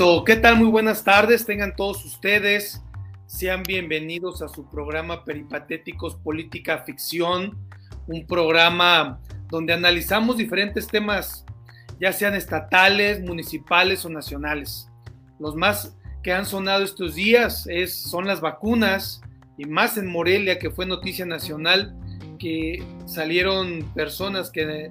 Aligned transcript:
Listo, 0.00 0.24
¿qué 0.24 0.36
tal? 0.36 0.56
Muy 0.56 0.68
buenas 0.68 1.04
tardes, 1.04 1.44
tengan 1.44 1.76
todos 1.76 2.06
ustedes. 2.06 2.82
Sean 3.26 3.62
bienvenidos 3.62 4.40
a 4.40 4.48
su 4.48 4.66
programa 4.70 5.26
Peripatéticos 5.26 6.16
Política 6.16 6.84
Ficción, 6.86 7.58
un 8.06 8.26
programa 8.26 9.20
donde 9.50 9.74
analizamos 9.74 10.38
diferentes 10.38 10.86
temas, 10.86 11.44
ya 12.00 12.14
sean 12.14 12.34
estatales, 12.34 13.20
municipales 13.20 14.02
o 14.06 14.08
nacionales. 14.08 14.88
Los 15.38 15.54
más 15.54 15.94
que 16.22 16.32
han 16.32 16.46
sonado 16.46 16.82
estos 16.82 17.14
días 17.14 17.66
es, 17.66 17.94
son 17.94 18.26
las 18.26 18.40
vacunas, 18.40 19.20
y 19.58 19.66
más 19.66 19.98
en 19.98 20.06
Morelia, 20.06 20.58
que 20.58 20.70
fue 20.70 20.86
noticia 20.86 21.26
nacional, 21.26 21.94
que 22.38 22.82
salieron 23.04 23.82
personas 23.94 24.50
que 24.50 24.90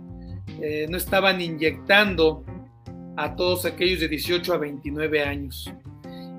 eh, 0.62 0.86
no 0.88 0.98
estaban 0.98 1.42
inyectando 1.42 2.46
a 3.20 3.36
todos 3.36 3.66
aquellos 3.66 4.00
de 4.00 4.08
18 4.08 4.54
a 4.54 4.58
29 4.58 5.22
años. 5.22 5.70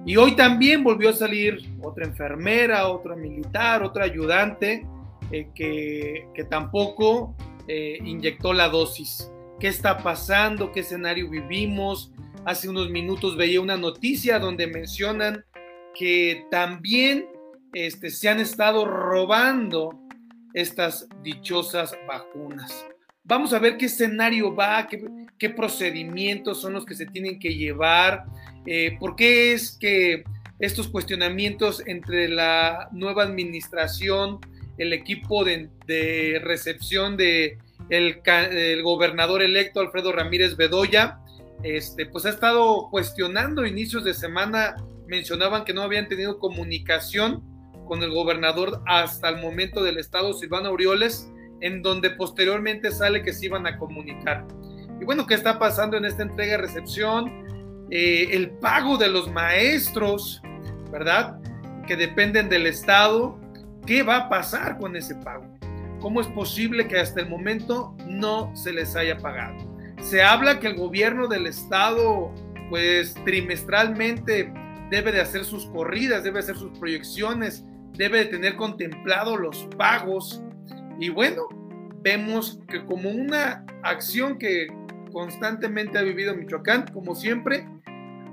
Y 0.06 0.16
hoy 0.16 0.34
también 0.34 0.82
volvió 0.82 1.10
a 1.10 1.12
salir 1.12 1.60
otra 1.82 2.06
enfermera, 2.06 2.88
otra 2.88 3.14
militar, 3.14 3.82
otra 3.82 4.04
ayudante 4.04 4.86
eh, 5.30 5.50
que, 5.54 6.26
que, 6.34 6.44
tampoco 6.44 7.36
eh, 7.68 7.98
inyectó 8.02 8.54
la 8.54 8.70
dosis. 8.70 9.30
¿Qué 9.58 9.68
está 9.68 9.98
pasando? 9.98 10.72
¿Qué 10.72 10.80
escenario 10.80 11.28
vivimos? 11.28 12.12
Hace 12.46 12.70
unos 12.70 12.88
minutos 12.88 13.36
veía 13.36 13.60
una 13.60 13.76
noticia 13.76 14.38
donde 14.38 14.66
mencionan 14.66 15.44
que 15.94 16.46
también 16.50 17.26
este, 17.74 18.08
se 18.08 18.30
han 18.30 18.40
estado 18.40 18.86
robando 18.86 20.00
estas 20.54 21.06
dichosas 21.22 21.94
vacunas. 22.08 22.86
Vamos 23.30 23.52
a 23.52 23.60
ver 23.60 23.76
qué 23.76 23.86
escenario 23.86 24.52
va, 24.52 24.88
qué, 25.38 25.50
procedimientos 25.50 26.60
son 26.60 26.72
los 26.72 26.84
que 26.84 26.96
se 26.96 27.06
tienen 27.06 27.38
que 27.38 27.54
llevar, 27.54 28.24
eh, 28.66 28.96
por 28.98 29.14
qué 29.14 29.52
es 29.52 29.78
que 29.78 30.24
estos 30.58 30.88
cuestionamientos 30.88 31.80
entre 31.86 32.28
la 32.28 32.88
nueva 32.90 33.22
administración, 33.22 34.40
el 34.78 34.92
equipo 34.92 35.44
de, 35.44 36.40
recepción 36.42 37.16
de 37.16 37.58
el, 37.88 38.20
gobernador 38.82 39.42
electo 39.42 39.78
Alfredo 39.78 40.10
Ramírez 40.10 40.56
Bedoya, 40.56 41.20
este, 41.62 42.06
pues 42.06 42.26
ha 42.26 42.30
estado 42.30 42.88
cuestionando 42.90 43.64
inicios 43.64 44.02
de 44.02 44.12
semana, 44.12 44.74
mencionaban 45.06 45.64
que 45.64 45.72
no 45.72 45.82
habían 45.82 46.08
tenido 46.08 46.40
comunicación 46.40 47.44
con 47.86 48.02
el 48.02 48.10
gobernador 48.10 48.82
hasta 48.88 49.28
el 49.28 49.36
momento 49.36 49.84
del 49.84 49.98
estado 49.98 50.32
Silvana 50.32 50.70
Aureoles, 50.70 51.30
en 51.60 51.82
donde 51.82 52.10
posteriormente 52.10 52.90
sale 52.90 53.22
que 53.22 53.32
se 53.32 53.46
iban 53.46 53.66
a 53.66 53.78
comunicar. 53.78 54.46
Y 55.00 55.04
bueno, 55.04 55.26
¿qué 55.26 55.34
está 55.34 55.58
pasando 55.58 55.96
en 55.96 56.04
esta 56.04 56.22
entrega-recepción? 56.22 57.86
Eh, 57.90 58.28
el 58.32 58.50
pago 58.50 58.96
de 58.98 59.08
los 59.08 59.30
maestros, 59.30 60.42
¿verdad? 60.90 61.40
Que 61.86 61.96
dependen 61.96 62.48
del 62.48 62.66
Estado. 62.66 63.38
¿Qué 63.86 64.02
va 64.02 64.16
a 64.16 64.28
pasar 64.28 64.78
con 64.78 64.94
ese 64.96 65.14
pago? 65.16 65.44
¿Cómo 66.00 66.20
es 66.20 66.26
posible 66.28 66.86
que 66.86 66.98
hasta 66.98 67.20
el 67.20 67.28
momento 67.28 67.94
no 68.06 68.54
se 68.54 68.72
les 68.72 68.94
haya 68.96 69.18
pagado? 69.18 69.56
Se 70.00 70.22
habla 70.22 70.60
que 70.60 70.68
el 70.68 70.76
gobierno 70.76 71.28
del 71.28 71.46
Estado, 71.46 72.32
pues 72.70 73.14
trimestralmente 73.24 74.52
debe 74.90 75.12
de 75.12 75.20
hacer 75.20 75.44
sus 75.44 75.66
corridas, 75.66 76.24
debe 76.24 76.40
hacer 76.40 76.56
sus 76.56 76.76
proyecciones, 76.78 77.64
debe 77.96 78.18
de 78.18 78.24
tener 78.26 78.56
contemplado 78.56 79.36
los 79.36 79.68
pagos. 79.76 80.42
Y 81.00 81.08
bueno, 81.08 81.48
vemos 82.02 82.60
que 82.68 82.84
como 82.84 83.08
una 83.10 83.64
acción 83.82 84.38
que 84.38 84.68
constantemente 85.10 85.98
ha 85.98 86.02
vivido 86.02 86.36
Michoacán, 86.36 86.86
como 86.92 87.14
siempre, 87.14 87.66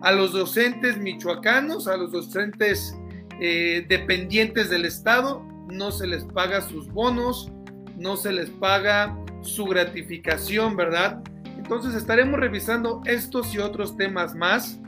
a 0.02 0.12
los 0.12 0.34
docentes 0.34 0.98
michoacanos, 0.98 1.88
a 1.88 1.96
los 1.98 2.12
docentes 2.12 2.96
eh, 3.40 3.86
dependientes 3.88 4.70
del 4.70 4.86
Estado, 4.86 5.42
no 5.72 5.92
se 5.92 6.08
les 6.08 6.26
paga 6.26 6.62
sus 6.62 6.88
bonos, 6.92 7.52
no 7.98 8.18
se 8.18 8.34
les 8.34 8.50
paga 8.50 9.18
su 9.42 9.66
gratificación, 9.66 10.76
¿verdad? 10.76 11.24
Entonces 11.58 11.96
estaremos 11.96 12.40
revisando 12.40 13.02
estos 13.06 13.54
y 13.56 13.60
otros 13.60 13.96
temas 13.96 14.36
más 14.36 14.80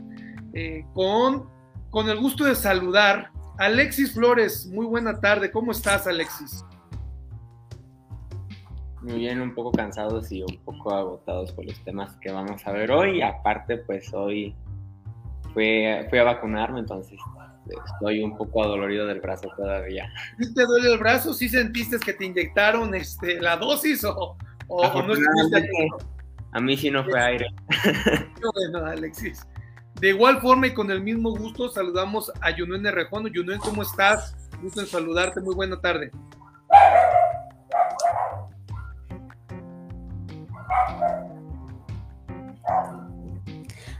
eh, 0.52 0.84
con, 0.94 1.48
con 1.90 2.08
el 2.08 2.18
gusto 2.18 2.44
de 2.44 2.54
saludar 2.54 3.30
Alexis 3.58 4.12
Flores. 4.12 4.66
Muy 4.66 4.86
buena 4.86 5.18
tarde, 5.20 5.50
¿cómo 5.50 5.72
estás 5.72 6.06
Alexis? 6.06 6.64
Muy 9.02 9.14
bien, 9.14 9.40
un 9.40 9.54
poco 9.54 9.72
cansados 9.72 10.30
y 10.30 10.42
un 10.42 10.58
poco 10.64 10.94
agotados 10.94 11.52
por 11.52 11.64
los 11.64 11.82
temas 11.84 12.16
que 12.16 12.30
vamos 12.30 12.66
a 12.66 12.72
ver 12.72 12.90
hoy. 12.90 13.22
Aparte, 13.22 13.78
pues 13.78 14.12
hoy 14.12 14.54
fui, 15.54 15.84
fui 16.08 16.18
a 16.18 16.24
vacunarme, 16.24 16.80
entonces 16.80 17.18
estoy 17.92 18.22
un 18.22 18.36
poco 18.36 18.62
adolorido 18.62 19.06
del 19.06 19.20
brazo 19.20 19.48
todavía. 19.56 20.12
¿Sí 20.38 20.52
te 20.54 20.64
duele 20.64 20.92
el 20.92 20.98
brazo? 20.98 21.32
¿Sí 21.32 21.48
sentiste 21.48 21.98
que 21.98 22.12
te 22.12 22.26
inyectaron 22.26 22.94
este, 22.94 23.40
la 23.40 23.56
dosis 23.56 24.04
o, 24.04 24.36
o, 24.68 25.02
no 25.02 25.14
estuviste 25.14 25.68
A 26.52 26.60
mí 26.60 26.76
sí 26.76 26.90
no 26.90 27.04
fue 27.04 27.20
aire. 27.20 27.46
bueno, 28.54 28.86
Alexis. 28.86 29.46
De 30.00 30.10
igual 30.10 30.40
forma 30.40 30.66
y 30.66 30.74
con 30.74 30.90
el 30.90 31.02
mismo 31.02 31.30
gusto 31.36 31.68
saludamos 31.68 32.32
a 32.40 32.50
Yunuen 32.50 32.84
Rejón. 32.84 33.26
Yunuen, 33.32 33.58
¿cómo 33.58 33.82
estás? 33.82 34.36
Gusto 34.62 34.80
en 34.80 34.86
saludarte. 34.86 35.40
Muy 35.40 35.54
buena 35.54 35.80
tarde. 35.80 36.10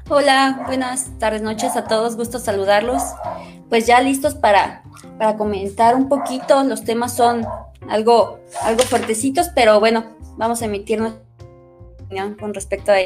Hola, 0.09 0.65
buenas 0.67 1.17
tardes, 1.21 1.41
noches 1.41 1.77
a 1.77 1.85
todos, 1.85 2.17
gusto 2.17 2.41
saludarlos. 2.41 3.01
Pues 3.69 3.87
ya 3.87 4.01
listos 4.01 4.35
para, 4.35 4.83
para 5.19 5.37
comentar 5.37 5.95
un 5.95 6.09
poquito, 6.09 6.65
los 6.65 6.85
temas 6.85 7.17
son 7.17 7.47
algo, 7.89 8.41
algo 8.63 8.83
fuertecitos, 8.83 9.51
pero 9.55 9.79
bueno, 9.79 10.17
vamos 10.37 10.63
a 10.63 10.65
emitir 10.65 10.99
nuestra 10.99 11.23
opinión 12.03 12.35
con 12.35 12.53
respecto 12.53 12.91
a. 12.91 12.97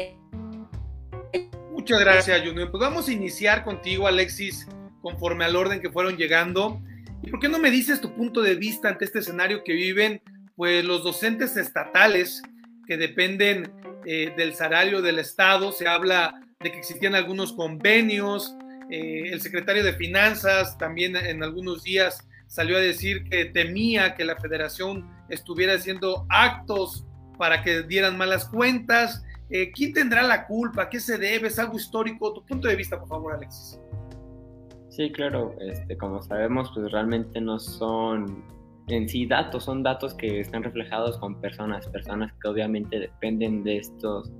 Muchas 1.71 1.99
gracias, 1.99 2.41
Junior. 2.41 2.71
Pues 2.71 2.81
vamos 2.81 3.07
a 3.07 3.11
iniciar 3.11 3.63
contigo, 3.63 4.07
Alexis, 4.07 4.67
conforme 5.03 5.45
al 5.45 5.55
orden 5.55 5.81
que 5.81 5.91
fueron 5.91 6.17
llegando. 6.17 6.81
¿Y 7.21 7.29
por 7.29 7.39
qué 7.39 7.49
no 7.49 7.59
me 7.59 7.69
dices 7.69 8.01
tu 8.01 8.15
punto 8.15 8.41
de 8.41 8.55
vista 8.55 8.89
ante 8.89 9.05
este 9.05 9.19
escenario 9.19 9.63
que 9.63 9.73
viven 9.73 10.23
pues 10.55 10.83
los 10.83 11.03
docentes 11.03 11.55
estatales 11.57 12.41
que 12.85 12.97
dependen 12.97 13.71
eh, 14.05 14.33
del 14.37 14.53
salario 14.53 15.01
del 15.01 15.19
Estado? 15.19 15.71
Se 15.71 15.87
habla 15.87 16.41
de 16.59 16.71
que 16.71 16.79
existían 16.79 17.15
algunos 17.15 17.53
convenios. 17.53 18.55
Eh, 18.89 19.29
el 19.31 19.41
secretario 19.41 19.83
de 19.83 19.93
Finanzas 19.93 20.77
también 20.77 21.15
en 21.15 21.43
algunos 21.43 21.83
días 21.83 22.27
salió 22.47 22.77
a 22.77 22.79
decir 22.79 23.23
que 23.25 23.45
temía 23.45 24.15
que 24.15 24.23
la 24.23 24.35
federación 24.37 25.09
estuviera 25.29 25.73
haciendo 25.73 26.25
actos 26.29 27.05
para 27.37 27.61
que 27.61 27.83
dieran 27.83 28.17
malas 28.17 28.47
cuentas. 28.47 29.23
Eh, 29.49 29.71
¿Quién 29.71 29.93
tendrá 29.93 30.23
la 30.23 30.45
culpa? 30.47 30.89
¿Qué 30.89 30.99
se 30.99 31.17
debe? 31.17 31.47
¿Es 31.47 31.59
algo 31.59 31.75
histórico? 31.75 32.33
Tu 32.33 32.45
punto 32.45 32.67
de 32.67 32.75
vista, 32.75 32.99
por 32.99 33.09
favor, 33.09 33.33
Alexis. 33.33 33.79
Sí, 34.89 35.11
claro. 35.11 35.55
Este, 35.59 35.97
como 35.97 36.21
sabemos, 36.21 36.71
pues 36.73 36.91
realmente 36.91 37.41
no 37.41 37.59
son 37.59 38.43
en 38.87 39.09
sí 39.09 39.25
datos, 39.25 39.63
son 39.63 39.83
datos 39.83 40.13
que 40.13 40.39
están 40.39 40.63
reflejados 40.63 41.17
con 41.17 41.39
personas, 41.41 41.87
personas 41.87 42.31
que 42.41 42.47
obviamente 42.47 42.99
dependen 42.99 43.63
de 43.63 43.77
estos 43.77 44.31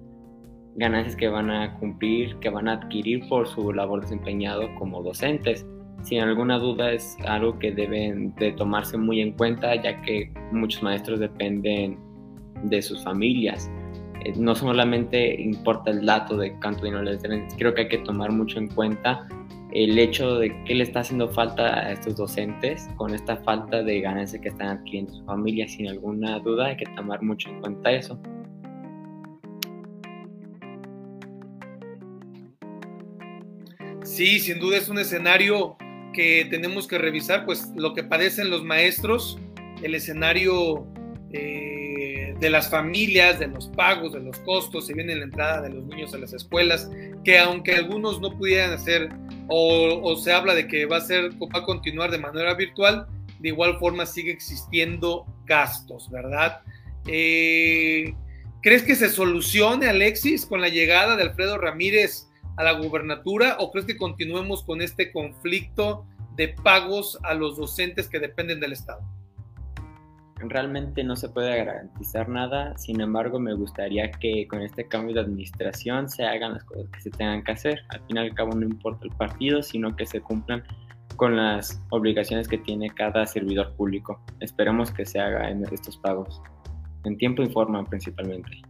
ganancias 0.76 1.16
que 1.16 1.30
van 1.30 1.50
a 1.50 1.74
cumplir, 1.80 2.36
que 2.40 2.50
van 2.50 2.68
a 2.68 2.74
adquirir 2.74 3.28
por 3.28 3.48
su 3.48 3.74
labor 3.74 4.02
desempeñado 4.02 4.68
como 4.78 5.02
docentes. 5.02 5.66
Sin 6.04 6.20
alguna 6.20 6.60
duda 6.60 6.92
es 6.92 7.18
algo 7.26 7.58
que 7.58 7.72
deben 7.72 8.36
de 8.36 8.52
tomarse 8.52 8.98
muy 8.98 9.22
en 9.22 9.32
cuenta 9.32 9.76
ya 9.82 10.00
que 10.02 10.32
muchos 10.52 10.84
maestros 10.84 11.20
dependen 11.20 11.98
de 12.64 12.82
sus 12.82 13.04
familias. 13.04 13.72
Eh, 14.24 14.34
no 14.38 14.54
solamente 14.54 15.42
importa 15.42 15.92
el 15.92 16.06
dato 16.06 16.38
de 16.38 16.54
cuánto 16.60 16.84
dinero 16.86 17.04
les 17.04 17.22
deben, 17.22 17.48
creo 17.58 17.74
que 17.74 17.82
hay 17.82 17.88
que 17.88 17.98
tomar 18.00 18.32
mucho 18.32 18.60
en 18.60 18.68
cuenta 18.68 19.28
el 19.76 20.00
hecho 20.00 20.40
de 20.40 20.56
qué 20.64 20.74
le 20.74 20.84
está 20.84 21.02
haciendo 21.02 21.28
falta 21.28 21.88
a 21.88 21.92
estos 21.92 22.16
docentes 22.16 22.88
con 22.96 23.14
esta 23.14 23.36
falta 23.36 23.84
de 23.84 24.00
ganancias 24.00 24.42
que 24.42 24.48
están 24.48 24.70
adquiriendo 24.70 25.14
su 25.14 25.26
familia. 25.26 25.68
Sin 25.68 25.90
alguna 25.90 26.40
duda 26.40 26.68
hay 26.68 26.78
que 26.78 26.86
tomar 26.96 27.22
mucho 27.22 27.50
en 27.50 27.60
cuenta 27.60 27.92
eso. 27.92 28.18
Sí, 34.02 34.40
sin 34.40 34.60
duda 34.60 34.78
es 34.78 34.88
un 34.88 34.98
escenario 34.98 35.76
que 36.14 36.48
tenemos 36.50 36.88
que 36.88 36.98
revisar, 36.98 37.46
pues 37.46 37.70
lo 37.76 37.94
que 37.94 38.04
padecen 38.06 38.50
los 38.50 38.64
maestros, 38.64 39.38
el 39.84 39.94
escenario 39.94 40.88
eh, 41.34 42.34
de 42.40 42.50
las 42.50 42.70
familias, 42.70 43.40
de 43.40 43.48
los 43.48 43.68
pagos, 43.68 44.14
de 44.14 44.22
los 44.22 44.40
costos, 44.40 44.88
se 44.88 44.94
viene 44.94 45.16
la 45.18 45.26
entrada 45.26 45.64
de 45.64 45.72
los 45.72 45.84
niños 45.84 46.14
a 46.14 46.18
las 46.18 46.32
escuelas, 46.32 46.90
que 47.26 47.38
aunque 47.40 47.76
algunos 47.76 48.22
no 48.22 48.38
pudieran 48.38 48.72
hacer 48.72 49.10
o, 49.48 50.16
se 50.16 50.32
habla 50.32 50.54
de 50.54 50.68
que 50.68 50.86
va 50.86 50.98
a 50.98 51.02
ser 51.02 51.32
va 51.34 51.60
a 51.60 51.64
continuar 51.64 52.12
de 52.12 52.18
manera 52.18 52.54
virtual, 52.54 53.08
de 53.40 53.50
igual 53.50 53.78
forma 53.80 54.06
sigue 54.06 54.32
existiendo 54.32 55.26
gastos, 55.46 56.10
¿verdad? 56.10 56.62
Eh, 57.08 58.14
¿Crees 58.62 58.84
que 58.84 58.96
se 58.96 59.10
solucione, 59.10 59.88
Alexis, 59.88 60.46
con 60.46 60.62
la 60.62 60.70
llegada 60.70 61.16
de 61.16 61.24
Alfredo 61.24 61.58
Ramírez 61.58 62.28
a 62.58 62.64
la 62.64 62.72
gubernatura 62.72 63.58
o 63.60 63.72
crees 63.72 63.86
que 63.86 63.98
continuemos 63.98 64.64
con 64.64 64.82
este 64.82 65.12
conflicto 65.12 66.06
de 66.36 66.50
pagos 66.50 67.20
a 67.24 67.34
los 67.34 67.58
docentes 67.58 68.08
que 68.08 68.20
dependen 68.20 68.60
del 68.60 68.74
Estado? 68.74 69.02
Realmente 70.38 71.04
no 71.04 71.16
se 71.16 71.30
puede 71.30 71.56
garantizar 71.64 72.28
nada, 72.28 72.78
sin 72.78 73.00
embargo 73.00 73.40
me 73.40 73.54
gustaría 73.54 74.12
que 74.12 74.48
con 74.48 74.62
este 74.62 74.86
cambio 74.86 75.16
de 75.16 75.22
administración 75.22 76.10
se 76.10 76.26
hagan 76.26 76.54
las 76.54 76.64
cosas 76.66 76.90
que 76.90 77.02
se 77.02 77.10
tengan 77.10 77.44
que 77.44 77.54
hacer. 77.54 77.80
Al 77.90 78.02
fin 78.02 78.18
y 78.18 78.20
al 78.20 78.34
cabo 78.34 78.54
no 78.54 78.66
importa 78.66 79.06
el 79.06 79.12
partido, 79.12 79.64
sino 79.64 79.96
que 79.96 80.06
se 80.06 80.20
cumplan 80.20 80.64
con 81.16 81.38
las 81.38 81.82
obligaciones 81.90 82.50
que 82.50 82.58
tiene 82.58 82.90
cada 82.90 83.26
servidor 83.26 83.74
público. 83.76 84.20
Esperemos 84.42 84.92
que 84.92 85.06
se 85.06 85.20
haga 85.20 85.50
en 85.50 85.64
estos 85.72 85.98
pagos, 85.98 86.42
en 87.06 87.18
tiempo 87.18 87.42
y 87.42 87.50
forma 87.50 87.84
principalmente. 87.86 88.62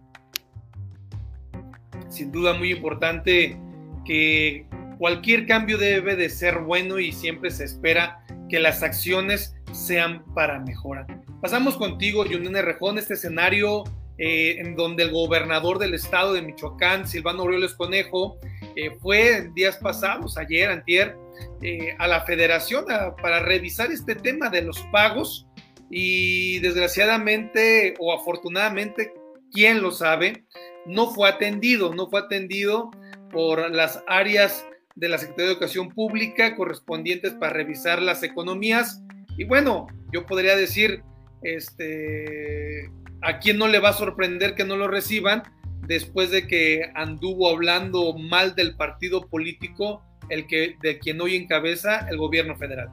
Sin 2.10 2.32
duda 2.32 2.54
muy 2.54 2.74
importante 2.74 3.60
que 4.06 4.68
cualquier 5.00 5.48
cambio 5.48 5.80
debe 5.80 6.16
de 6.16 6.30
ser 6.30 6.60
bueno 6.60 7.00
y 7.00 7.12
siempre 7.12 7.50
se 7.50 7.64
espera 7.64 8.24
que 8.50 8.60
las 8.60 8.84
acciones 8.84 9.56
sean 9.72 10.24
para 10.34 10.60
mejora. 10.60 11.08
Pasamos 11.46 11.78
contigo, 11.78 12.26
Yunene 12.26 12.64
Rejón, 12.64 12.98
este 12.98 13.14
escenario 13.14 13.84
eh, 14.18 14.56
en 14.58 14.76
donde 14.76 15.04
el 15.04 15.12
gobernador 15.12 15.78
del 15.78 15.94
estado 15.94 16.34
de 16.34 16.42
Michoacán, 16.42 17.08
Silvano 17.08 17.44
Aureoles 17.44 17.76
Conejo, 17.76 18.40
eh, 18.76 18.98
fue 19.00 19.52
días 19.54 19.78
pasados, 19.78 20.40
ayer, 20.40 20.72
antier, 20.72 21.16
eh, 21.62 21.96
a 22.00 22.08
la 22.08 22.22
federación 22.22 22.86
para 23.22 23.42
revisar 23.42 23.92
este 23.92 24.16
tema 24.16 24.50
de 24.50 24.64
los 24.64 24.80
pagos 24.92 25.46
y 25.92 26.58
desgraciadamente 26.62 27.94
o 28.00 28.12
afortunadamente, 28.12 29.14
quién 29.52 29.84
lo 29.84 29.92
sabe, 29.92 30.46
no 30.88 31.12
fue 31.14 31.30
atendido, 31.30 31.94
no 31.94 32.10
fue 32.10 32.22
atendido 32.22 32.90
por 33.32 33.70
las 33.70 34.04
áreas 34.08 34.66
de 34.96 35.10
la 35.10 35.20
Secretaría 35.20 35.46
de 35.46 35.52
Educación 35.52 35.90
Pública 35.90 36.56
correspondientes 36.56 37.34
para 37.34 37.54
revisar 37.54 38.02
las 38.02 38.24
economías. 38.24 39.04
Y 39.38 39.44
bueno, 39.44 39.86
yo 40.12 40.26
podría 40.26 40.56
decir, 40.56 41.04
este, 41.46 42.92
a 43.22 43.40
quién 43.40 43.58
no 43.58 43.68
le 43.68 43.80
va 43.80 43.90
a 43.90 43.94
sorprender 43.94 44.56
que 44.56 44.66
no 44.66 44.76
lo 44.76 44.88
reciban 44.88 45.44
después 45.88 46.32
de 46.32 46.48
que 46.48 46.92
anduvo 46.96 47.50
hablando 47.50 48.18
mal 48.18 48.56
del 48.56 48.76
partido 48.76 49.28
político 49.28 50.04
el 50.30 50.48
que, 50.48 50.76
de 50.82 50.98
quien 50.98 51.22
hoy 51.22 51.36
encabeza 51.36 52.08
el 52.10 52.18
gobierno 52.18 52.56
federal. 52.56 52.90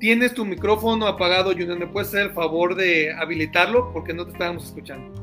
Tienes 0.00 0.32
tu 0.32 0.46
micrófono 0.46 1.06
apagado, 1.06 1.52
Junior. 1.52 1.78
¿Me 1.78 1.86
puedes 1.86 2.08
hacer 2.08 2.28
el 2.28 2.30
favor 2.30 2.74
de 2.74 3.12
habilitarlo? 3.12 3.92
Porque 3.92 4.14
no 4.14 4.24
te 4.24 4.32
estábamos 4.32 4.64
escuchando. 4.64 5.19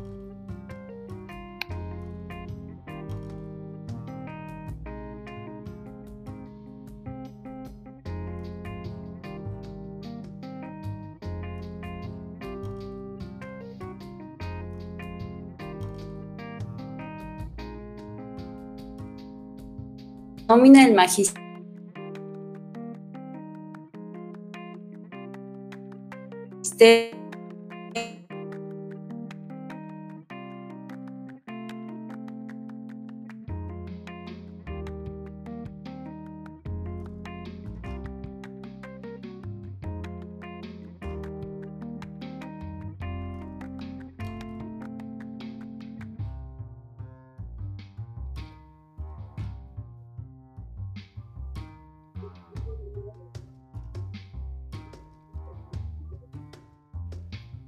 Nómina 20.47 20.85
el 20.85 20.93
magistrado 20.93 21.47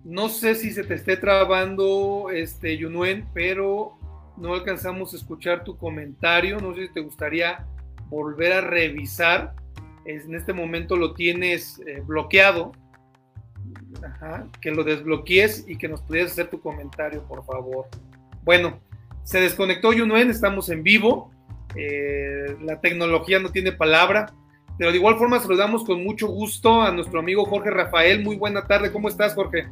No 0.09 0.27
sé 0.27 0.55
si 0.55 0.71
se 0.71 0.83
te 0.83 0.95
esté 0.95 1.17
trabando, 1.17 2.31
este, 2.33 2.75
Yunuen, 2.77 3.27
pero 3.31 3.95
no 4.37 4.55
alcanzamos 4.55 5.13
a 5.13 5.17
escuchar 5.17 5.63
tu 5.63 5.77
comentario. 5.77 6.59
No 6.59 6.73
sé 6.73 6.87
si 6.87 6.93
te 6.93 6.99
gustaría 6.99 7.67
volver 8.07 8.53
a 8.53 8.61
revisar. 8.61 9.53
En 10.05 10.33
este 10.33 10.51
momento 10.51 10.95
lo 10.95 11.13
tienes 11.13 11.79
eh, 11.85 12.01
bloqueado. 12.03 12.71
que 14.59 14.71
lo 14.71 14.83
desbloquees 14.83 15.65
y 15.67 15.77
que 15.77 15.87
nos 15.87 16.01
pudieras 16.01 16.31
hacer 16.31 16.49
tu 16.49 16.59
comentario, 16.59 17.21
por 17.27 17.45
favor. 17.45 17.85
Bueno, 18.43 18.79
se 19.23 19.39
desconectó 19.39 19.93
Yunuen, 19.93 20.31
estamos 20.31 20.69
en 20.69 20.81
vivo. 20.81 21.29
Eh, 21.75 22.57
la 22.63 22.81
tecnología 22.81 23.37
no 23.37 23.51
tiene 23.51 23.73
palabra. 23.73 24.33
Pero 24.79 24.89
de 24.89 24.97
igual 24.97 25.19
forma 25.19 25.39
saludamos 25.39 25.83
con 25.83 26.03
mucho 26.03 26.27
gusto 26.29 26.81
a 26.81 26.89
nuestro 26.89 27.19
amigo 27.19 27.45
Jorge 27.45 27.69
Rafael. 27.69 28.23
Muy 28.23 28.37
buena 28.37 28.65
tarde, 28.65 28.91
¿cómo 28.91 29.07
estás, 29.07 29.35
Jorge? 29.35 29.67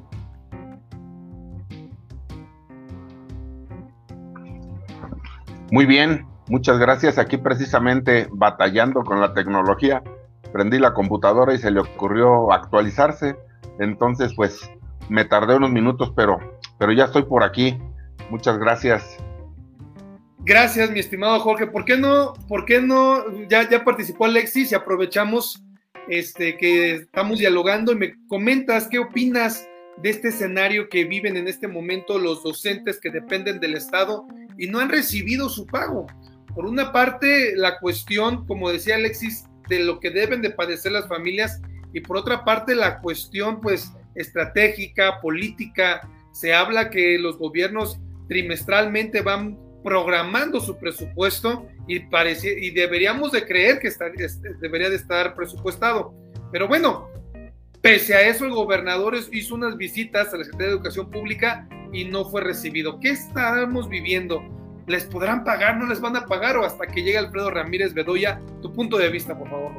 Muy 5.72 5.86
bien, 5.86 6.26
muchas 6.48 6.80
gracias. 6.80 7.18
Aquí 7.18 7.38
precisamente 7.38 8.28
batallando 8.32 9.04
con 9.04 9.20
la 9.20 9.34
tecnología, 9.34 10.02
prendí 10.54 10.80
la 10.80 10.94
computadora 10.94 11.54
y 11.54 11.58
se 11.58 11.72
le 11.72 11.82
ocurrió 11.82 12.52
actualizarse. 12.54 13.36
Entonces, 13.80 14.34
pues 14.36 14.70
me 15.10 15.26
tardé 15.26 15.56
unos 15.56 15.72
minutos, 15.72 16.14
pero, 16.16 16.38
pero 16.78 16.94
ya 16.94 17.06
estoy 17.06 17.24
por 17.24 17.44
aquí. 17.44 17.78
Muchas 18.30 18.58
gracias. 18.58 19.18
Gracias, 20.40 20.90
mi 20.92 21.00
estimado 21.00 21.40
Jorge. 21.42 21.68
¿Por 21.68 21.84
qué 21.84 21.98
no, 21.98 22.34
por 22.48 22.64
qué 22.64 22.80
no, 22.80 23.24
ya, 23.50 23.70
ya 23.70 23.84
participó 23.84 24.26
Alexis 24.26 24.72
y 24.72 24.76
aprovechamos 24.76 25.62
este, 26.08 26.58
que 26.58 26.96
estamos 26.96 27.40
dialogando 27.40 27.92
y 27.92 27.96
me 27.96 28.14
comentas 28.28 28.88
qué 28.90 29.00
opinas 29.00 29.68
de 29.98 30.10
este 30.10 30.30
escenario 30.30 30.88
que 30.88 31.04
viven 31.04 31.36
en 31.36 31.50
este 31.50 31.68
momento 31.68 32.18
los 32.18 32.44
docentes 32.44 33.00
que 33.02 33.10
dependen 33.10 33.60
del 33.60 33.76
Estado 33.76 34.26
y 34.58 34.68
no 34.68 34.80
han 34.80 34.90
recibido 34.90 35.50
su 35.50 35.66
pago. 35.66 36.08
Por 36.54 36.66
una 36.66 36.92
parte, 36.92 37.56
la 37.56 37.80
cuestión, 37.80 38.46
como 38.48 38.72
decía 38.72 38.96
Alexis, 38.96 39.46
de 39.70 39.80
lo 39.80 40.00
que 40.00 40.10
deben 40.10 40.42
de 40.42 40.50
padecer 40.50 40.92
las 40.92 41.08
familias 41.08 41.62
y 41.94 42.02
por 42.02 42.18
otra 42.18 42.44
parte, 42.44 42.76
la 42.76 43.00
cuestión, 43.00 43.62
pues, 43.62 43.92
estratégica, 44.16 45.20
política. 45.22 46.08
Se 46.32 46.54
habla 46.54 46.90
que 46.90 47.18
los 47.18 47.38
gobiernos 47.38 48.00
trimestralmente 48.28 49.22
van 49.22 49.58
programando 49.84 50.60
su 50.60 50.78
presupuesto 50.78 51.68
y, 51.88 52.02
parece, 52.02 52.58
y 52.60 52.72
deberíamos 52.72 53.32
de 53.32 53.46
creer 53.46 53.80
que 53.80 53.90
debería 54.60 54.90
de 54.90 54.98
estar 54.98 55.34
presupuestado. 55.36 56.14
Pero 56.52 56.68
bueno, 56.68 57.10
pese 57.82 58.16
a 58.16 58.28
eso 58.28 58.46
el 58.46 58.52
gobernador 58.52 59.16
hizo 59.32 59.56
unas 59.56 59.78
visitas 59.78 60.34
a 60.34 60.38
la 60.38 60.44
Secretaría 60.44 60.68
de 60.68 60.74
Educación 60.74 61.10
Pública 61.10 61.68
y 61.92 62.06
no 62.06 62.26
fue 62.26 62.42
recibido. 62.42 63.00
¿Qué 63.00 63.10
estamos 63.10 63.90
viviendo? 63.90 64.42
¿Les 64.88 65.06
podrán 65.06 65.44
pagar? 65.44 65.78
¿No 65.78 65.86
les 65.86 66.00
van 66.00 66.16
a 66.16 66.26
pagar? 66.26 66.58
O 66.58 66.66
hasta 66.66 66.88
que 66.88 67.04
llegue 67.04 67.18
Alfredo 67.18 67.52
Ramírez 67.52 67.94
Bedoya, 67.94 68.42
tu 68.62 68.72
punto 68.72 68.98
de 68.98 69.10
vista, 69.10 69.38
por 69.38 69.50
favor. 69.50 69.72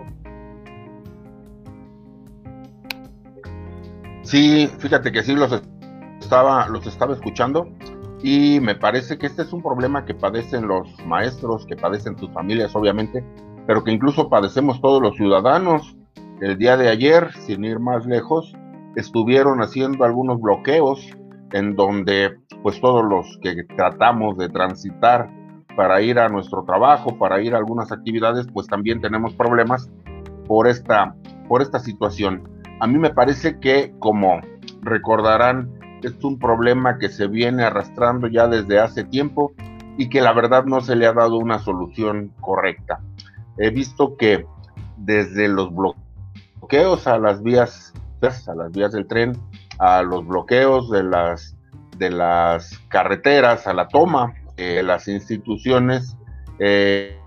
Sí, 4.23 4.71
fíjate 4.79 5.11
que 5.11 5.23
sí 5.23 5.35
los 5.35 5.63
estaba, 6.21 6.69
los 6.69 6.87
estaba 6.87 7.15
escuchando 7.15 7.73
y 8.23 8.59
me 8.61 8.75
parece 8.75 9.17
que 9.17 9.27
este 9.27 9.43
es 9.43 9.53
un 9.53 9.63
problema 9.63 10.05
que 10.05 10.15
padecen 10.15 10.67
los 10.67 10.89
maestros, 11.07 11.65
que 11.67 11.77
padecen 11.77 12.19
sus 12.19 12.31
familias, 12.33 12.75
obviamente, 12.75 13.25
pero 13.67 13.85
que 13.85 13.93
incluso 13.93 14.29
padecemos 14.29 14.81
todos 14.81 15.01
los 15.01 15.17
ciudadanos. 15.17 15.97
El 16.41 16.59
día 16.59 16.77
de 16.77 16.89
ayer, 16.89 17.33
sin 17.47 17.65
ir 17.65 17.79
más 17.79 18.07
lejos, 18.07 18.53
estuvieron 18.97 19.63
haciendo 19.63 20.05
algunos 20.05 20.41
bloqueos 20.41 21.07
en 21.53 21.75
donde 21.75 22.37
pues 22.63 22.81
todos 22.81 23.05
los 23.05 23.39
que 23.43 23.65
tratamos 23.77 24.37
de 24.37 24.49
transitar 24.49 25.31
para 25.77 26.01
ir 26.03 26.19
a 26.19 26.29
nuestro 26.29 26.65
trabajo, 26.65 27.17
para 27.19 27.41
ir 27.41 27.55
a 27.55 27.59
algunas 27.59 27.93
actividades, 27.93 28.47
pues 28.53 28.67
también 28.67 29.01
tenemos 29.01 29.35
problemas 29.35 29.91
por 30.47 30.67
esta, 30.67 31.15
por 31.49 31.63
esta 31.63 31.79
situación. 31.79 32.49
A 32.81 32.87
mí 32.87 32.99
me 32.99 33.11
parece 33.11 33.61
que, 33.61 33.95
como 34.01 34.41
recordarán, 34.83 35.71
es 36.03 36.23
un 36.25 36.39
problema 36.39 36.99
que 36.99 37.09
se 37.09 37.29
viene 37.29 37.65
arrastrando 37.65 38.27
ya 38.27 38.49
desde 38.49 38.79
hace 38.81 39.05
tiempo 39.05 39.53
y 39.97 40.09
que 40.09 40.21
la 40.21 40.33
verdad 40.33 40.65
no 40.65 40.81
se 40.81 40.97
le 40.97 41.07
ha 41.07 41.13
dado 41.13 41.37
una 41.39 41.59
solución 41.59 42.33
correcta. 42.41 43.01
He 43.57 43.71
visto 43.71 44.17
que 44.17 44.47
desde 44.97 45.49
los 45.49 45.71
bloqueos 45.75 47.07
a 47.07 47.19
las 47.19 47.43
vías, 47.43 47.93
a 48.21 48.55
las 48.55 48.73
vías 48.73 48.93
del 48.93 49.07
tren, 49.07 49.33
a 49.79 50.03
los 50.03 50.27
bloqueos 50.27 50.91
de 50.91 51.03
las, 51.03 51.57
de 51.97 52.11
las 52.11 52.79
carreteras, 52.89 53.67
a 53.67 53.75
la 53.75 53.89
toma 53.89 54.35
de 54.57 54.83
las 54.83 55.09
instituciones. 55.09 56.17
Eh, 56.59 57.18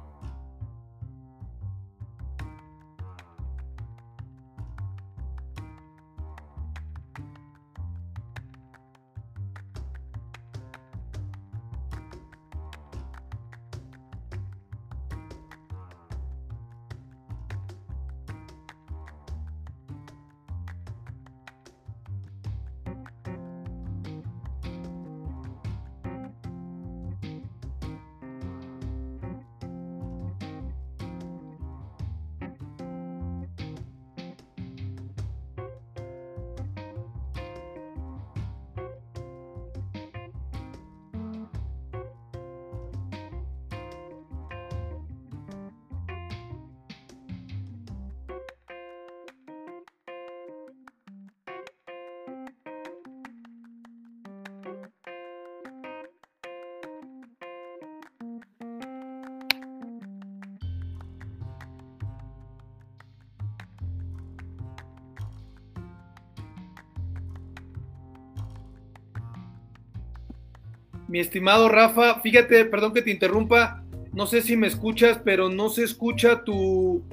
Mi 71.11 71.19
estimado 71.19 71.67
Rafa, 71.67 72.21
fíjate, 72.21 72.63
perdón 72.63 72.93
que 72.93 73.01
te 73.01 73.11
interrumpa, 73.11 73.83
no 74.13 74.27
sé 74.27 74.41
si 74.41 74.55
me 74.55 74.67
escuchas, 74.67 75.19
pero 75.21 75.49
no 75.49 75.67
se 75.67 75.83
escucha 75.83 76.45
tu, 76.45 77.03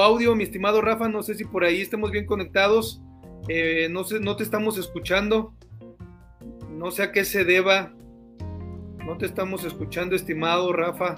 audio, 0.00 0.34
mi 0.34 0.42
estimado 0.42 0.80
Rafa, 0.80 1.08
no 1.08 1.22
sé 1.22 1.36
si 1.36 1.44
por 1.44 1.62
ahí 1.62 1.80
estemos 1.80 2.10
bien 2.10 2.26
conectados, 2.26 3.00
eh, 3.46 3.86
no, 3.88 4.02
sé, 4.02 4.18
no 4.18 4.34
te 4.34 4.42
estamos 4.42 4.78
escuchando, 4.78 5.54
no 6.72 6.90
sé 6.90 7.04
a 7.04 7.12
qué 7.12 7.24
se 7.24 7.44
deba, 7.44 7.94
no 9.06 9.16
te 9.16 9.26
estamos 9.26 9.62
escuchando, 9.62 10.16
estimado 10.16 10.72
Rafa. 10.72 11.14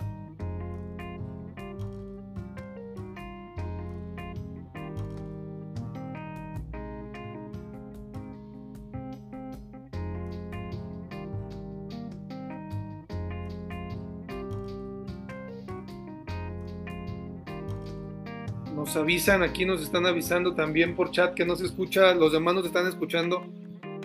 Avisan, 18.99 19.43
aquí 19.43 19.65
nos 19.65 19.83
están 19.83 20.07
avisando 20.07 20.55
también 20.55 20.95
por 20.95 21.11
chat 21.11 21.35
que 21.35 21.45
no 21.45 21.57
se 21.57 21.67
escucha, 21.67 22.15
los 22.15 22.33
demás 22.33 22.55
nos 22.55 22.67
están 22.67 22.87
escuchando. 22.87 23.47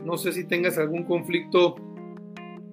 No 0.06 0.18
sé 0.18 0.32
si 0.32 0.44
tengas 0.46 0.78
algún 0.78 1.04
conflicto 1.04 1.76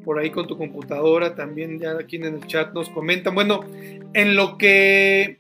por 0.05 0.19
ahí 0.19 0.31
con 0.31 0.47
tu 0.47 0.57
computadora, 0.57 1.35
también 1.35 1.79
ya 1.79 1.93
aquí 1.93 2.17
en 2.17 2.25
el 2.25 2.47
chat 2.47 2.73
nos 2.73 2.89
comentan. 2.91 3.35
Bueno, 3.35 3.61
en 4.15 4.37
lo 4.37 4.59
que 4.59 5.37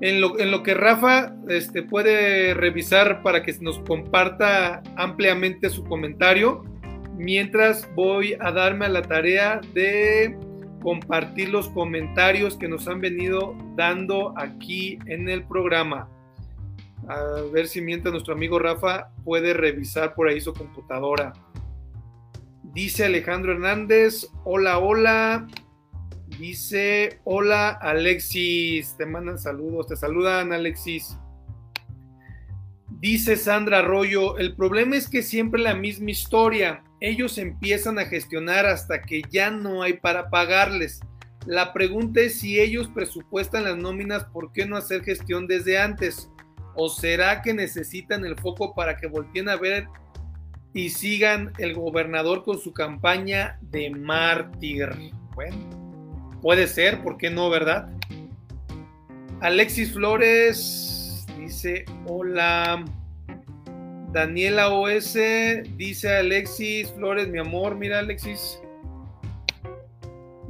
en 0.00 0.20
lo, 0.20 0.38
en 0.38 0.50
lo 0.50 0.62
que 0.62 0.74
Rafa 0.74 1.34
este, 1.48 1.82
puede 1.82 2.54
revisar 2.54 3.22
para 3.22 3.42
que 3.42 3.54
nos 3.60 3.78
comparta 3.80 4.82
ampliamente 4.96 5.68
su 5.68 5.84
comentario, 5.84 6.64
mientras 7.16 7.88
voy 7.94 8.34
a 8.40 8.50
darme 8.50 8.86
a 8.86 8.88
la 8.88 9.02
tarea 9.02 9.60
de 9.74 10.38
compartir 10.80 11.50
los 11.50 11.68
comentarios 11.68 12.56
que 12.56 12.68
nos 12.68 12.88
han 12.88 13.00
venido 13.00 13.56
dando 13.76 14.34
aquí 14.36 14.98
en 15.06 15.28
el 15.28 15.44
programa. 15.44 16.08
A 17.08 17.42
ver 17.52 17.66
si 17.68 17.80
mientras 17.80 18.12
nuestro 18.12 18.34
amigo 18.34 18.58
Rafa 18.58 19.10
puede 19.24 19.54
revisar 19.54 20.14
por 20.14 20.28
ahí 20.28 20.40
su 20.40 20.52
computadora. 20.52 21.32
Dice 22.72 23.04
Alejandro 23.04 23.52
Hernández, 23.52 24.28
hola, 24.44 24.78
hola. 24.78 25.46
Dice, 26.38 27.20
hola 27.24 27.70
Alexis, 27.70 28.96
te 28.96 29.04
mandan 29.04 29.38
saludos, 29.38 29.88
te 29.88 29.96
saludan 29.96 30.52
Alexis. 30.52 31.18
Dice 33.00 33.36
Sandra 33.36 33.80
Arroyo, 33.80 34.38
el 34.38 34.54
problema 34.54 34.96
es 34.96 35.08
que 35.08 35.22
siempre 35.22 35.60
la 35.60 35.74
misma 35.74 36.10
historia 36.10 36.84
ellos 37.00 37.38
empiezan 37.38 37.98
a 37.98 38.04
gestionar 38.04 38.66
hasta 38.66 39.00
que 39.02 39.22
ya 39.30 39.50
no 39.50 39.82
hay 39.82 39.94
para 39.94 40.28
pagarles. 40.28 41.00
La 41.46 41.72
pregunta 41.72 42.20
es 42.20 42.38
si 42.38 42.60
ellos 42.60 42.88
presupuestan 42.88 43.64
las 43.64 43.76
nóminas, 43.76 44.24
¿por 44.24 44.52
qué 44.52 44.66
no 44.66 44.76
hacer 44.76 45.02
gestión 45.02 45.46
desde 45.46 45.78
antes? 45.78 46.30
¿O 46.74 46.90
será 46.90 47.40
que 47.40 47.54
necesitan 47.54 48.24
el 48.26 48.36
foco 48.36 48.74
para 48.74 48.98
que 48.98 49.06
volteen 49.06 49.48
a 49.48 49.56
ver 49.56 49.88
y 50.74 50.90
sigan 50.90 51.52
el 51.58 51.74
gobernador 51.74 52.44
con 52.44 52.58
su 52.58 52.72
campaña 52.74 53.58
de 53.62 53.90
mártir? 53.90 54.90
Bueno, 55.34 56.38
puede 56.42 56.66
ser, 56.66 57.02
¿por 57.02 57.16
qué 57.16 57.30
no, 57.30 57.48
verdad? 57.48 57.90
Alexis 59.40 59.94
Flores 59.94 61.26
dice, 61.38 61.86
hola. 62.06 62.84
Daniela 64.12 64.70
OS 64.70 65.14
dice 65.76 66.16
Alexis 66.16 66.90
Flores, 66.90 67.28
mi 67.28 67.38
amor, 67.38 67.76
mira 67.76 68.00
Alexis. 68.00 68.60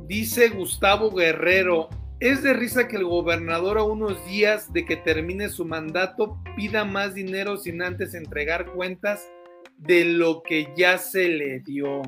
Dice 0.07 0.49
Gustavo 0.49 1.11
Guerrero, 1.11 1.91
es 2.21 2.43
de 2.43 2.55
risa 2.55 2.89
que 2.89 2.97
el 2.97 3.05
gobernador 3.05 3.77
a 3.77 3.83
unos 3.83 4.25
días 4.27 4.73
de 4.73 4.87
que 4.87 4.97
termine 4.97 5.51
su 5.51 5.67
mandato 5.67 6.43
pida 6.57 6.87
más 6.87 7.15
dinero 7.15 7.59
sin 7.59 7.83
antes 7.83 8.15
entregar 8.15 8.73
cuentas 8.73 9.29
de 9.77 10.07
lo 10.07 10.43
que 10.43 10.73
ya 10.75 10.97
se 10.97 11.29
le 11.29 11.61
dio. 11.61 12.01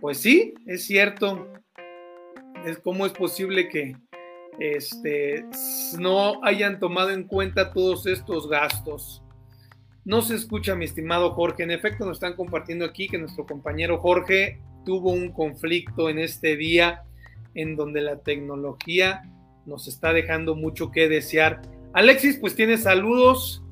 Pues 0.00 0.18
sí, 0.18 0.54
es 0.66 0.86
cierto. 0.86 1.52
Es 2.66 2.78
cómo 2.78 3.06
es 3.06 3.12
posible 3.12 3.68
que 3.68 3.96
este, 4.58 5.44
no 5.98 6.44
hayan 6.44 6.80
tomado 6.80 7.10
en 7.10 7.28
cuenta 7.28 7.72
todos 7.72 8.06
estos 8.06 8.48
gastos. 8.48 9.23
No 10.04 10.20
se 10.20 10.34
escucha, 10.34 10.74
mi 10.74 10.84
estimado 10.84 11.30
Jorge. 11.30 11.62
En 11.62 11.70
efecto, 11.70 12.04
nos 12.04 12.18
están 12.18 12.34
compartiendo 12.34 12.84
aquí 12.84 13.08
que 13.08 13.16
nuestro 13.16 13.46
compañero 13.46 13.98
Jorge 13.98 14.60
tuvo 14.84 15.10
un 15.10 15.32
conflicto 15.32 16.10
en 16.10 16.18
este 16.18 16.56
día 16.56 17.04
en 17.54 17.74
donde 17.74 18.02
la 18.02 18.18
tecnología 18.18 19.22
nos 19.64 19.88
está 19.88 20.12
dejando 20.12 20.54
mucho 20.54 20.90
que 20.90 21.08
desear. 21.08 21.62
Alexis, 21.94 22.36
pues 22.36 22.54
tienes 22.54 22.82
saludos. 22.82 23.62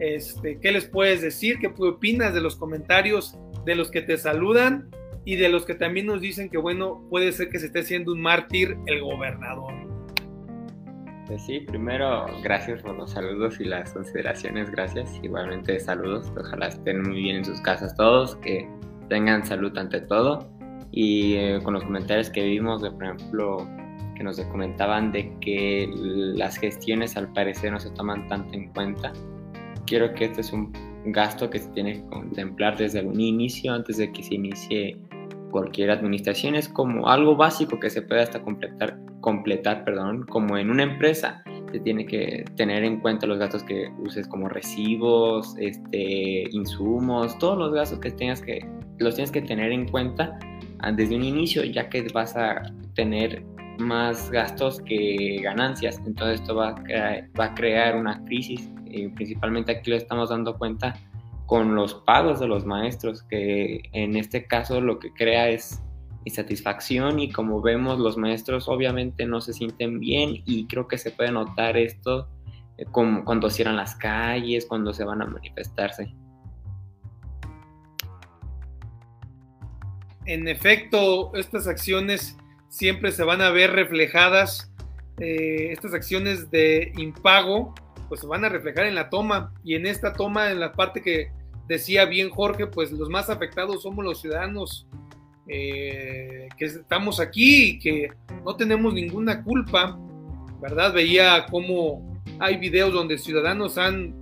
Este, 0.00 0.58
¿Qué 0.58 0.72
les 0.72 0.86
puedes 0.86 1.22
decir? 1.22 1.58
¿Qué 1.60 1.68
opinas 1.68 2.34
de 2.34 2.40
los 2.40 2.56
comentarios 2.56 3.38
de 3.64 3.76
los 3.76 3.90
que 3.90 4.02
te 4.02 4.16
saludan 4.16 4.90
y 5.24 5.36
de 5.36 5.48
los 5.48 5.64
que 5.64 5.74
también 5.74 6.06
nos 6.06 6.20
dicen 6.20 6.48
que, 6.48 6.58
bueno, 6.58 7.06
puede 7.08 7.30
ser 7.30 7.50
que 7.50 7.60
se 7.60 7.66
esté 7.66 7.80
haciendo 7.80 8.12
un 8.12 8.20
mártir 8.20 8.76
el 8.86 9.00
gobernador? 9.00 9.87
Pues 11.28 11.42
sí, 11.42 11.60
primero, 11.60 12.24
gracias 12.42 12.80
por 12.80 12.96
los 12.96 13.10
saludos 13.10 13.60
y 13.60 13.64
las 13.64 13.92
consideraciones, 13.92 14.70
gracias. 14.70 15.20
Igualmente 15.22 15.78
saludos, 15.78 16.32
ojalá 16.34 16.68
estén 16.68 17.02
muy 17.02 17.20
bien 17.20 17.36
en 17.36 17.44
sus 17.44 17.60
casas 17.60 17.94
todos, 17.96 18.36
que 18.36 18.66
tengan 19.10 19.44
salud 19.44 19.76
ante 19.76 20.00
todo. 20.00 20.48
Y 20.90 21.34
eh, 21.34 21.60
con 21.62 21.74
los 21.74 21.84
comentarios 21.84 22.30
que 22.30 22.42
vimos, 22.44 22.80
de, 22.80 22.90
por 22.92 23.04
ejemplo, 23.04 23.68
que 24.16 24.24
nos 24.24 24.40
comentaban 24.40 25.12
de 25.12 25.30
que 25.40 25.92
las 25.94 26.56
gestiones 26.56 27.14
al 27.18 27.30
parecer 27.34 27.72
no 27.72 27.78
se 27.78 27.90
toman 27.90 28.26
tanto 28.28 28.54
en 28.54 28.72
cuenta. 28.72 29.12
Quiero 29.86 30.14
que 30.14 30.24
este 30.24 30.40
es 30.40 30.50
un 30.50 30.72
gasto 31.12 31.50
que 31.50 31.58
se 31.58 31.68
tiene 31.72 31.92
que 31.92 32.06
contemplar 32.06 32.78
desde 32.78 33.04
un 33.04 33.20
inicio, 33.20 33.74
antes 33.74 33.98
de 33.98 34.10
que 34.12 34.22
se 34.22 34.34
inicie 34.34 34.96
cualquier 35.50 35.90
administración. 35.90 36.54
Es 36.54 36.70
como 36.70 37.06
algo 37.06 37.36
básico 37.36 37.78
que 37.78 37.90
se 37.90 38.00
puede 38.00 38.22
hasta 38.22 38.40
completar 38.40 38.98
completar, 39.20 39.84
perdón, 39.84 40.24
como 40.28 40.56
en 40.56 40.70
una 40.70 40.84
empresa, 40.84 41.42
se 41.72 41.80
tiene 41.80 42.06
que 42.06 42.44
tener 42.56 42.84
en 42.84 43.00
cuenta 43.00 43.26
los 43.26 43.38
gastos 43.38 43.62
que 43.62 43.90
uses 43.98 44.26
como 44.26 44.48
recibos, 44.48 45.54
este, 45.58 46.44
insumos, 46.50 47.36
todos 47.38 47.58
los 47.58 47.72
gastos 47.72 47.98
que 48.00 48.10
tengas 48.10 48.40
que, 48.40 48.66
los 48.98 49.14
tienes 49.14 49.30
que 49.30 49.42
tener 49.42 49.72
en 49.72 49.86
cuenta 49.88 50.38
desde 50.94 51.16
un 51.16 51.24
inicio, 51.24 51.64
ya 51.64 51.88
que 51.88 52.06
vas 52.14 52.36
a 52.36 52.62
tener 52.94 53.44
más 53.78 54.30
gastos 54.30 54.80
que 54.80 55.40
ganancias. 55.42 56.00
Entonces 56.06 56.40
esto 56.40 56.56
va 56.56 56.70
a 56.70 56.74
crear, 56.74 57.28
va 57.38 57.44
a 57.46 57.54
crear 57.54 57.96
una 57.96 58.24
crisis 58.24 58.68
y 58.86 59.08
principalmente 59.08 59.72
aquí 59.72 59.90
lo 59.90 59.96
estamos 59.96 60.30
dando 60.30 60.56
cuenta 60.56 60.94
con 61.46 61.74
los 61.74 61.94
pagos 61.94 62.40
de 62.40 62.46
los 62.46 62.66
maestros, 62.66 63.22
que 63.22 63.80
en 63.92 64.16
este 64.16 64.46
caso 64.46 64.80
lo 64.80 64.98
que 64.98 65.12
crea 65.12 65.48
es 65.48 65.82
insatisfacción 66.28 67.18
y 67.18 67.30
como 67.30 67.60
vemos 67.60 67.98
los 67.98 68.16
maestros 68.16 68.68
obviamente 68.68 69.26
no 69.26 69.40
se 69.40 69.52
sienten 69.52 69.98
bien 69.98 70.42
y 70.46 70.66
creo 70.66 70.86
que 70.86 70.98
se 70.98 71.10
puede 71.10 71.32
notar 71.32 71.76
esto 71.76 72.28
eh, 72.76 72.84
cuando 72.92 73.50
cierran 73.50 73.76
las 73.76 73.94
calles, 73.96 74.66
cuando 74.66 74.94
se 74.94 75.04
van 75.04 75.22
a 75.22 75.26
manifestarse. 75.26 76.14
En 80.26 80.46
efecto, 80.46 81.34
estas 81.34 81.66
acciones 81.66 82.36
siempre 82.68 83.12
se 83.12 83.24
van 83.24 83.40
a 83.40 83.50
ver 83.50 83.72
reflejadas, 83.72 84.70
eh, 85.18 85.72
estas 85.72 85.94
acciones 85.94 86.50
de 86.50 86.92
impago, 86.98 87.74
pues 88.08 88.20
se 88.20 88.26
van 88.26 88.44
a 88.44 88.48
reflejar 88.48 88.86
en 88.86 88.94
la 88.94 89.08
toma 89.08 89.54
y 89.64 89.74
en 89.74 89.86
esta 89.86 90.12
toma, 90.12 90.50
en 90.50 90.60
la 90.60 90.72
parte 90.74 91.02
que 91.02 91.32
decía 91.66 92.04
bien 92.04 92.30
Jorge, 92.30 92.66
pues 92.66 92.92
los 92.92 93.08
más 93.08 93.30
afectados 93.30 93.82
somos 93.82 94.04
los 94.04 94.20
ciudadanos 94.20 94.86
eh, 95.48 96.48
que 96.56 96.64
estamos 96.66 97.20
aquí 97.20 97.70
y 97.70 97.78
que 97.78 98.10
no 98.44 98.56
tenemos 98.56 98.92
ninguna 98.92 99.42
culpa, 99.42 99.98
¿verdad? 100.60 100.92
Veía 100.92 101.46
cómo 101.50 102.20
hay 102.38 102.56
videos 102.56 102.92
donde 102.92 103.18
ciudadanos 103.18 103.78
han 103.78 104.14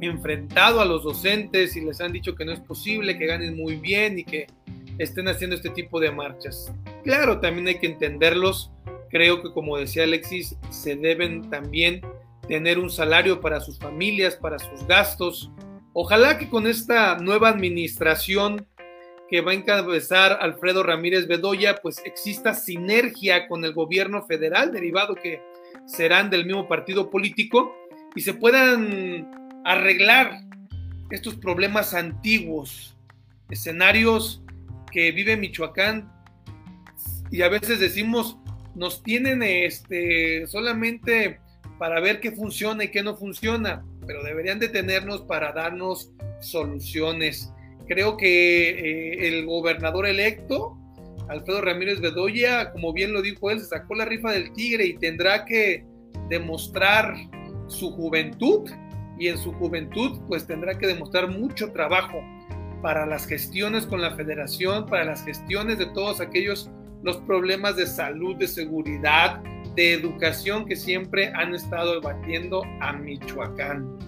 enfrentado 0.00 0.80
a 0.80 0.84
los 0.84 1.04
docentes 1.04 1.76
y 1.76 1.80
les 1.80 2.00
han 2.00 2.12
dicho 2.12 2.34
que 2.34 2.44
no 2.44 2.52
es 2.52 2.60
posible, 2.60 3.18
que 3.18 3.26
ganen 3.26 3.56
muy 3.56 3.76
bien 3.76 4.18
y 4.18 4.24
que 4.24 4.46
estén 4.98 5.28
haciendo 5.28 5.56
este 5.56 5.70
tipo 5.70 5.98
de 5.98 6.10
marchas. 6.10 6.72
Claro, 7.02 7.40
también 7.40 7.68
hay 7.68 7.78
que 7.78 7.86
entenderlos. 7.86 8.70
Creo 9.10 9.42
que 9.42 9.52
como 9.52 9.78
decía 9.78 10.04
Alexis, 10.04 10.56
se 10.70 10.96
deben 10.96 11.48
también 11.50 12.00
tener 12.48 12.78
un 12.78 12.90
salario 12.90 13.40
para 13.40 13.60
sus 13.60 13.78
familias, 13.78 14.36
para 14.36 14.58
sus 14.58 14.86
gastos, 14.86 15.50
Ojalá 15.96 16.38
que 16.38 16.48
con 16.48 16.66
esta 16.66 17.16
nueva 17.18 17.48
administración 17.48 18.66
que 19.28 19.40
va 19.40 19.52
a 19.52 19.54
encabezar 19.54 20.38
Alfredo 20.40 20.82
Ramírez 20.82 21.26
Bedoya, 21.26 21.76
pues 21.82 22.00
exista 22.04 22.54
sinergia 22.54 23.48
con 23.48 23.64
el 23.64 23.72
gobierno 23.72 24.24
federal, 24.26 24.72
derivado 24.72 25.14
que 25.14 25.40
serán 25.86 26.30
del 26.30 26.46
mismo 26.46 26.68
partido 26.68 27.10
político, 27.10 27.74
y 28.14 28.20
se 28.20 28.34
puedan 28.34 29.62
arreglar 29.64 30.40
estos 31.10 31.34
problemas 31.36 31.94
antiguos, 31.94 32.96
escenarios 33.50 34.42
que 34.92 35.10
vive 35.12 35.36
Michoacán, 35.36 36.12
y 37.30 37.42
a 37.42 37.48
veces 37.48 37.80
decimos, 37.80 38.38
nos 38.74 39.02
tienen 39.02 39.42
este, 39.42 40.46
solamente 40.46 41.40
para 41.78 42.00
ver 42.00 42.20
qué 42.20 42.30
funciona 42.32 42.84
y 42.84 42.88
qué 42.88 43.02
no 43.02 43.16
funciona 43.16 43.82
pero 44.06 44.22
deberían 44.22 44.58
detenernos 44.58 45.22
para 45.22 45.52
darnos 45.52 46.12
soluciones. 46.40 47.52
Creo 47.86 48.16
que 48.16 48.70
eh, 48.70 49.28
el 49.28 49.46
gobernador 49.46 50.06
electo, 50.06 50.78
Alfredo 51.28 51.60
Ramírez 51.60 52.00
Bedoya, 52.00 52.72
como 52.72 52.92
bien 52.92 53.12
lo 53.12 53.22
dijo 53.22 53.50
él, 53.50 53.60
se 53.60 53.66
sacó 53.66 53.94
la 53.94 54.04
rifa 54.04 54.32
del 54.32 54.52
tigre 54.52 54.86
y 54.86 54.94
tendrá 54.94 55.44
que 55.44 55.84
demostrar 56.28 57.14
su 57.66 57.90
juventud 57.92 58.70
y 59.18 59.28
en 59.28 59.38
su 59.38 59.52
juventud 59.52 60.20
pues 60.28 60.46
tendrá 60.46 60.76
que 60.78 60.86
demostrar 60.86 61.28
mucho 61.28 61.72
trabajo 61.72 62.20
para 62.82 63.06
las 63.06 63.26
gestiones 63.26 63.86
con 63.86 64.02
la 64.02 64.14
federación, 64.14 64.86
para 64.86 65.04
las 65.04 65.24
gestiones 65.24 65.78
de 65.78 65.86
todos 65.86 66.20
aquellos 66.20 66.70
los 67.02 67.18
problemas 67.18 67.76
de 67.76 67.86
salud, 67.86 68.36
de 68.36 68.48
seguridad, 68.48 69.40
de 69.74 69.92
educación 69.92 70.64
que 70.64 70.74
siempre 70.74 71.32
han 71.34 71.54
estado 71.54 72.00
batiendo 72.00 72.62
a 72.80 72.92
Michoacán. 72.94 73.98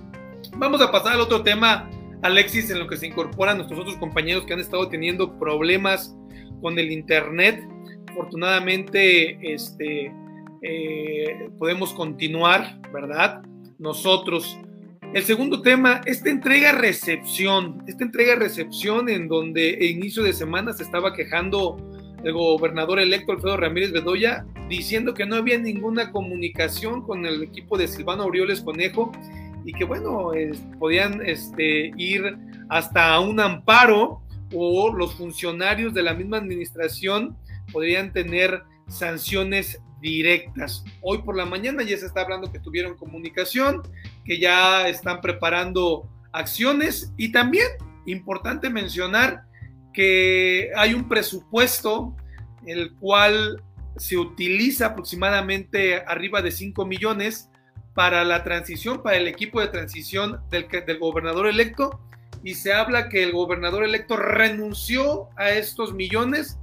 Vamos 0.57 0.81
a 0.81 0.91
pasar 0.91 1.13
al 1.13 1.21
otro 1.21 1.43
tema, 1.43 1.91
Alexis, 2.23 2.71
en 2.71 2.79
lo 2.79 2.87
que 2.87 2.97
se 2.97 3.07
incorporan 3.07 3.57
nuestros 3.59 3.81
otros 3.81 3.97
compañeros 3.97 4.45
que 4.45 4.55
han 4.55 4.61
estado 4.61 4.89
teniendo 4.89 5.39
problemas 5.39 6.17
con 6.61 6.79
el 6.79 6.91
Internet. 6.91 7.67
Afortunadamente, 8.11 9.39
este, 9.55 10.13
eh, 10.63 11.49
podemos 11.59 11.93
continuar, 11.93 12.81
¿verdad? 12.93 13.43
Nosotros. 13.79 14.59
El 15.15 15.23
segundo 15.23 15.63
tema, 15.63 16.01
esta 16.05 16.31
entrega-recepción, 16.31 17.85
esta 17.87 18.05
entrega-recepción 18.05 19.09
en 19.09 19.29
donde 19.29 19.75
el 19.75 19.91
inicio 19.91 20.23
de 20.23 20.33
semana 20.33 20.73
se 20.73 20.83
estaba 20.83 21.15
quejando 21.15 21.77
el 22.25 22.33
gobernador 22.33 22.99
electo 22.99 23.33
Alfredo 23.33 23.57
Ramírez 23.57 23.93
Bedoya, 23.93 24.45
diciendo 24.69 25.15
que 25.15 25.27
no 25.27 25.37
había 25.37 25.59
ninguna 25.59 26.11
comunicación 26.11 27.03
con 27.03 27.25
el 27.25 27.43
equipo 27.45 27.79
de 27.79 27.87
Silvano 27.87 28.25
Aureoles 28.25 28.63
Conejo 28.63 29.13
y 29.67 29.73
que 29.73 29.85
bueno, 29.85 30.31
podían 30.79 31.21
este, 31.27 31.93
ir 31.97 32.39
hasta 32.69 33.19
un 33.19 33.41
amparo 33.41 34.23
o 34.55 34.95
los 34.95 35.17
funcionarios 35.17 35.93
de 35.93 36.05
la 36.05 36.15
misma 36.15 36.37
administración 36.37 37.37
podrían 37.73 38.13
tener 38.13 38.63
sanciones 38.87 39.83
directas. 40.01 40.85
Hoy 41.03 41.19
por 41.19 41.37
la 41.37 41.47
mañana 41.47 41.83
ya 41.83 41.99
se 41.99 42.07
está 42.07 42.21
hablando 42.21 42.53
que 42.53 42.61
tuvieron 42.61 42.97
comunicación, 42.97 43.83
que 44.25 44.39
ya 44.39 44.89
están 44.89 45.21
preparando 45.21 46.09
acciones 46.31 47.13
y 47.17 47.33
también 47.33 47.67
importante 48.07 48.71
mencionar 48.71 49.47
que 49.93 50.71
hay 50.77 50.95
un 50.95 51.09
presupuesto 51.09 52.15
el 52.67 52.95
cual 52.95 53.61
se 53.97 54.17
utiliza 54.17 54.87
aproximadamente 54.87 55.97
arriba 55.97 56.41
de 56.41 56.53
5 56.53 56.87
millones 56.87 57.51
para 57.97 58.25
la 58.25 58.45
transición, 58.45 59.03
para 59.03 59.17
el 59.17 59.27
equipo 59.27 59.59
de 59.59 59.69
transición 59.69 60.43
del, 60.51 60.69
gobernador 60.99 61.47
electo, 61.47 61.99
y 62.45 62.53
se 62.53 62.75
habla 62.75 63.09
que 63.09 63.23
el 63.23 63.33
gobernador 63.33 63.85
electo 63.85 64.19
renunció 64.19 65.31
a 65.35 65.49
estos 65.49 65.95
millones 65.95 66.59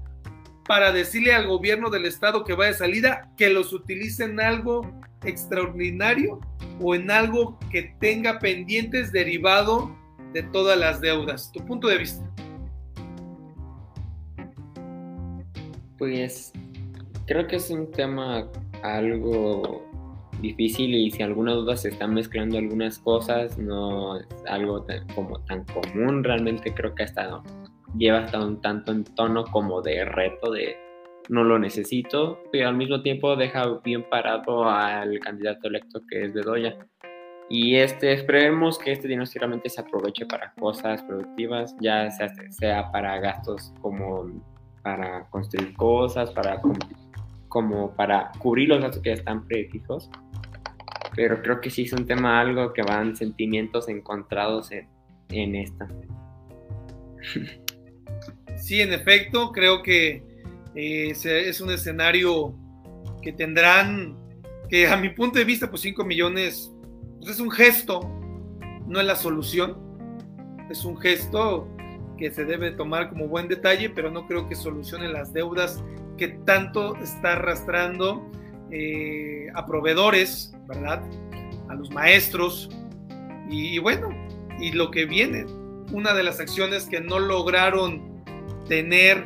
para 0.67 0.91
decirle 0.91 1.34
al 1.34 1.48
gobierno 1.48 1.89
del 1.89 2.06
estado 2.06 2.43
que 2.43 2.54
va 2.54 2.67
de 2.67 2.76
salida 2.76 3.32
que 3.36 3.50
los 3.50 3.74
utilice 3.74 4.26
en 4.26 4.39
algo 4.39 4.88
extraordinario 5.24 6.39
o 6.80 6.93
en 6.93 7.10
algo 7.10 7.58
que 7.72 7.96
tenga 8.00 8.38
pendientes 8.38 9.12
derivado 9.12 9.98
de 10.34 10.43
todas 10.43 10.78
las 10.78 11.02
deudas. 11.02 11.52
Tu 11.52 11.65
punto 11.65 11.88
de 11.88 11.98
vista. 11.98 12.24
Pues 15.98 16.54
creo 17.26 17.48
que 17.48 17.56
es 17.56 17.72
un 17.72 17.91
tema 17.91 18.48
algo 18.84 19.92
difícil 20.43 20.93
y 20.93 21.10
si 21.10 21.23
alguna 21.23 21.53
duda 21.53 21.75
se 21.75 21.89
están 21.89 22.13
mezclando 22.13 22.58
algunas 22.60 22.99
cosas, 22.99 23.58
no 23.58 24.19
es 24.19 24.27
algo 24.47 24.86
como 25.15 25.39
tan 25.45 25.65
común, 25.65 26.23
realmente 26.23 26.73
creo 26.73 26.93
que 26.93 27.03
hasta 27.03 27.41
lleva 27.97 28.19
hasta 28.19 28.45
un 28.45 28.62
tanto 28.62 28.91
en 28.91 29.03
tono 29.03 29.45
como 29.45 29.82
de 29.82 30.06
reto 30.06 30.51
de 30.51 30.77
no 31.29 31.43
lo 31.43 31.58
necesito, 31.58 32.43
pero 32.51 32.67
al 32.67 32.75
mismo 32.75 33.01
tiempo 33.01 33.36
deja 33.36 33.79
bien 33.84 34.03
parado 34.10 34.65
al 34.69 35.19
candidato 35.19 35.69
electo 35.69 36.01
que 36.10 36.25
es 36.25 36.34
Bedoya. 36.34 36.77
Y 37.49 37.75
este, 37.77 38.12
esperemos 38.12 38.77
que 38.77 38.91
este 38.91 39.08
dinero 39.08 39.29
realmente 39.36 39.69
se 39.69 39.79
aproveche 39.79 40.25
para 40.25 40.53
cosas 40.60 41.01
productivas, 41.03 41.75
ya 41.79 42.10
sea, 42.12 42.29
sea 42.49 42.91
para 42.91 43.19
gastos 43.19 43.73
como 43.82 44.25
para 44.82 45.29
construir 45.29 45.73
cosas, 45.75 46.32
para 46.32 46.60
como, 47.53 47.95
para 47.95 48.31
cubrir 48.39 48.69
los 48.69 48.81
gastos 48.81 49.03
que 49.03 49.09
ya 49.09 49.15
están 49.15 49.45
prefijos. 49.45 50.09
Pero 51.15 51.39
creo 51.43 51.61
que 51.61 51.69
sí 51.69 51.83
es 51.83 51.93
un 51.93 52.07
tema 52.07 52.41
algo 52.41 52.73
que 52.73 52.81
van 52.81 53.15
sentimientos 53.15 53.87
encontrados 53.87 54.71
en, 54.71 54.89
en 55.29 55.55
esta. 55.55 55.87
Sí, 58.57 58.81
en 58.81 58.93
efecto, 58.93 59.51
creo 59.51 59.83
que 59.83 60.23
eh, 60.73 61.11
es 61.11 61.61
un 61.61 61.69
escenario 61.69 62.55
que 63.21 63.33
tendrán, 63.33 64.17
que 64.69 64.87
a 64.87 64.95
mi 64.95 65.09
punto 65.09 65.37
de 65.37 65.45
vista, 65.45 65.69
pues 65.69 65.81
5 65.81 66.03
millones, 66.05 66.71
pues 67.19 67.31
es 67.31 67.39
un 67.39 67.51
gesto, 67.51 67.99
no 68.87 68.99
es 68.99 69.05
la 69.05 69.15
solución, 69.15 69.77
es 70.69 70.85
un 70.85 70.97
gesto 70.97 71.67
que 72.17 72.31
se 72.31 72.45
debe 72.45 72.71
tomar 72.71 73.09
como 73.09 73.27
buen 73.27 73.47
detalle, 73.47 73.89
pero 73.89 74.09
no 74.09 74.25
creo 74.27 74.47
que 74.47 74.55
solucione 74.55 75.09
las 75.09 75.33
deudas 75.33 75.83
que 76.17 76.30
tanto 76.45 76.95
está 76.97 77.34
arrastrando 77.34 78.30
eh, 78.71 79.47
a 79.54 79.65
proveedores, 79.65 80.54
¿verdad? 80.67 81.02
A 81.69 81.76
los 81.76 81.91
maestros. 81.91 82.69
Y, 83.49 83.78
bueno, 83.80 84.10
y 84.60 84.71
lo 84.71 84.91
que 84.91 85.06
viene, 85.06 85.45
una 85.91 86.13
de 86.13 86.23
las 86.23 86.39
acciones 86.39 86.86
que 86.86 87.02
no 87.02 87.19
lograron 87.19 88.23
tener, 88.67 89.26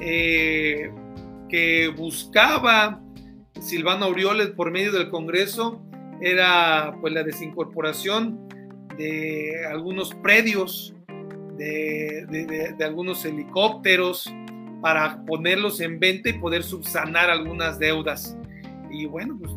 eh, 0.00 0.90
que 1.48 1.88
buscaba 1.88 3.00
Silvano 3.60 4.06
Aureoles 4.06 4.48
por 4.48 4.70
medio 4.70 4.92
del 4.92 5.10
Congreso, 5.10 5.80
era 6.20 6.96
pues 7.00 7.12
la 7.12 7.22
desincorporación 7.22 8.48
de 8.96 9.66
algunos 9.66 10.14
predios 10.16 10.94
de, 11.56 12.74
algunos 12.84 13.24
helicópteros 13.24 14.32
para 14.84 15.24
ponerlos 15.24 15.80
en 15.80 15.98
venta 15.98 16.28
y 16.28 16.34
poder 16.34 16.62
subsanar 16.62 17.30
algunas 17.30 17.78
deudas. 17.78 18.36
Y 18.90 19.06
bueno, 19.06 19.38
pues 19.40 19.50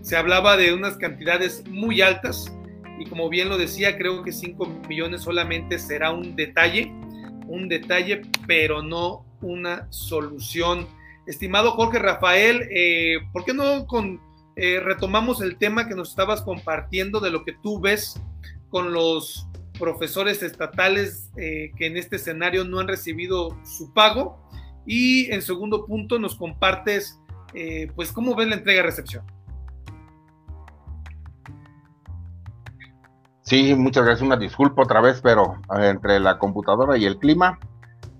se 0.00 0.16
hablaba 0.16 0.56
de 0.56 0.72
unas 0.72 0.96
cantidades 0.96 1.62
muy 1.68 2.00
altas 2.00 2.50
y 2.98 3.04
como 3.04 3.28
bien 3.28 3.50
lo 3.50 3.58
decía, 3.58 3.98
creo 3.98 4.22
que 4.22 4.32
5 4.32 4.84
millones 4.88 5.20
solamente 5.20 5.78
será 5.78 6.12
un 6.12 6.34
detalle, 6.34 6.90
un 7.46 7.68
detalle, 7.68 8.22
pero 8.46 8.82
no 8.82 9.26
una 9.42 9.86
solución. 9.90 10.86
Estimado 11.26 11.72
Jorge 11.72 11.98
Rafael, 11.98 12.66
eh, 12.70 13.18
¿por 13.34 13.44
qué 13.44 13.52
no 13.52 13.86
eh, 14.56 14.80
retomamos 14.80 15.42
el 15.42 15.58
tema 15.58 15.86
que 15.86 15.94
nos 15.94 16.08
estabas 16.08 16.40
compartiendo 16.40 17.20
de 17.20 17.28
lo 17.28 17.44
que 17.44 17.52
tú 17.52 17.80
ves 17.80 18.18
con 18.70 18.94
los 18.94 19.46
profesores 19.78 20.42
estatales 20.42 21.30
eh, 21.36 21.70
que 21.76 21.86
en 21.86 21.96
este 21.96 22.16
escenario 22.16 22.64
no 22.64 22.80
han 22.80 22.88
recibido 22.88 23.56
su 23.64 23.92
pago? 23.92 24.42
Y 24.86 25.30
en 25.32 25.42
segundo 25.42 25.84
punto 25.86 26.18
nos 26.18 26.34
compartes, 26.34 27.20
pues, 27.94 28.10
cómo 28.10 28.34
ves 28.34 28.48
la 28.48 28.54
entrega-recepción. 28.54 29.24
Sí, 33.48 33.74
muchas 33.74 34.04
gracias. 34.04 34.26
Una 34.26 34.36
disculpa 34.36 34.82
otra 34.82 35.00
vez, 35.00 35.20
pero 35.22 35.56
entre 35.80 36.20
la 36.20 36.38
computadora 36.38 36.98
y 36.98 37.06
el 37.06 37.18
clima 37.18 37.58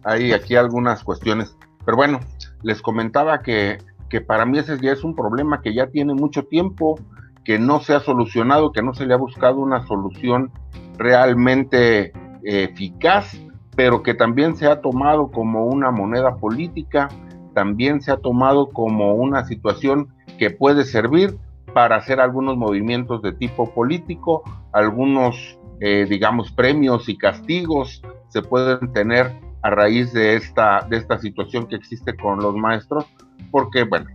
hay 0.03 0.33
aquí 0.33 0.57
algunas 0.57 1.05
cuestiones. 1.05 1.55
Pero 1.85 1.97
bueno, 1.97 2.21
les 2.63 2.81
comentaba 2.81 3.43
que, 3.43 3.77
que 4.09 4.23
para 4.23 4.47
mí 4.47 4.59
ese 4.59 4.79
ya 4.81 4.93
es 4.93 5.05
un 5.05 5.15
problema 5.15 5.61
que 5.61 5.75
ya 5.75 5.89
tiene 5.89 6.15
mucho 6.15 6.45
tiempo, 6.45 6.99
que 7.45 7.59
no 7.59 7.81
se 7.81 7.95
ha 7.95 8.01
solucionado, 8.01 8.73
que 8.73 8.83
no 8.83 8.95
se 8.95 9.05
le 9.05 9.13
ha 9.13 9.19
buscado 9.19 9.59
una 9.59 9.87
solución 9.87 10.51
realmente 10.99 12.13
eficaz, 12.43 13.39
pero 13.77 14.03
que 14.03 14.15
también 14.15 14.57
se 14.57 14.67
ha 14.67 14.81
tomado 14.81 15.31
como 15.31 15.67
una 15.67 15.91
moneda 15.91 16.37
política, 16.37 17.09
también 17.55 18.01
se 18.01 18.11
ha 18.11 18.17
tomado 18.17 18.71
como 18.71 19.15
una 19.15 19.45
situación 19.45 20.09
que 20.39 20.51
puede 20.51 20.85
servir 20.85 21.37
para 21.75 21.97
hacer 21.97 22.21
algunos 22.21 22.57
movimientos 22.57 23.23
de 23.23 23.33
tipo 23.33 23.73
político, 23.73 24.43
algunos, 24.73 25.59
eh, 25.81 26.07
digamos, 26.09 26.51
premios 26.53 27.09
y 27.09 27.17
castigos 27.17 28.03
se 28.29 28.43
pueden 28.43 28.93
tener 28.93 29.33
a 29.63 29.71
raíz 29.71 30.13
de 30.13 30.37
esta, 30.37 30.87
de 30.89 30.97
esta 30.97 31.19
situación 31.19 31.67
que 31.67 31.77
existe 31.77 32.17
con 32.17 32.41
los 32.41 32.55
maestros, 32.55 33.07
porque, 33.51 33.85
bueno, 33.85 34.07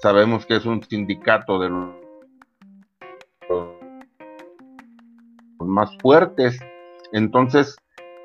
sabemos 0.00 0.46
que 0.46 0.56
es 0.56 0.66
un 0.66 0.82
sindicato 0.82 1.58
de 1.58 1.70
los 1.70 1.90
más 5.66 5.90
fuertes, 6.00 6.58
entonces 7.12 7.76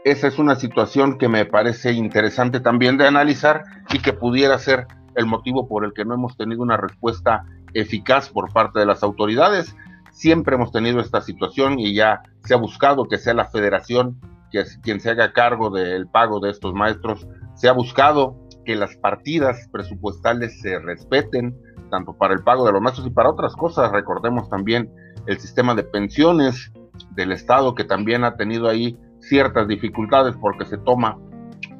esa 0.04 0.28
es 0.28 0.40
una 0.40 0.56
situación 0.56 1.18
que 1.18 1.28
me 1.28 1.46
parece 1.46 1.92
interesante 1.92 2.60
también 2.60 2.98
de 2.98 3.08
analizar 3.08 3.64
y 3.90 4.00
que 4.00 4.14
pudiera 4.14 4.58
ser 4.58 4.88
el 5.16 5.26
motivo 5.26 5.68
por 5.68 5.84
el 5.84 5.94
que 5.94 6.06
no 6.06 6.14
hemos 6.14 6.38
tenido 6.38 6.62
una 6.62 6.78
respuesta 6.78 7.44
eficaz 7.74 8.30
por 8.30 8.54
parte 8.54 8.80
de 8.80 8.86
las 8.86 9.04
autoridades. 9.04 9.76
Siempre 10.12 10.56
hemos 10.56 10.72
tenido 10.72 11.02
esta 11.02 11.22
situación 11.22 11.80
y 11.80 11.94
ya 11.94 12.22
se 12.46 12.54
ha 12.54 12.58
buscado 12.58 13.06
que 13.06 13.18
sea 13.18 13.34
la 13.34 13.46
federación 13.46 14.20
que 14.52 14.64
quien 14.82 15.00
se 15.00 15.10
haga 15.10 15.34
cargo 15.34 15.70
del 15.70 16.08
pago 16.08 16.40
de 16.40 16.52
estos 16.52 16.74
maestros, 16.74 17.28
se 17.56 17.68
ha 17.68 17.74
buscado 17.74 18.38
que 18.66 18.76
las 18.76 18.96
partidas 18.98 19.68
presupuestales 19.72 20.62
se 20.62 20.80
respeten, 20.80 21.54
tanto 21.90 22.14
para 22.14 22.34
el 22.34 22.44
pago 22.44 22.66
de 22.66 22.72
los 22.72 22.82
maestros 22.82 23.08
y 23.08 23.12
para 23.12 23.30
otras 23.30 23.56
cosas. 23.56 23.92
Recordemos 23.92 24.50
también 24.50 24.90
el 25.26 25.40
sistema 25.40 25.76
de 25.76 25.84
pensiones 25.84 26.72
del 27.12 27.32
Estado, 27.32 27.76
que 27.76 27.84
también 27.84 28.24
ha 28.24 28.36
tenido 28.36 28.68
ahí 28.68 28.98
ciertas 29.20 29.68
dificultades 29.68 30.36
porque 30.40 30.66
se 30.66 30.78
toma 30.78 31.18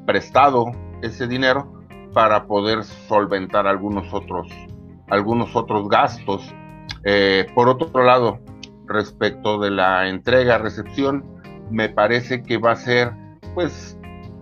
prestado 0.06 0.66
ese 1.02 1.26
dinero 1.26 1.72
para 2.12 2.46
poder 2.46 2.84
solventar 2.84 3.66
algunos 3.66 4.12
otros, 4.12 4.48
algunos 5.08 5.54
otros 5.54 5.88
gastos. 5.88 6.54
Eh, 7.04 7.46
por 7.54 7.68
otro 7.68 8.02
lado, 8.02 8.40
respecto 8.86 9.58
de 9.58 9.70
la 9.70 10.08
entrega-recepción, 10.08 11.24
me 11.70 11.88
parece 11.88 12.42
que 12.42 12.56
va 12.56 12.72
a 12.72 12.76
ser, 12.76 13.12
pues, 13.54 13.98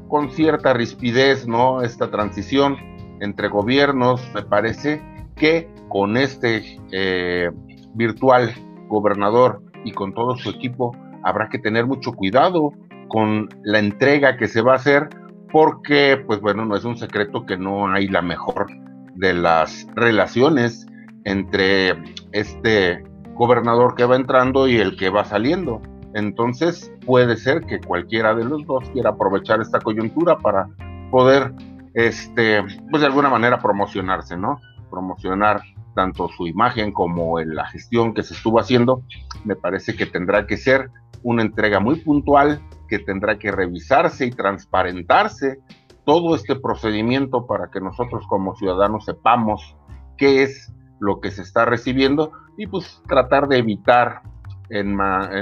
con 0.09 0.31
cierta 0.31 0.73
rispidez, 0.73 1.47
¿no? 1.47 1.83
Esta 1.83 2.11
transición 2.11 2.77
entre 3.21 3.49
gobiernos, 3.49 4.23
me 4.35 4.43
parece 4.43 5.03
que 5.35 5.69
con 5.89 6.17
este 6.17 6.81
eh, 6.93 7.51
virtual 7.95 8.53
gobernador 8.89 9.63
y 9.87 9.93
con 9.93 10.13
todo 10.13 10.37
su 10.37 10.51
equipo 10.51 10.95
habrá 11.23 11.49
que 11.49 11.59
tener 11.59 11.87
mucho 11.87 12.13
cuidado 12.13 12.73
con 13.09 13.49
la 13.63 13.79
entrega 13.79 14.37
que 14.37 14.49
se 14.49 14.61
va 14.61 14.73
a 14.73 14.77
hacer, 14.77 15.09
porque, 15.53 16.23
pues 16.27 16.41
bueno, 16.41 16.65
no 16.65 16.77
es 16.77 16.85
un 16.85 16.97
secreto 16.99 17.47
que 17.47 17.57
no 17.57 17.91
hay 17.93 18.09
la 18.09 18.21
mejor 18.21 18.67
de 19.15 19.33
las 19.33 19.87
relaciones 19.95 20.87
entre 21.25 21.95
este 22.33 23.03
gobernador 23.35 23.95
que 23.95 24.05
va 24.05 24.17
entrando 24.17 24.67
y 24.67 24.77
el 24.77 24.97
que 24.97 25.09
va 25.09 25.25
saliendo. 25.25 25.81
Entonces 26.15 26.93
puede 27.05 27.37
ser 27.37 27.61
que 27.63 27.79
cualquiera 27.81 28.35
de 28.35 28.45
los 28.45 28.67
dos 28.67 28.89
quiera 28.91 29.11
aprovechar 29.11 29.61
esta 29.61 29.79
coyuntura 29.79 30.39
para 30.39 30.69
poder, 31.11 31.53
este, 31.95 32.63
pues 32.91 33.01
de 33.01 33.07
alguna 33.07 33.29
manera 33.29 33.61
promocionarse, 33.61 34.37
¿no? 34.37 34.61
Promocionar 34.91 35.61
tanto 35.97 36.29
su 36.29 36.47
imagen 36.47 36.93
como 36.93 37.41
la 37.41 37.67
gestión 37.67 38.15
que 38.15 38.23
se 38.23 38.35
estuvo 38.35 38.61
haciendo. 38.61 39.03
Me 39.45 39.57
parece 39.57 39.97
que 39.97 40.07
tendrá 40.07 40.47
que 40.47 40.59
ser 40.59 40.91
una 41.23 41.43
entrega 41.43 41.81
muy 41.81 41.97
puntual, 41.97 42.61
que 42.87 43.01
tendrá 43.01 43.39
que 43.39 43.51
revisarse 43.51 44.27
y 44.27 44.31
transparentarse 44.31 45.59
todo 46.05 46.37
este 46.37 46.55
procedimiento 46.55 47.47
para 47.47 47.71
que 47.71 47.81
nosotros 47.81 48.25
como 48.29 48.55
ciudadanos 48.55 49.07
sepamos 49.07 49.75
qué 50.17 50.45
es 50.45 50.73
lo 51.01 51.21
que 51.21 51.31
se 51.31 51.43
está 51.43 51.65
recibiendo 51.65 52.31
y 52.57 52.67
pues 52.67 53.03
tratar 53.09 53.49
de 53.49 53.59
evitar 53.59 54.23
en, 54.69 54.97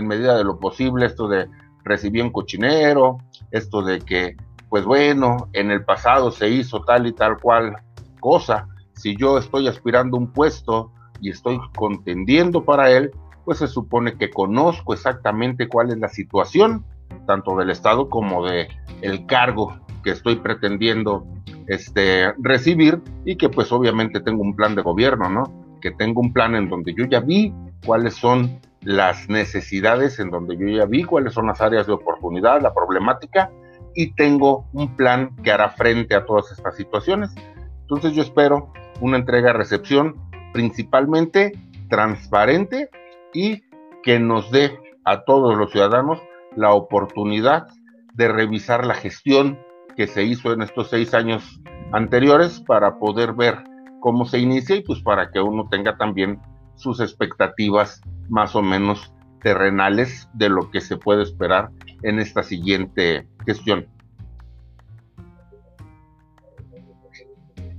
medida 0.06 0.36
de 0.36 0.44
lo 0.44 0.58
posible 0.58 1.06
esto 1.06 1.28
de 1.28 1.48
recibir 1.82 2.22
un 2.22 2.30
cochinero, 2.30 3.18
esto 3.50 3.82
de 3.82 4.00
que, 4.00 4.36
pues 4.68 4.84
bueno, 4.84 5.48
en 5.52 5.70
el 5.70 5.84
pasado 5.84 6.30
se 6.30 6.48
hizo 6.48 6.82
tal 6.82 7.06
y 7.06 7.12
tal 7.12 7.38
cual 7.38 7.76
cosa. 8.20 8.68
Si 8.94 9.16
yo 9.16 9.38
estoy 9.38 9.68
aspirando 9.68 10.16
un 10.16 10.32
puesto 10.32 10.92
y 11.20 11.30
estoy 11.30 11.58
contendiendo 11.76 12.64
para 12.64 12.90
él, 12.90 13.10
pues 13.44 13.58
se 13.58 13.66
supone 13.66 14.16
que 14.16 14.30
conozco 14.30 14.94
exactamente 14.94 15.68
cuál 15.68 15.90
es 15.90 15.98
la 15.98 16.08
situación, 16.08 16.84
tanto 17.26 17.56
del 17.56 17.70
Estado 17.70 18.08
como 18.08 18.46
de 18.46 18.68
el 19.02 19.26
cargo 19.26 19.78
que 20.02 20.10
estoy 20.10 20.36
pretendiendo 20.36 21.26
este, 21.66 22.32
recibir 22.38 23.00
y 23.24 23.36
que 23.36 23.48
pues 23.48 23.72
obviamente 23.72 24.20
tengo 24.20 24.42
un 24.42 24.54
plan 24.54 24.74
de 24.74 24.82
gobierno, 24.82 25.28
¿no? 25.28 25.44
Que 25.80 25.90
tengo 25.90 26.20
un 26.20 26.32
plan 26.32 26.54
en 26.54 26.68
donde 26.68 26.94
yo 26.94 27.04
ya 27.06 27.20
vi 27.20 27.52
cuáles 27.84 28.14
son 28.14 28.60
las 28.82 29.28
necesidades 29.28 30.18
en 30.20 30.30
donde 30.30 30.56
yo 30.56 30.68
ya 30.68 30.84
vi 30.84 31.04
cuáles 31.04 31.32
son 31.32 31.46
las 31.46 31.60
áreas 31.60 31.86
de 31.86 31.94
oportunidad, 31.94 32.60
la 32.60 32.74
problemática, 32.74 33.50
y 33.94 34.12
tengo 34.12 34.66
un 34.72 34.94
plan 34.96 35.34
que 35.42 35.52
hará 35.52 35.70
frente 35.70 36.14
a 36.14 36.24
todas 36.24 36.52
estas 36.52 36.76
situaciones. 36.76 37.34
Entonces 37.82 38.12
yo 38.12 38.22
espero 38.22 38.72
una 39.00 39.16
entrega-recepción 39.18 40.16
principalmente 40.52 41.52
transparente 41.88 42.88
y 43.32 43.62
que 44.02 44.18
nos 44.18 44.50
dé 44.50 44.78
a 45.04 45.24
todos 45.24 45.56
los 45.56 45.70
ciudadanos 45.72 46.20
la 46.56 46.72
oportunidad 46.72 47.66
de 48.14 48.28
revisar 48.28 48.86
la 48.86 48.94
gestión 48.94 49.58
que 49.96 50.06
se 50.06 50.24
hizo 50.24 50.52
en 50.52 50.62
estos 50.62 50.90
seis 50.90 51.14
años 51.14 51.60
anteriores 51.92 52.60
para 52.60 52.98
poder 52.98 53.32
ver 53.34 53.58
cómo 54.00 54.24
se 54.24 54.38
inicia 54.38 54.76
y 54.76 54.82
pues 54.82 55.00
para 55.00 55.30
que 55.30 55.40
uno 55.40 55.68
tenga 55.70 55.96
también 55.96 56.40
sus 56.76 57.00
expectativas 57.00 58.00
más 58.28 58.54
o 58.56 58.62
menos 58.62 59.12
terrenales 59.42 60.28
de 60.34 60.48
lo 60.48 60.70
que 60.70 60.80
se 60.80 60.96
puede 60.96 61.22
esperar 61.22 61.70
en 62.02 62.18
esta 62.18 62.42
siguiente 62.42 63.28
gestión. 63.46 63.86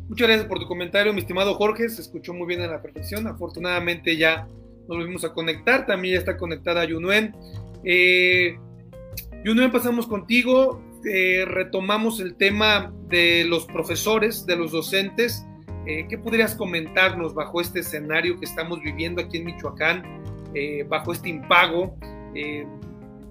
Muchas 0.08 0.28
gracias 0.28 0.48
por 0.48 0.60
tu 0.60 0.68
comentario, 0.68 1.14
mi 1.14 1.20
estimado 1.22 1.56
Jorge. 1.56 1.90
Se 1.90 2.02
escuchó 2.02 2.34
muy 2.34 2.46
bien 2.46 2.62
a 2.62 2.68
la 2.68 2.82
perfección. 2.82 3.26
Afortunadamente 3.26 4.16
ya 4.18 4.48
nos 4.88 4.98
volvimos 4.98 5.26
a 5.26 5.34
conectar. 5.34 5.88
También 5.88 6.14
ya 6.14 6.20
está 6.20 6.38
conectada 6.38 6.86
Yunuen. 6.86 7.36
Eh, 7.84 8.56
Yunuen, 9.44 9.72
pasamos 9.72 10.06
contigo. 10.06 10.82
Eh, 11.12 11.46
retomamos 11.48 12.20
el 12.20 12.36
tema 12.36 12.94
de 13.10 13.46
los 13.46 13.66
profesores, 13.66 14.46
de 14.46 14.56
los 14.56 14.72
docentes. 14.72 15.46
Eh, 15.88 16.06
¿Qué 16.08 16.18
podrías 16.18 16.56
comentarnos 16.56 17.34
bajo 17.34 17.60
este 17.60 17.80
escenario 17.80 18.40
que 18.40 18.46
estamos 18.46 18.82
viviendo 18.82 19.22
aquí 19.22 19.38
en 19.38 19.46
Michoacán? 19.46 20.04
Eh, 20.54 20.86
bajo 20.88 21.14
este 21.14 21.30
impago. 21.30 21.96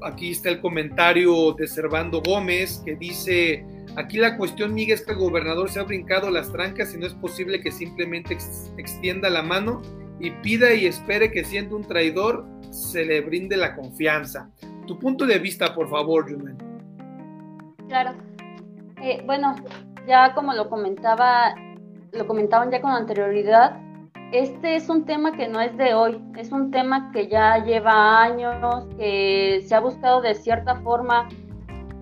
Aquí 0.03 0.33
está 0.33 0.51
el 0.51 0.61
comentario 0.61 1.53
de 1.53 1.67
Servando 1.67 2.21
Gómez 2.21 2.83
que 2.85 2.97
dice, 2.97 3.65
aquí 3.97 4.19
la 4.19 4.37
cuestión, 4.37 4.75
Miguel, 4.75 4.95
es 4.95 5.05
que 5.05 5.13
el 5.13 5.19
gobernador 5.19 5.71
se 5.71 5.81
ha 5.81 5.85
brincado 5.85 6.31
las 6.31 6.51
trancas 6.53 6.95
y 6.95 6.99
no 6.99 7.07
es 7.07 7.15
posible 7.15 7.61
que 7.61 7.71
simplemente 7.71 8.37
extienda 8.77 9.31
la 9.31 9.43
mano 9.43 9.83
y 10.21 10.31
pida 10.31 10.73
y 10.75 10.87
espere 10.87 11.31
que 11.31 11.45
siendo 11.45 11.77
un 11.77 11.85
traidor 11.85 12.47
se 12.71 13.05
le 13.05 13.21
brinde 13.21 13.57
la 13.57 13.75
confianza. 13.75 14.51
Tu 14.87 14.99
punto 14.99 15.27
de 15.27 15.39
vista, 15.39 15.75
por 15.75 15.89
favor, 15.89 16.31
Jumen. 16.31 16.57
Claro. 17.89 18.13
Eh, 19.03 19.23
bueno, 19.27 19.55
ya 20.07 20.35
como 20.35 20.53
lo 20.53 20.69
comentaba, 20.69 21.55
lo 22.13 22.27
comentaban 22.27 22.71
ya 22.71 22.81
con 22.81 22.91
anterioridad, 22.91 23.81
este 24.35 24.75
es 24.75 24.89
un 24.89 25.05
tema 25.05 25.31
que 25.37 25.47
no 25.47 25.61
es 25.61 25.77
de 25.77 25.95
hoy, 25.95 26.21
es 26.37 26.51
un 26.51 26.73
tema 26.73 27.13
que 27.13 27.29
ya 27.29 27.65
lleva 27.65 28.21
años, 28.21 28.85
que 28.99 29.63
se 29.65 29.75
ha 29.77 29.79
buscado 29.79 30.21
de 30.23 30.35
cierta 30.35 30.75
forma, 30.81 31.29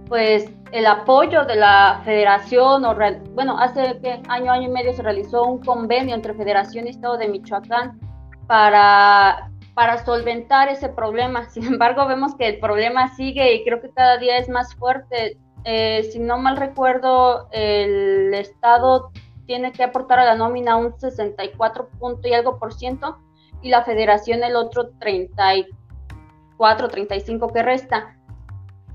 pues 0.09 0.51
el 0.73 0.87
apoyo 0.87 1.45
de 1.45 1.57
la 1.57 2.01
federación, 2.05 2.85
o 2.87 2.97
bueno, 3.35 3.59
hace 3.59 3.99
¿qué? 4.03 4.23
año, 4.29 4.51
año 4.51 4.69
y 4.69 4.73
medio 4.73 4.95
se 4.95 5.03
realizó 5.03 5.45
un 5.45 5.63
convenio 5.63 6.15
entre 6.15 6.33
Federación 6.35 6.87
y 6.87 6.91
Estado 6.91 7.19
de 7.19 7.29
Michoacán 7.29 8.01
para, 8.47 9.51
para 9.75 10.03
solventar 10.03 10.71
ese 10.71 10.89
problema. 10.89 11.45
Sin 11.51 11.67
embargo, 11.67 12.07
vemos 12.07 12.35
que 12.37 12.49
el 12.49 12.59
problema 12.59 13.15
sigue 13.15 13.55
y 13.55 13.65
creo 13.65 13.83
que 13.83 13.91
cada 13.91 14.17
día 14.17 14.39
es 14.39 14.49
más 14.49 14.75
fuerte. 14.75 15.37
Eh, 15.65 16.09
si 16.11 16.19
no 16.19 16.39
mal 16.39 16.57
recuerdo, 16.57 17.49
el 17.53 18.33
Estado 18.33 19.11
tiene 19.47 19.73
que 19.73 19.85
aportar 19.85 20.21
a 20.21 20.25
la 20.25 20.37
nómina 20.37 20.77
un 20.77 20.99
64 20.99 21.91
punto 22.01 22.27
y 22.27 22.33
algo 22.33 22.59
por 22.59 22.73
ciento 22.73 23.19
y 23.61 23.69
la 23.69 23.85
federación 23.85 24.43
el 24.43 24.57
otro 24.57 24.89
34, 25.01 26.89
35 26.89 27.53
que 27.53 27.63
resta. 27.63 28.17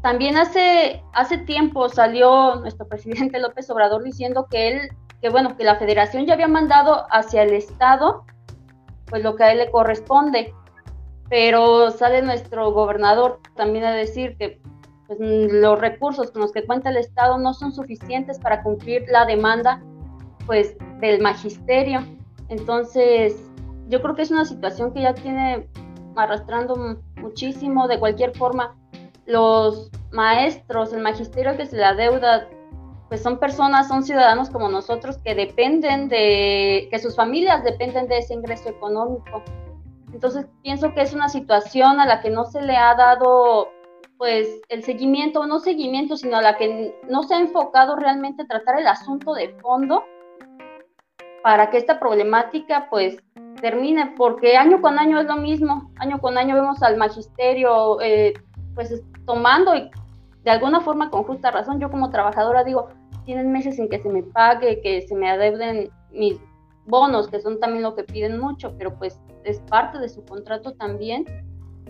También 0.01 0.37
hace, 0.37 1.03
hace 1.13 1.37
tiempo 1.39 1.89
salió 1.89 2.55
nuestro 2.55 2.87
presidente 2.89 3.39
López 3.39 3.69
Obrador 3.69 4.03
diciendo 4.03 4.47
que 4.49 4.67
él, 4.67 4.89
que 5.21 5.29
bueno, 5.29 5.57
que 5.57 5.63
la 5.63 5.77
federación 5.77 6.25
ya 6.25 6.33
había 6.33 6.47
mandado 6.47 7.05
hacia 7.11 7.43
el 7.43 7.53
Estado, 7.53 8.23
pues 9.07 9.23
lo 9.23 9.35
que 9.35 9.43
a 9.43 9.51
él 9.51 9.59
le 9.59 9.71
corresponde. 9.71 10.53
Pero 11.29 11.91
sale 11.91 12.21
nuestro 12.21 12.71
gobernador 12.71 13.41
también 13.55 13.83
a 13.83 13.91
decir 13.91 14.37
que 14.37 14.61
pues, 15.07 15.19
los 15.19 15.79
recursos 15.79 16.31
con 16.31 16.41
los 16.41 16.51
que 16.51 16.65
cuenta 16.65 16.89
el 16.89 16.97
Estado 16.97 17.37
no 17.37 17.53
son 17.53 17.73
suficientes 17.73 18.39
para 18.39 18.63
cumplir 18.63 19.05
la 19.09 19.25
demanda 19.25 19.81
pues 20.45 20.75
del 20.99 21.21
magisterio. 21.21 22.01
Entonces, 22.49 23.35
yo 23.87 24.01
creo 24.01 24.15
que 24.15 24.21
es 24.21 24.31
una 24.31 24.45
situación 24.45 24.93
que 24.93 25.01
ya 25.01 25.13
tiene 25.13 25.67
arrastrando 26.15 26.99
muchísimo 27.21 27.87
de 27.87 27.99
cualquier 27.99 28.35
forma. 28.35 28.75
Los 29.27 29.91
maestros, 30.11 30.93
el 30.93 31.01
magisterio 31.01 31.55
que 31.55 31.65
se 31.65 31.75
le 31.75 31.83
adeuda, 31.83 32.47
pues 33.09 33.21
son 33.21 33.39
personas, 33.39 33.87
son 33.87 34.03
ciudadanos 34.03 34.49
como 34.49 34.69
nosotros 34.69 35.17
que 35.19 35.35
dependen 35.35 36.09
de, 36.09 36.87
que 36.89 36.99
sus 36.99 37.15
familias 37.15 37.63
dependen 37.63 38.07
de 38.07 38.19
ese 38.19 38.33
ingreso 38.33 38.69
económico. 38.69 39.43
Entonces 40.13 40.47
pienso 40.63 40.93
que 40.93 41.01
es 41.01 41.13
una 41.13 41.29
situación 41.29 41.99
a 41.99 42.05
la 42.05 42.21
que 42.21 42.29
no 42.29 42.45
se 42.45 42.61
le 42.61 42.75
ha 42.75 42.95
dado 42.95 43.69
pues 44.17 44.61
el 44.69 44.83
seguimiento, 44.83 45.45
no 45.45 45.59
seguimiento, 45.59 46.17
sino 46.17 46.37
a 46.37 46.41
la 46.41 46.57
que 46.57 46.99
no 47.07 47.23
se 47.23 47.35
ha 47.35 47.39
enfocado 47.39 47.95
realmente 47.95 48.43
a 48.43 48.47
tratar 48.47 48.79
el 48.79 48.87
asunto 48.87 49.33
de 49.33 49.49
fondo 49.61 50.03
para 51.43 51.69
que 51.69 51.77
esta 51.77 51.99
problemática 51.99 52.87
pues 52.89 53.17
termine, 53.61 54.13
porque 54.17 54.57
año 54.57 54.81
con 54.81 54.97
año 54.99 55.19
es 55.19 55.27
lo 55.27 55.35
mismo, 55.35 55.91
año 55.97 56.19
con 56.19 56.37
año 56.37 56.55
vemos 56.55 56.81
al 56.81 56.97
magisterio 56.97 58.01
eh, 58.01 58.33
pues 58.73 59.03
tomando 59.27 59.75
y 59.75 59.91
de 60.43 60.51
alguna 60.51 60.79
forma 60.79 61.11
con 61.11 61.23
justa 61.23 61.51
razón, 61.51 61.79
yo 61.79 61.91
como 61.91 62.09
trabajadora 62.09 62.63
digo, 62.63 62.87
tienen 63.25 63.51
meses 63.51 63.77
en 63.77 63.89
que 63.89 63.99
se 63.99 64.09
me 64.09 64.23
pague, 64.23 64.81
que 64.81 65.01
se 65.01 65.13
me 65.13 65.29
adeuden 65.29 65.89
mis 66.11 66.39
bonos, 66.85 67.27
que 67.27 67.41
son 67.41 67.59
también 67.59 67.83
lo 67.83 67.93
que 67.93 68.05
piden 68.05 68.39
mucho, 68.39 68.73
pero 68.77 68.97
pues 68.97 69.19
es 69.43 69.59
parte 69.69 69.99
de 69.99 70.07
su 70.07 70.23
contrato 70.25 70.73
también. 70.73 71.25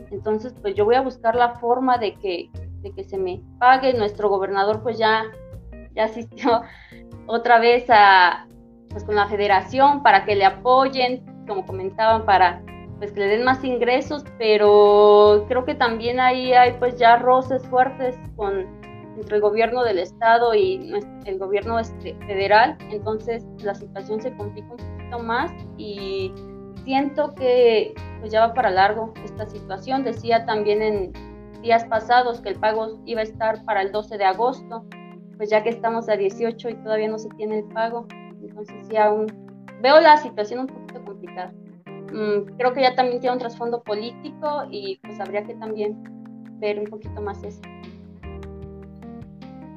Entonces, 0.10 0.56
pues 0.62 0.74
yo 0.74 0.86
voy 0.86 0.96
a 0.96 1.02
buscar 1.02 1.36
la 1.36 1.56
forma 1.60 2.00
de 2.00 2.16
que, 2.16 2.50
de 2.82 2.92
que 2.92 3.04
se 3.04 3.20
me 3.20 3.44
pague. 3.60 3.94
Nuestro 3.94 4.30
gobernador 4.30 4.82
pues 4.82 4.98
ya, 4.98 5.26
ya 5.94 6.06
asistió 6.06 6.64
otra 7.28 7.60
vez 7.60 7.86
a, 7.90 8.48
pues 8.90 9.04
con 9.04 9.16
la 9.16 9.28
federación 9.28 10.02
para 10.02 10.26
que 10.26 10.36
le 10.36 10.46
apoyen, 10.46 11.24
como 11.48 11.66
comentaban, 11.68 12.26
para 12.26 12.64
pues 12.98 13.12
que 13.12 13.20
le 13.20 13.28
den 13.28 13.44
más 13.44 13.64
ingresos, 13.64 14.24
pero 14.38 15.46
creo 15.48 15.66
que 15.66 15.76
también 15.76 16.20
ahí 16.20 16.54
hay 16.54 16.74
pues 16.80 16.98
ya 16.98 17.18
roces 17.18 17.66
fuertes 17.68 18.18
con 18.36 18.66
entre 19.18 19.38
el 19.38 19.42
gobierno 19.42 19.84
del 19.84 20.00
estado 20.00 20.54
y 20.54 20.94
el 21.26 21.40
gobierno 21.40 21.80
este, 21.80 22.16
federal, 22.28 22.78
entonces 22.92 23.46
la 23.64 23.74
situación 23.74 24.22
se 24.22 24.32
complica 24.36 24.68
un 24.72 24.78
poquito 24.78 25.20
más 25.20 25.52
y 25.78 26.32
siento 26.84 27.34
que 27.34 27.94
pues 28.20 28.32
ya 28.32 28.48
va 28.48 28.54
para 28.54 28.70
largo 28.70 29.14
esta 29.26 29.46
situación. 29.48 30.04
Decía 30.04 30.46
también 30.46 30.82
en 30.82 31.14
días 31.62 31.86
pasados 31.86 32.42
que 32.42 32.50
el 32.50 32.60
pago 32.60 33.00
iba 33.06 33.22
a 33.22 33.24
estar 33.24 33.64
para 33.66 33.82
el 33.82 33.92
12 33.92 34.18
de 34.18 34.26
agosto, 34.26 34.86
pues 35.38 35.50
ya 35.50 35.64
que 35.64 35.70
estamos 35.70 36.10
a 36.10 36.16
18 36.16 36.70
y 36.70 36.76
todavía 36.76 37.08
no 37.08 37.18
se 37.18 37.30
tiene 37.30 37.60
el 37.60 37.66
pago, 37.66 38.08
entonces 38.42 38.76
sí 38.88 38.98
aún 38.98 39.28
veo 39.82 40.00
la 40.00 40.18
situación 40.18 40.62
un 40.62 40.68
poquito 40.68 41.04
complicada. 41.04 41.54
Mm, 42.12 42.58
creo 42.58 42.74
que 42.74 42.82
ya 42.82 42.96
también 42.96 43.20
tiene 43.20 43.34
un 43.34 43.40
trasfondo 43.40 43.82
político 43.84 44.68
y 44.72 45.00
pues 45.04 45.20
habría 45.20 45.44
que 45.44 45.56
también 45.56 45.96
ver 46.60 46.80
un 46.80 46.86
poquito 46.86 47.22
más 47.22 47.44
eso. 47.44 47.62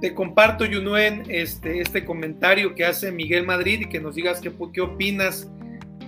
Te 0.01 0.15
comparto, 0.15 0.65
Yunuen, 0.65 1.25
este, 1.29 1.81
este 1.81 2.05
comentario 2.05 2.75
que 2.75 2.87
hace 2.87 3.13
Miguel 3.13 3.45
Madrid 3.45 3.83
y 3.83 3.89
que 3.89 4.01
nos 4.01 4.15
digas 4.15 4.41
qué, 4.41 4.51
qué 4.73 4.81
opinas. 4.81 5.51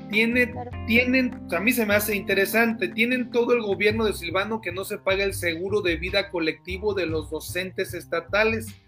Tiene, 0.08 0.52
Tienen, 0.86 1.46
a 1.50 1.60
mí 1.60 1.72
se 1.72 1.86
me 1.86 1.94
hace 1.94 2.14
interesante, 2.14 2.88
tienen 2.88 3.30
todo 3.30 3.54
el 3.54 3.62
gobierno 3.62 4.04
de 4.04 4.12
Silvano 4.12 4.60
que 4.60 4.70
no 4.70 4.84
se 4.84 4.98
paga 4.98 5.24
el 5.24 5.32
seguro 5.32 5.80
de 5.80 5.96
vida 5.96 6.30
colectivo 6.30 6.92
de 6.92 7.06
los 7.06 7.30
docentes 7.30 7.94
estatales 7.94 8.82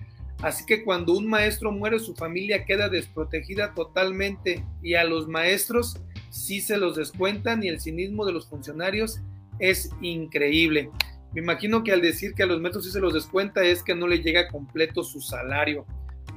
Así 0.44 0.66
que 0.66 0.85
cuando 0.85 1.14
un 1.14 1.27
maestro 1.27 1.73
muere, 1.73 1.99
su 1.99 2.14
familia 2.14 2.64
queda 2.66 2.90
desprotegida 2.90 3.73
totalmente 3.73 4.62
y 4.83 4.94
a 4.94 5.05
los 5.05 5.27
maestros 5.27 5.99
sí 6.35 6.61
se 6.61 6.77
los 6.77 6.97
descuentan 6.97 7.62
y 7.62 7.68
el 7.68 7.81
cinismo 7.81 8.27
de 8.27 8.33
los 8.33 8.49
funcionarios 8.49 9.20
es 9.61 9.90
increíble. 10.01 10.90
Me 11.33 11.40
imagino 11.40 11.85
que 11.85 11.92
al 11.92 12.03
decir 12.03 12.35
que 12.35 12.42
a 12.42 12.47
los 12.47 12.61
maestros 12.61 12.85
sí 12.85 12.90
se 12.90 12.99
los 12.99 13.14
descuenta 13.14 13.62
es 13.62 13.85
que 13.85 13.94
no 13.94 14.09
le 14.09 14.18
llega 14.18 14.49
completo 14.49 15.05
su 15.05 15.20
salario, 15.20 15.87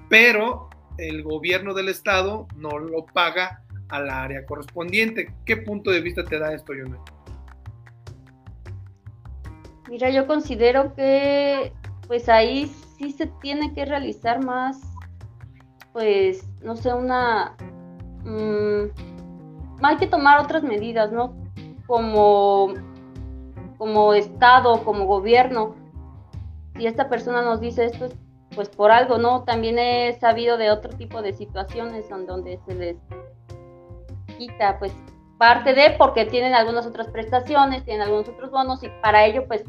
pero 0.07 0.69
el 0.99 1.23
gobierno 1.23 1.73
del 1.73 1.89
estado 1.89 2.47
no 2.57 2.77
lo 2.77 3.07
paga 3.07 3.63
al 3.89 4.10
área 4.12 4.45
correspondiente. 4.45 5.33
¿Qué 5.45 5.57
punto 5.57 5.89
de 5.89 6.01
vista 6.01 6.23
te 6.23 6.38
da 6.38 6.53
esto, 6.53 6.73
Yonel? 6.75 6.99
Mira, 9.89 10.12
yo 10.12 10.27
considero 10.27 10.93
que 10.93 11.73
pues 12.07 12.29
ahí 12.29 12.71
sí 12.99 13.12
se 13.12 13.27
tiene 13.41 13.73
que 13.73 13.86
realizar 13.86 14.45
más, 14.45 14.79
pues, 15.91 16.47
no 16.62 16.75
sé, 16.75 16.93
una... 16.93 17.57
Mm, 18.23 19.16
hay 19.81 19.97
que 19.97 20.07
tomar 20.07 20.39
otras 20.39 20.63
medidas, 20.63 21.11
¿no? 21.11 21.35
Como, 21.85 22.73
como 23.77 24.13
Estado, 24.13 24.83
como 24.83 25.05
gobierno. 25.05 25.75
Si 26.75 26.87
esta 26.87 27.09
persona 27.09 27.41
nos 27.41 27.59
dice 27.59 27.85
esto, 27.85 28.09
pues 28.55 28.69
por 28.69 28.91
algo, 28.91 29.17
¿no? 29.17 29.43
También 29.43 29.77
he 29.77 30.17
sabido 30.19 30.57
de 30.57 30.71
otro 30.71 30.91
tipo 30.95 31.21
de 31.21 31.33
situaciones 31.33 32.09
en 32.09 32.25
donde 32.25 32.59
se 32.65 32.73
les 32.73 32.97
quita, 34.37 34.79
pues, 34.79 34.93
parte 35.37 35.73
de, 35.73 35.91
porque 35.97 36.25
tienen 36.25 36.55
algunas 36.55 36.85
otras 36.87 37.07
prestaciones, 37.09 37.83
tienen 37.85 38.01
algunos 38.01 38.27
otros 38.27 38.49
bonos 38.49 38.83
y 38.83 38.89
para 39.01 39.25
ello, 39.25 39.47
pues, 39.47 39.63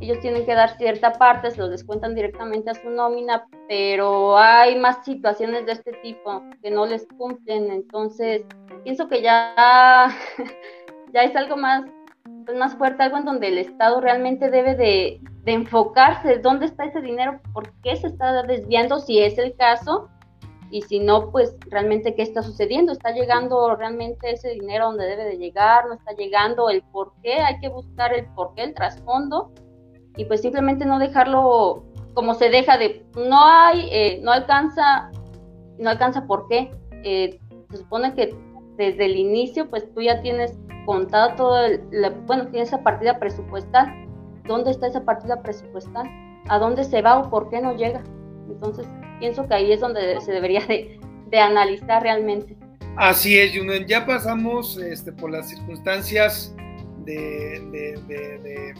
ellos 0.00 0.20
tienen 0.20 0.46
que 0.46 0.54
dar 0.54 0.76
cierta 0.76 1.12
parte, 1.12 1.50
se 1.50 1.58
los 1.58 1.70
descuentan 1.70 2.14
directamente 2.14 2.70
a 2.70 2.74
su 2.74 2.88
nómina, 2.90 3.46
pero 3.68 4.38
hay 4.38 4.76
más 4.76 5.04
situaciones 5.04 5.66
de 5.66 5.72
este 5.72 5.92
tipo 6.02 6.42
que 6.62 6.70
no 6.70 6.86
les 6.86 7.06
cumplen, 7.18 7.70
entonces 7.70 8.42
pienso 8.84 9.08
que 9.08 9.22
ya, 9.22 10.08
ya 11.12 11.22
es 11.22 11.34
algo 11.34 11.56
más, 11.56 11.84
pues 12.44 12.56
más 12.56 12.76
fuerte, 12.76 13.02
algo 13.02 13.18
en 13.18 13.24
donde 13.24 13.48
el 13.48 13.58
Estado 13.58 14.00
realmente 14.00 14.50
debe 14.50 14.76
de, 14.76 15.20
de 15.44 15.52
enfocarse, 15.52 16.38
dónde 16.38 16.66
está 16.66 16.84
ese 16.84 17.00
dinero, 17.00 17.40
por 17.52 17.72
qué 17.82 17.96
se 17.96 18.06
está 18.06 18.42
desviando, 18.44 19.00
si 19.00 19.18
es 19.18 19.36
el 19.38 19.56
caso, 19.56 20.08
y 20.70 20.82
si 20.82 21.00
no, 21.00 21.30
pues 21.30 21.56
realmente 21.70 22.14
qué 22.14 22.22
está 22.22 22.42
sucediendo, 22.42 22.92
está 22.92 23.10
llegando 23.12 23.74
realmente 23.74 24.30
ese 24.30 24.50
dinero 24.50 24.86
donde 24.86 25.06
debe 25.06 25.24
de 25.24 25.38
llegar, 25.38 25.86
no 25.86 25.94
está 25.94 26.12
llegando, 26.12 26.68
el 26.68 26.82
por 26.82 27.12
qué, 27.22 27.40
hay 27.40 27.58
que 27.58 27.68
buscar 27.68 28.12
el 28.12 28.26
por 28.34 28.54
qué, 28.54 28.64
el 28.64 28.74
trasfondo, 28.74 29.50
y 30.18 30.24
pues 30.26 30.42
simplemente 30.42 30.84
no 30.84 30.98
dejarlo 30.98 31.84
como 32.12 32.34
se 32.34 32.50
deja 32.50 32.76
de 32.76 33.06
no 33.16 33.46
hay 33.46 33.88
eh, 33.90 34.20
no 34.22 34.32
alcanza 34.32 35.10
no 35.78 35.88
alcanza 35.88 36.26
por 36.26 36.48
qué. 36.48 36.70
Eh, 37.04 37.38
se 37.70 37.76
supone 37.78 38.14
que 38.14 38.34
desde 38.76 39.06
el 39.06 39.16
inicio 39.16 39.70
pues 39.70 39.92
tú 39.94 40.02
ya 40.02 40.20
tienes 40.20 40.58
contado 40.84 41.34
todo 41.36 41.64
el, 41.64 41.80
bueno 42.26 42.48
tienes 42.48 42.68
esa 42.68 42.82
partida 42.82 43.18
presupuestal. 43.18 44.06
Dónde 44.46 44.72
está 44.72 44.88
esa 44.88 45.04
partida 45.04 45.40
presupuestal 45.42 46.06
a 46.48 46.58
dónde 46.58 46.84
se 46.84 47.00
va 47.00 47.18
o 47.18 47.30
por 47.30 47.50
qué 47.50 47.60
no 47.60 47.76
llega 47.76 48.02
entonces 48.48 48.86
pienso 49.20 49.46
que 49.46 49.54
ahí 49.54 49.72
es 49.72 49.80
donde 49.80 50.20
se 50.20 50.32
debería 50.32 50.64
de, 50.66 50.98
de 51.30 51.38
analizar 51.38 52.02
realmente. 52.02 52.56
Así 52.96 53.38
es 53.38 53.56
Junen. 53.56 53.86
Ya 53.86 54.04
pasamos 54.04 54.76
este, 54.78 55.12
por 55.12 55.30
las 55.30 55.48
circunstancias 55.48 56.54
de, 57.04 58.74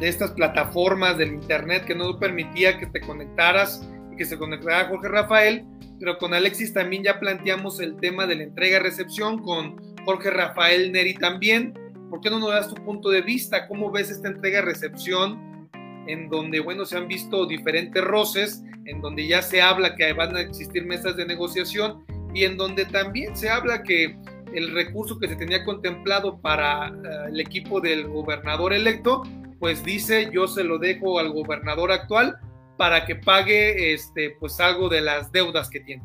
estas 0.00 0.32
plataformas 0.32 1.16
del 1.18 1.32
internet 1.32 1.84
que 1.84 1.94
no 1.94 2.18
permitía 2.18 2.78
que 2.78 2.86
te 2.86 3.00
conectaras 3.00 3.88
y 4.12 4.16
que 4.16 4.24
se 4.24 4.36
conectara 4.36 4.88
Jorge 4.88 5.08
Rafael, 5.08 5.64
pero 5.98 6.18
con 6.18 6.34
Alexis 6.34 6.72
también 6.72 7.02
ya 7.02 7.18
planteamos 7.18 7.80
el 7.80 7.96
tema 7.96 8.26
de 8.26 8.36
la 8.36 8.42
entrega-recepción 8.44 9.38
con 9.38 9.76
Jorge 10.04 10.30
Rafael 10.30 10.92
Neri 10.92 11.14
también. 11.14 11.74
¿Por 12.10 12.20
qué 12.20 12.30
no 12.30 12.38
nos 12.38 12.50
das 12.50 12.72
tu 12.72 12.74
punto 12.84 13.10
de 13.10 13.22
vista? 13.22 13.66
¿Cómo 13.66 13.90
ves 13.90 14.10
esta 14.10 14.28
entrega-recepción 14.28 15.68
en 16.06 16.28
donde, 16.28 16.60
bueno, 16.60 16.84
se 16.84 16.96
han 16.96 17.08
visto 17.08 17.46
diferentes 17.46 18.02
roces, 18.04 18.62
en 18.84 19.00
donde 19.00 19.26
ya 19.26 19.42
se 19.42 19.60
habla 19.60 19.96
que 19.96 20.12
van 20.12 20.36
a 20.36 20.40
existir 20.40 20.84
mesas 20.84 21.16
de 21.16 21.26
negociación 21.26 22.04
y 22.32 22.44
en 22.44 22.56
donde 22.56 22.84
también 22.84 23.36
se 23.36 23.48
habla 23.48 23.82
que 23.82 24.16
el 24.54 24.72
recurso 24.72 25.18
que 25.18 25.28
se 25.28 25.36
tenía 25.36 25.64
contemplado 25.64 26.38
para 26.38 26.88
eh, 26.88 26.92
el 27.28 27.40
equipo 27.40 27.80
del 27.80 28.06
gobernador 28.06 28.72
electo, 28.72 29.22
pues 29.58 29.82
dice 29.84 30.30
yo 30.32 30.46
se 30.46 30.64
lo 30.64 30.78
dejo 30.78 31.18
al 31.18 31.32
gobernador 31.32 31.92
actual 31.92 32.38
para 32.76 33.04
que 33.06 33.16
pague 33.16 33.94
este 33.94 34.36
pues 34.38 34.60
algo 34.60 34.88
de 34.88 35.00
las 35.00 35.32
deudas 35.32 35.70
que 35.70 35.80
tiene. 35.80 36.04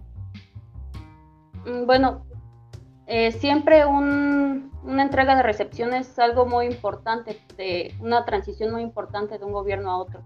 Mm, 1.66 1.86
bueno, 1.86 2.26
eh, 3.08 3.32
siempre 3.32 3.86
una 3.86 5.04
entrega 5.04 5.36
de 5.36 5.44
recepción 5.44 5.94
es 5.94 6.18
algo 6.18 6.46
muy 6.46 6.66
importante, 6.66 7.38
una 8.00 8.26
transición 8.26 8.72
muy 8.72 8.82
importante 8.82 9.38
de 9.38 9.46
un 9.46 9.52
gobierno 9.52 9.92
a 9.92 9.98
otro. 9.98 10.24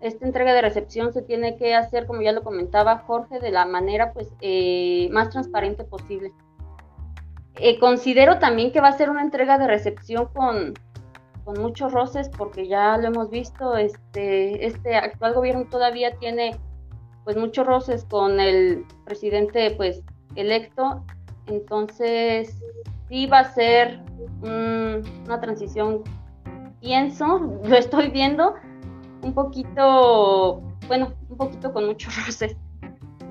Esta 0.00 0.26
entrega 0.26 0.52
de 0.52 0.60
recepción 0.60 1.12
se 1.12 1.22
tiene 1.22 1.56
que 1.56 1.74
hacer, 1.74 2.06
como 2.06 2.20
ya 2.20 2.32
lo 2.32 2.42
comentaba 2.42 2.98
Jorge, 2.98 3.40
de 3.40 3.50
la 3.50 3.64
manera 3.64 4.12
pues 4.12 4.28
eh, 4.40 5.08
más 5.10 5.30
transparente 5.30 5.84
posible. 5.84 6.32
Eh, 7.58 7.78
considero 7.78 8.38
también 8.38 8.72
que 8.72 8.80
va 8.80 8.88
a 8.88 8.98
ser 8.98 9.08
una 9.08 9.22
entrega 9.22 9.56
de 9.56 9.66
recepción 9.66 10.28
con, 10.34 10.74
con 11.46 11.62
muchos 11.62 11.92
roces, 11.92 12.28
porque 12.28 12.66
ya 12.66 12.98
lo 12.98 13.06
hemos 13.06 13.30
visto, 13.30 13.76
este, 13.76 14.66
este 14.66 14.96
actual 14.96 15.32
gobierno 15.32 15.64
todavía 15.70 16.16
tiene 16.16 16.58
pues 17.24 17.36
muchos 17.36 17.64
roces 17.64 18.04
con 18.04 18.40
el 18.40 18.84
presidente 19.04 19.70
pues 19.76 20.02
electo, 20.34 21.04
entonces 21.46 22.58
sí 23.08 23.26
va 23.26 23.40
a 23.40 23.54
ser 23.54 24.00
una 24.42 25.40
transición, 25.40 26.02
pienso, 26.80 27.38
lo 27.64 27.76
estoy 27.76 28.10
viendo, 28.10 28.54
un 29.22 29.32
poquito, 29.32 30.60
bueno, 30.88 31.12
un 31.28 31.36
poquito 31.36 31.72
con 31.72 31.86
muchos 31.86 32.14
roces 32.26 32.56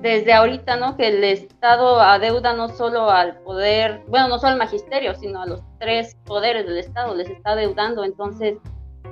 desde 0.02 0.32
ahorita, 0.32 0.76
¿no? 0.76 0.96
Que 0.96 1.08
el 1.08 1.24
Estado 1.24 2.00
adeuda 2.00 2.52
no 2.54 2.68
solo 2.68 3.10
al 3.10 3.38
poder, 3.40 4.02
bueno, 4.08 4.28
no 4.28 4.38
solo 4.38 4.52
al 4.52 4.58
magisterio, 4.58 5.14
sino 5.14 5.42
a 5.42 5.46
los 5.46 5.62
tres 5.78 6.16
poderes 6.24 6.66
del 6.66 6.78
Estado, 6.78 7.14
les 7.14 7.30
está 7.30 7.52
adeudando, 7.52 8.04
entonces 8.04 8.58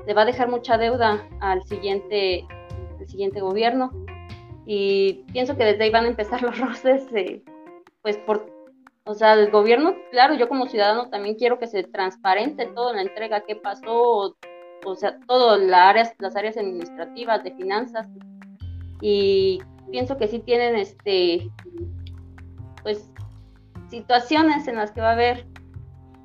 le 0.06 0.14
va 0.14 0.22
a 0.22 0.26
dejar 0.26 0.48
mucha 0.48 0.76
deuda 0.76 1.26
al 1.40 1.62
siguiente, 1.64 2.46
al 2.98 3.08
siguiente 3.08 3.40
gobierno. 3.40 3.90
Y 4.66 5.24
pienso 5.32 5.56
que 5.56 5.64
desde 5.64 5.84
ahí 5.84 5.90
van 5.90 6.04
a 6.04 6.08
empezar 6.08 6.42
los 6.42 6.58
roces, 6.58 7.06
eh, 7.14 7.42
pues 8.02 8.18
por, 8.18 8.46
o 9.04 9.14
sea, 9.14 9.34
el 9.34 9.50
gobierno, 9.50 9.94
claro, 10.10 10.34
yo 10.34 10.48
como 10.48 10.66
ciudadano 10.66 11.08
también 11.10 11.36
quiero 11.36 11.58
que 11.58 11.66
se 11.66 11.82
transparente 11.84 12.66
todo 12.66 12.90
en 12.90 12.96
la 12.96 13.02
entrega, 13.02 13.42
qué 13.42 13.56
pasó, 13.56 14.36
o, 14.84 14.94
sea, 14.96 15.18
todas 15.26 15.60
las 15.60 15.80
áreas, 15.80 16.14
las 16.18 16.36
áreas 16.36 16.56
administrativas, 16.56 17.42
de 17.42 17.52
finanzas, 17.52 18.06
y 19.00 19.60
pienso 19.90 20.16
que 20.16 20.28
sí 20.28 20.38
tienen 20.40 20.76
este 20.76 21.50
pues 22.82 23.10
situaciones 23.88 24.68
en 24.68 24.76
las 24.76 24.90
que 24.92 25.00
va 25.00 25.10
a 25.10 25.12
haber 25.12 25.46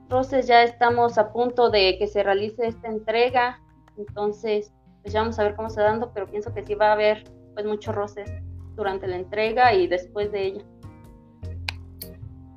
roces, 0.09 0.47
ya 0.47 0.63
estamos 0.63 1.17
a 1.17 1.31
punto 1.31 1.69
de 1.69 1.97
que 1.99 2.07
se 2.07 2.23
realice 2.23 2.67
esta 2.67 2.87
entrega, 2.87 3.61
entonces 3.97 4.71
pues 5.01 5.13
ya 5.13 5.21
vamos 5.21 5.39
a 5.39 5.43
ver 5.43 5.55
cómo 5.55 5.69
se 5.69 5.81
dando, 5.81 6.11
pero 6.13 6.27
pienso 6.27 6.53
que 6.53 6.63
sí 6.63 6.75
va 6.75 6.89
a 6.89 6.93
haber 6.93 7.23
pues 7.53 7.65
muchos 7.65 7.95
roces 7.95 8.29
durante 8.75 9.07
la 9.07 9.17
entrega 9.17 9.73
y 9.73 9.87
después 9.87 10.31
de 10.31 10.43
ella. 10.45 10.63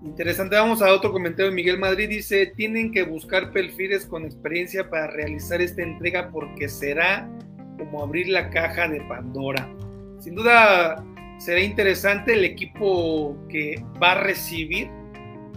Interesante, 0.05 0.57
vamos 0.57 0.83
a 0.83 0.93
otro 0.93 1.13
comentario 1.13 1.53
Miguel 1.53 1.79
Madrid, 1.79 2.09
dice, 2.09 2.53
tienen 2.57 2.91
que 2.91 3.05
buscar 3.05 3.53
perfiles 3.53 4.05
con 4.05 4.25
experiencia 4.25 4.91
para 4.91 5.09
realizar 5.09 5.61
esta 5.61 5.83
entrega 5.83 6.31
porque 6.33 6.69
será 6.69 7.29
como 7.79 8.03
abrir 8.03 8.29
la 8.29 8.51
caja 8.51 8.89
de 8.89 9.01
Pandora. 9.03 9.69
Sin 10.23 10.37
duda 10.37 11.05
será 11.39 11.61
interesante 11.61 12.35
el 12.35 12.45
equipo 12.45 13.37
que 13.49 13.85
va 14.01 14.13
a 14.13 14.23
recibir, 14.23 14.89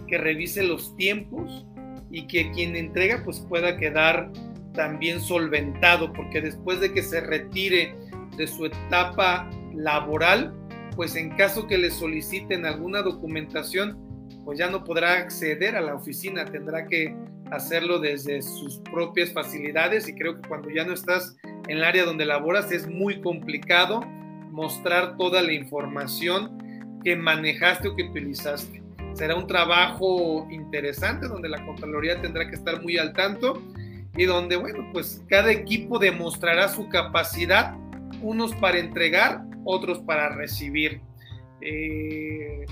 que 0.08 0.18
revise 0.18 0.64
los 0.64 0.96
tiempos 0.96 1.64
y 2.10 2.26
que 2.26 2.50
quien 2.50 2.74
entrega 2.74 3.22
pues 3.24 3.38
pueda 3.48 3.76
quedar 3.76 4.28
también 4.74 5.20
solventado, 5.20 6.12
porque 6.12 6.40
después 6.40 6.80
de 6.80 6.92
que 6.92 7.02
se 7.04 7.20
retire 7.20 7.94
de 8.36 8.48
su 8.48 8.66
etapa 8.66 9.48
laboral, 9.72 10.52
pues 10.96 11.14
en 11.14 11.30
caso 11.36 11.68
que 11.68 11.78
le 11.78 11.92
soliciten 11.92 12.66
alguna 12.66 13.02
documentación, 13.02 13.96
pues 14.44 14.58
ya 14.58 14.68
no 14.68 14.82
podrá 14.82 15.12
acceder 15.12 15.76
a 15.76 15.80
la 15.80 15.94
oficina, 15.94 16.44
tendrá 16.44 16.86
que 16.86 17.14
hacerlo 17.52 18.00
desde 18.00 18.42
sus 18.42 18.78
propias 18.80 19.32
facilidades 19.32 20.08
y 20.08 20.14
creo 20.14 20.40
que 20.40 20.48
cuando 20.48 20.70
ya 20.70 20.84
no 20.84 20.92
estás 20.92 21.36
en 21.44 21.78
el 21.78 21.84
área 21.84 22.04
donde 22.04 22.24
laboras 22.24 22.72
es 22.72 22.88
muy 22.88 23.20
complicado 23.20 24.00
mostrar 24.56 25.18
toda 25.18 25.42
la 25.42 25.52
información 25.52 26.98
que 27.04 27.14
manejaste 27.14 27.88
o 27.88 27.94
que 27.94 28.04
utilizaste. 28.04 28.82
Será 29.12 29.36
un 29.36 29.46
trabajo 29.46 30.48
interesante 30.50 31.28
donde 31.28 31.50
la 31.50 31.64
Contraloría 31.66 32.22
tendrá 32.22 32.48
que 32.48 32.54
estar 32.54 32.82
muy 32.82 32.96
al 32.96 33.12
tanto 33.12 33.62
y 34.16 34.24
donde, 34.24 34.56
bueno, 34.56 34.88
pues 34.94 35.22
cada 35.28 35.52
equipo 35.52 35.98
demostrará 35.98 36.68
su 36.68 36.88
capacidad, 36.88 37.76
unos 38.22 38.54
para 38.54 38.78
entregar, 38.78 39.42
otros 39.64 39.98
para 40.00 40.30
recibir. 40.34 41.02
Eh, 41.60 42.64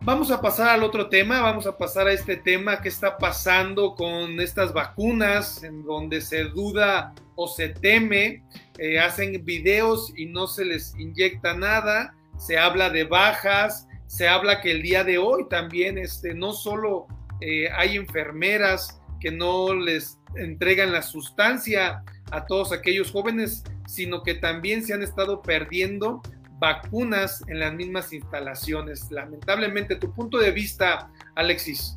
vamos 0.00 0.30
a 0.30 0.40
pasar 0.40 0.68
al 0.68 0.82
otro 0.82 1.08
tema, 1.08 1.40
vamos 1.40 1.66
a 1.66 1.76
pasar 1.76 2.06
a 2.06 2.12
este 2.12 2.36
tema 2.36 2.80
que 2.80 2.88
está 2.88 3.18
pasando 3.18 3.94
con 3.94 4.40
estas 4.40 4.72
vacunas, 4.72 5.62
en 5.62 5.84
donde 5.84 6.20
se 6.20 6.44
duda 6.44 7.14
o 7.34 7.46
se 7.46 7.68
teme 7.68 8.42
eh, 8.78 8.98
hacen 8.98 9.44
videos 9.44 10.12
y 10.16 10.26
no 10.26 10.46
se 10.46 10.64
les 10.64 10.94
inyecta 10.96 11.54
nada, 11.54 12.14
se 12.36 12.58
habla 12.58 12.90
de 12.90 13.04
bajas, 13.04 13.88
se 14.06 14.28
habla 14.28 14.60
que 14.60 14.70
el 14.70 14.82
día 14.82 15.04
de 15.04 15.18
hoy 15.18 15.48
también 15.48 15.98
este, 15.98 16.34
no 16.34 16.52
solo 16.52 17.06
eh, 17.40 17.68
hay 17.76 17.96
enfermeras 17.96 19.00
que 19.20 19.30
no 19.30 19.74
les 19.74 20.18
entregan 20.36 20.92
la 20.92 21.02
sustancia 21.02 22.04
a 22.30 22.46
todos 22.46 22.72
aquellos 22.72 23.10
jóvenes, 23.10 23.64
sino 23.86 24.22
que 24.22 24.34
también 24.34 24.84
se 24.84 24.94
han 24.94 25.02
estado 25.02 25.42
perdiendo 25.42 26.22
vacunas 26.58 27.44
en 27.48 27.60
las 27.60 27.72
mismas 27.74 28.12
instalaciones. 28.12 29.10
Lamentablemente, 29.10 29.96
tu 29.96 30.12
punto 30.12 30.38
de 30.38 30.50
vista, 30.50 31.10
Alexis. 31.34 31.96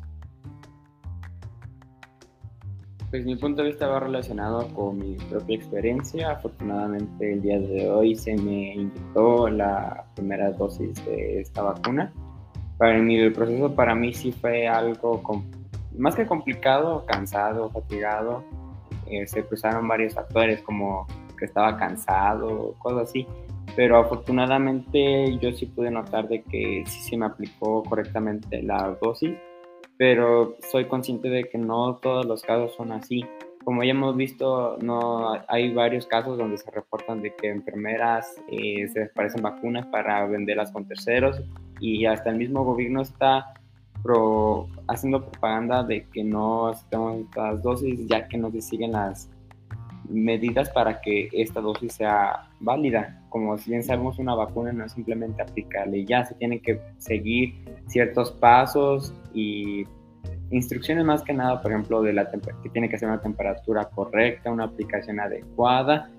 Pues 3.10 3.26
mi 3.26 3.36
punto 3.36 3.62
de 3.62 3.68
vista 3.68 3.86
va 3.88 4.00
relacionado 4.00 4.66
con 4.68 4.98
mi 4.98 5.16
propia 5.16 5.56
experiencia. 5.56 6.30
Afortunadamente 6.30 7.34
el 7.34 7.42
día 7.42 7.58
de 7.58 7.90
hoy 7.90 8.14
se 8.16 8.34
me 8.36 8.74
inyectó 8.74 9.48
la 9.50 10.06
primera 10.14 10.50
dosis 10.52 10.94
de 11.04 11.40
esta 11.42 11.60
vacuna. 11.60 12.10
Para 12.78 12.98
mí, 12.98 13.16
el 13.16 13.32
proceso 13.32 13.74
para 13.74 13.94
mí 13.94 14.14
sí 14.14 14.32
fue 14.32 14.66
algo 14.66 15.22
más 15.96 16.16
que 16.16 16.26
complicado, 16.26 17.04
cansado, 17.04 17.70
fatigado. 17.70 18.44
Eh, 19.06 19.26
se 19.26 19.44
cruzaron 19.44 19.86
varios 19.86 20.14
factores 20.14 20.62
como 20.62 21.06
que 21.38 21.44
estaba 21.44 21.76
cansado, 21.76 22.74
cosas 22.78 23.10
así. 23.10 23.26
Pero 23.74 23.98
afortunadamente 23.98 25.38
yo 25.38 25.52
sí 25.52 25.66
pude 25.66 25.90
notar 25.90 26.28
de 26.28 26.42
que 26.42 26.84
sí 26.86 27.00
se 27.00 27.16
me 27.16 27.26
aplicó 27.26 27.82
correctamente 27.82 28.62
la 28.62 28.96
dosis 29.00 29.34
pero 30.02 30.56
soy 30.70 30.86
consciente 30.86 31.28
de 31.28 31.44
que 31.44 31.58
no 31.58 31.94
todos 32.02 32.26
los 32.26 32.42
casos 32.42 32.74
son 32.74 32.90
así. 32.90 33.24
Como 33.64 33.84
ya 33.84 33.92
hemos 33.92 34.16
visto, 34.16 34.76
no 34.82 35.34
hay 35.46 35.72
varios 35.72 36.08
casos 36.08 36.36
donde 36.36 36.58
se 36.58 36.68
reportan 36.72 37.22
de 37.22 37.32
que 37.36 37.48
enfermeras 37.50 38.34
eh, 38.48 38.88
se 38.88 38.98
desaparecen 38.98 39.42
vacunas 39.42 39.86
para 39.86 40.26
venderlas 40.26 40.72
con 40.72 40.88
terceros 40.88 41.40
y 41.78 42.04
hasta 42.06 42.30
el 42.30 42.36
mismo 42.38 42.64
gobierno 42.64 43.02
está 43.02 43.54
haciendo 44.88 45.24
propaganda 45.24 45.84
de 45.84 46.04
que 46.08 46.24
no 46.24 46.66
aceptamos 46.66 47.20
estas 47.20 47.62
dosis 47.62 48.04
ya 48.08 48.26
que 48.26 48.36
no 48.36 48.50
se 48.50 48.60
siguen 48.60 48.90
las 48.90 49.30
medidas 50.12 50.70
para 50.70 51.00
que 51.00 51.28
esta 51.32 51.60
dosis 51.60 51.94
sea 51.94 52.48
válida. 52.60 53.22
Como 53.28 53.56
bien 53.66 53.82
sabemos, 53.82 54.18
una 54.18 54.34
vacuna 54.34 54.72
no 54.72 54.84
es 54.84 54.92
simplemente 54.92 55.42
aplicarle, 55.42 56.04
ya 56.04 56.24
se 56.24 56.34
tienen 56.34 56.60
que 56.60 56.80
seguir 56.98 57.54
ciertos 57.86 58.30
pasos 58.32 59.14
y 59.34 59.86
instrucciones 60.50 61.04
más 61.04 61.22
que 61.22 61.32
nada, 61.32 61.60
por 61.62 61.72
ejemplo, 61.72 62.02
de 62.02 62.12
la 62.12 62.30
que 62.30 62.68
tiene 62.68 62.88
que 62.88 62.98
ser 62.98 63.08
una 63.08 63.20
temperatura 63.20 63.86
correcta, 63.86 64.50
una 64.50 64.64
aplicación 64.64 65.18
adecuada. 65.20 66.10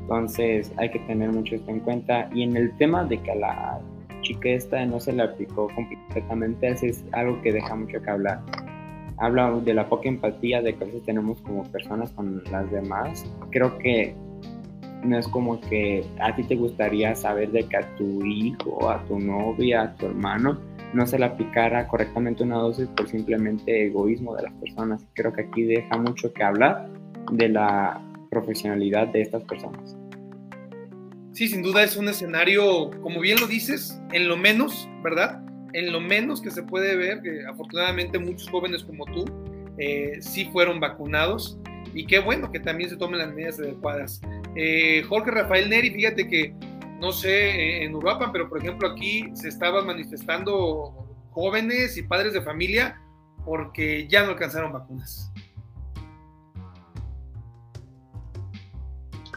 Entonces 0.00 0.72
hay 0.76 0.90
que 0.90 1.00
tener 1.00 1.32
mucho 1.32 1.56
esto 1.56 1.70
en 1.70 1.80
cuenta. 1.80 2.30
Y 2.32 2.44
en 2.44 2.56
el 2.56 2.76
tema 2.76 3.04
de 3.04 3.20
que 3.20 3.32
a 3.32 3.34
la 3.34 3.80
chica 4.22 4.50
esta 4.50 4.84
no 4.86 5.00
se 5.00 5.12
le 5.12 5.22
aplicó 5.22 5.68
completamente, 5.74 6.68
es 6.68 7.04
algo 7.12 7.40
que 7.42 7.52
deja 7.52 7.74
mucho 7.74 8.00
que 8.00 8.10
hablar 8.10 8.40
habla 9.18 9.50
de 9.64 9.74
la 9.74 9.88
poca 9.88 10.08
empatía 10.08 10.62
de 10.62 10.74
que 10.74 10.84
a 10.84 10.86
veces 10.86 11.02
tenemos 11.04 11.40
como 11.42 11.64
personas 11.64 12.10
con 12.12 12.42
las 12.50 12.70
demás. 12.70 13.24
Creo 13.50 13.78
que 13.78 14.14
no 15.04 15.18
es 15.18 15.28
como 15.28 15.60
que 15.60 16.04
a 16.20 16.34
ti 16.34 16.42
te 16.44 16.56
gustaría 16.56 17.14
saber 17.14 17.50
de 17.50 17.64
que 17.64 17.76
a 17.76 17.96
tu 17.96 18.24
hijo, 18.24 18.90
a 18.90 19.04
tu 19.04 19.18
novia, 19.18 19.82
a 19.82 19.94
tu 19.94 20.06
hermano 20.06 20.58
no 20.92 21.06
se 21.06 21.18
le 21.18 21.26
aplicara 21.26 21.88
correctamente 21.88 22.42
una 22.42 22.56
dosis 22.56 22.88
por 22.88 23.08
simplemente 23.08 23.86
egoísmo 23.86 24.34
de 24.34 24.44
las 24.44 24.52
personas. 24.54 25.04
Creo 25.14 25.32
que 25.32 25.42
aquí 25.42 25.62
deja 25.64 25.96
mucho 25.98 26.32
que 26.32 26.42
hablar 26.42 26.88
de 27.32 27.48
la 27.48 28.00
profesionalidad 28.30 29.08
de 29.08 29.22
estas 29.22 29.44
personas. 29.44 29.96
Sí, 31.32 31.48
sin 31.48 31.62
duda 31.62 31.82
es 31.82 31.96
un 31.96 32.08
escenario, 32.08 32.90
como 33.02 33.20
bien 33.20 33.38
lo 33.38 33.46
dices, 33.46 34.00
en 34.12 34.26
lo 34.26 34.38
menos, 34.38 34.88
¿verdad? 35.02 35.45
En 35.72 35.92
lo 35.92 36.00
menos 36.00 36.40
que 36.40 36.50
se 36.50 36.62
puede 36.62 36.96
ver, 36.96 37.22
que 37.22 37.44
afortunadamente 37.46 38.18
muchos 38.18 38.48
jóvenes 38.48 38.84
como 38.84 39.04
tú 39.06 39.24
eh, 39.78 40.18
sí 40.20 40.46
fueron 40.52 40.80
vacunados 40.80 41.58
y 41.92 42.06
qué 42.06 42.18
bueno 42.20 42.50
que 42.50 42.60
también 42.60 42.90
se 42.90 42.96
tomen 42.96 43.18
las 43.18 43.32
medidas 43.32 43.58
adecuadas. 43.58 44.20
Eh, 44.54 45.02
Jorge 45.08 45.30
Rafael 45.30 45.68
Neri, 45.68 45.90
fíjate 45.90 46.28
que, 46.28 46.54
no 47.00 47.12
sé, 47.12 47.50
eh, 47.50 47.84
en 47.84 47.92
Europa, 47.92 48.30
pero 48.32 48.48
por 48.48 48.58
ejemplo 48.58 48.88
aquí 48.88 49.30
se 49.34 49.48
estaban 49.48 49.86
manifestando 49.86 50.94
jóvenes 51.30 51.96
y 51.96 52.02
padres 52.02 52.32
de 52.32 52.42
familia 52.42 53.00
porque 53.44 54.08
ya 54.08 54.24
no 54.24 54.30
alcanzaron 54.30 54.72
vacunas. 54.72 55.30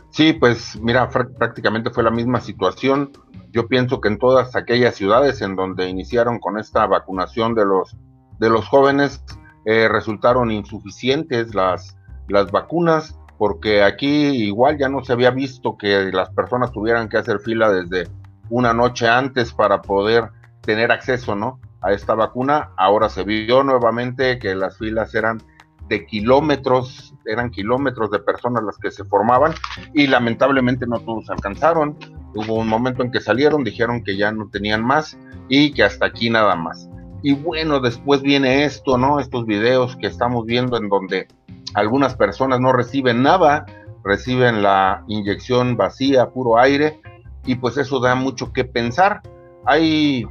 Sí, 0.09 0.33
pues 0.33 0.75
mira, 0.81 1.09
prácticamente 1.09 1.91
fue 1.91 2.03
la 2.03 2.11
misma 2.11 2.41
situación. 2.41 3.11
Yo 3.51 3.67
pienso 3.67 3.99
que 3.99 4.09
en 4.09 4.19
todas 4.19 4.55
aquellas 4.55 4.95
ciudades 4.95 5.41
en 5.41 5.55
donde 5.55 5.89
iniciaron 5.89 6.39
con 6.39 6.59
esta 6.59 6.85
vacunación 6.85 7.55
de 7.55 7.65
los, 7.65 7.97
de 8.39 8.49
los 8.49 8.67
jóvenes, 8.67 9.23
eh, 9.65 9.87
resultaron 9.87 10.51
insuficientes 10.51 11.55
las, 11.55 11.97
las 12.27 12.51
vacunas, 12.51 13.17
porque 13.37 13.83
aquí 13.83 14.07
igual 14.07 14.77
ya 14.77 14.89
no 14.89 15.03
se 15.03 15.13
había 15.13 15.31
visto 15.31 15.77
que 15.77 16.11
las 16.11 16.29
personas 16.29 16.71
tuvieran 16.71 17.09
que 17.09 17.17
hacer 17.17 17.39
fila 17.39 17.71
desde 17.71 18.09
una 18.49 18.73
noche 18.73 19.07
antes 19.07 19.53
para 19.53 19.81
poder 19.81 20.29
tener 20.61 20.91
acceso 20.91 21.35
¿no? 21.35 21.59
a 21.81 21.91
esta 21.91 22.15
vacuna. 22.15 22.71
Ahora 22.77 23.09
se 23.09 23.23
vio 23.23 23.63
nuevamente 23.63 24.39
que 24.39 24.55
las 24.55 24.77
filas 24.77 25.15
eran 25.15 25.41
de 25.87 26.05
kilómetros, 26.05 27.15
eran 27.25 27.49
kilómetros 27.49 28.11
de 28.11 28.19
personas 28.19 28.63
las 28.63 28.77
que 28.77 28.91
se 28.91 29.03
formaban 29.05 29.53
y 29.93 30.07
lamentablemente 30.07 30.85
no 30.85 30.99
todos 30.99 31.29
alcanzaron. 31.29 31.97
Hubo 32.35 32.55
un 32.55 32.67
momento 32.67 33.03
en 33.03 33.11
que 33.11 33.21
salieron, 33.21 33.63
dijeron 33.63 34.03
que 34.03 34.17
ya 34.17 34.31
no 34.31 34.49
tenían 34.49 34.83
más 34.83 35.17
y 35.47 35.71
que 35.71 35.83
hasta 35.83 36.05
aquí 36.05 36.29
nada 36.29 36.55
más. 36.55 36.89
Y 37.21 37.33
bueno, 37.33 37.79
después 37.79 38.21
viene 38.21 38.63
esto, 38.63 38.97
¿no? 38.97 39.19
Estos 39.19 39.45
videos 39.45 39.95
que 39.97 40.07
estamos 40.07 40.45
viendo 40.45 40.77
en 40.77 40.89
donde 40.89 41.27
algunas 41.73 42.15
personas 42.15 42.59
no 42.59 42.71
reciben 42.71 43.23
nada, 43.23 43.65
reciben 44.03 44.61
la 44.63 45.03
inyección 45.07 45.75
vacía, 45.75 46.29
puro 46.29 46.57
aire, 46.57 47.01
y 47.45 47.55
pues 47.55 47.77
eso 47.77 47.99
da 47.99 48.15
mucho 48.15 48.53
que 48.53 48.63
pensar. 48.63 49.21
Hay, 49.65 50.25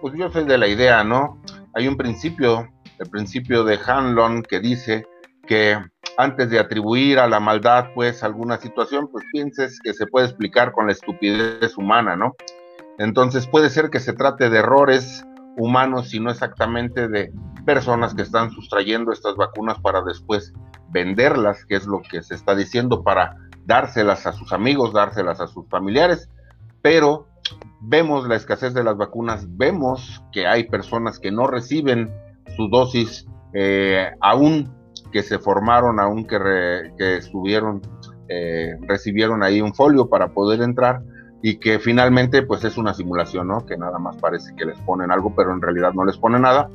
pues 0.00 0.14
yo 0.16 0.30
soy 0.30 0.44
de 0.44 0.56
la 0.56 0.68
idea, 0.68 1.04
¿no? 1.04 1.40
Hay 1.74 1.88
un 1.88 1.96
principio 1.96 2.68
el 2.98 3.10
principio 3.10 3.64
de 3.64 3.78
Hanlon 3.84 4.42
que 4.42 4.60
dice 4.60 5.06
que 5.46 5.78
antes 6.16 6.50
de 6.50 6.58
atribuir 6.58 7.18
a 7.18 7.28
la 7.28 7.40
maldad 7.40 7.86
pues 7.94 8.22
alguna 8.22 8.58
situación, 8.58 9.08
pues 9.10 9.24
pienses 9.32 9.80
que 9.82 9.94
se 9.94 10.06
puede 10.06 10.26
explicar 10.26 10.72
con 10.72 10.86
la 10.86 10.92
estupidez 10.92 11.76
humana, 11.76 12.16
¿no? 12.16 12.34
Entonces 12.98 13.46
puede 13.46 13.70
ser 13.70 13.90
que 13.90 14.00
se 14.00 14.12
trate 14.12 14.50
de 14.50 14.58
errores 14.58 15.24
humanos 15.56 16.14
y 16.14 16.20
no 16.20 16.30
exactamente 16.30 17.08
de 17.08 17.32
personas 17.64 18.14
que 18.14 18.22
están 18.22 18.50
sustrayendo 18.50 19.12
estas 19.12 19.36
vacunas 19.36 19.78
para 19.80 20.02
después 20.02 20.52
venderlas, 20.90 21.64
que 21.64 21.76
es 21.76 21.86
lo 21.86 22.02
que 22.02 22.22
se 22.22 22.34
está 22.34 22.54
diciendo, 22.54 23.02
para 23.02 23.36
dárselas 23.64 24.26
a 24.26 24.32
sus 24.32 24.52
amigos, 24.52 24.92
dárselas 24.92 25.40
a 25.40 25.46
sus 25.46 25.66
familiares, 25.68 26.30
pero 26.82 27.26
vemos 27.80 28.28
la 28.28 28.36
escasez 28.36 28.74
de 28.74 28.84
las 28.84 28.96
vacunas, 28.96 29.46
vemos 29.56 30.22
que 30.32 30.46
hay 30.46 30.68
personas 30.68 31.18
que 31.18 31.30
no 31.30 31.46
reciben 31.46 32.12
su 32.56 32.68
dosis, 32.68 33.26
eh, 33.54 34.10
aún 34.20 34.73
que 35.14 35.22
se 35.22 35.38
formaron, 35.38 36.00
aún 36.00 36.26
que, 36.26 36.90
que 36.98 37.18
estuvieron, 37.18 37.80
eh, 38.28 38.76
recibieron 38.80 39.44
ahí 39.44 39.60
un 39.60 39.72
folio 39.72 40.08
para 40.08 40.34
poder 40.34 40.60
entrar 40.60 41.02
y 41.40 41.60
que 41.60 41.78
finalmente 41.78 42.42
pues 42.42 42.64
es 42.64 42.76
una 42.76 42.94
simulación, 42.94 43.46
¿no? 43.46 43.64
Que 43.64 43.76
nada 43.76 44.00
más 44.00 44.16
parece 44.16 44.56
que 44.56 44.64
les 44.64 44.76
ponen 44.80 45.12
algo, 45.12 45.32
pero 45.36 45.52
en 45.52 45.62
realidad 45.62 45.92
no 45.92 46.04
les 46.04 46.18
pone 46.18 46.40
nada, 46.40 46.68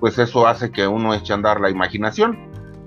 pues 0.00 0.18
eso 0.18 0.46
hace 0.46 0.70
que 0.72 0.86
uno 0.86 1.12
eche 1.12 1.34
a 1.34 1.36
andar 1.36 1.60
la 1.60 1.68
imaginación 1.68 2.38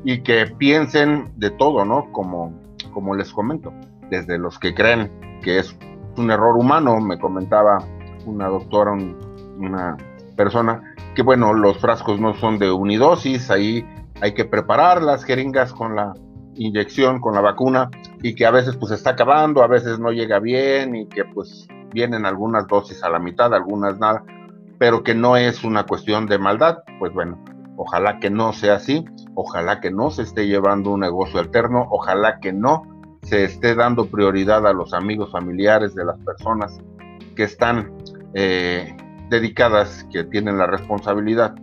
y 0.03 0.23
que 0.23 0.47
piensen 0.57 1.33
de 1.35 1.51
todo, 1.51 1.85
¿no? 1.85 2.11
Como, 2.11 2.59
como 2.91 3.13
les 3.13 3.31
comento, 3.31 3.71
desde 4.09 4.39
los 4.39 4.57
que 4.57 4.73
creen 4.73 5.11
que 5.43 5.59
es 5.59 5.77
un 6.17 6.31
error 6.31 6.57
humano, 6.57 6.99
me 6.99 7.19
comentaba 7.19 7.77
una 8.25 8.47
doctora, 8.47 8.93
una 8.93 9.97
persona, 10.35 10.95
que 11.13 11.21
bueno, 11.21 11.53
los 11.53 11.77
frascos 11.77 12.19
no 12.19 12.33
son 12.33 12.57
de 12.57 12.71
unidosis, 12.71 13.51
ahí 13.51 13.85
hay 14.21 14.33
que 14.33 14.45
preparar 14.45 15.01
las 15.01 15.23
jeringas 15.23 15.73
con 15.73 15.95
la 15.95 16.13
inyección, 16.55 17.19
con 17.19 17.33
la 17.33 17.41
vacuna, 17.41 17.89
y 18.21 18.35
que 18.35 18.45
a 18.45 18.51
veces 18.51 18.75
pues 18.77 18.91
está 18.91 19.11
acabando, 19.11 19.61
a 19.61 19.67
veces 19.67 19.99
no 19.99 20.11
llega 20.11 20.39
bien, 20.39 20.95
y 20.95 21.07
que 21.07 21.25
pues 21.25 21.67
vienen 21.93 22.25
algunas 22.25 22.67
dosis 22.67 23.03
a 23.03 23.09
la 23.09 23.19
mitad, 23.19 23.53
algunas 23.53 23.99
nada, 23.99 24.23
pero 24.77 25.03
que 25.03 25.15
no 25.15 25.37
es 25.37 25.63
una 25.63 25.83
cuestión 25.85 26.27
de 26.27 26.37
maldad, 26.37 26.79
pues 26.99 27.13
bueno, 27.13 27.43
ojalá 27.77 28.19
que 28.19 28.29
no 28.29 28.53
sea 28.53 28.75
así, 28.75 29.05
ojalá 29.33 29.81
que 29.81 29.91
no 29.91 30.11
se 30.11 30.23
esté 30.23 30.47
llevando 30.47 30.91
un 30.91 31.01
negocio 31.01 31.39
alterno, 31.39 31.87
ojalá 31.89 32.39
que 32.39 32.53
no 32.53 32.83
se 33.23 33.43
esté 33.43 33.75
dando 33.75 34.05
prioridad 34.07 34.67
a 34.67 34.73
los 34.73 34.93
amigos 34.93 35.31
familiares 35.31 35.95
de 35.95 36.05
las 36.05 36.17
personas 36.19 36.77
que 37.35 37.43
están 37.43 37.91
eh, 38.33 38.95
dedicadas 39.29 40.05
que 40.11 40.23
tienen 40.23 40.57
la 40.57 40.67
responsabilidad 40.67 41.55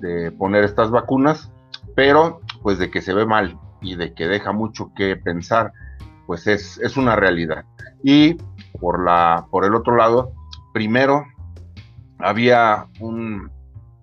de 0.00 0.32
poner 0.32 0.64
estas 0.64 0.90
vacunas, 0.90 1.52
pero 1.94 2.40
pues 2.62 2.78
de 2.78 2.90
que 2.90 3.00
se 3.00 3.14
ve 3.14 3.26
mal 3.26 3.58
y 3.80 3.96
de 3.96 4.14
que 4.14 4.28
deja 4.28 4.52
mucho 4.52 4.92
que 4.94 5.16
pensar, 5.16 5.72
pues 6.26 6.46
es, 6.46 6.78
es 6.78 6.96
una 6.96 7.16
realidad. 7.16 7.64
Y 8.02 8.34
por, 8.80 9.04
la, 9.04 9.46
por 9.50 9.64
el 9.64 9.74
otro 9.74 9.96
lado, 9.96 10.32
primero 10.72 11.24
había 12.18 12.86
un, 13.00 13.50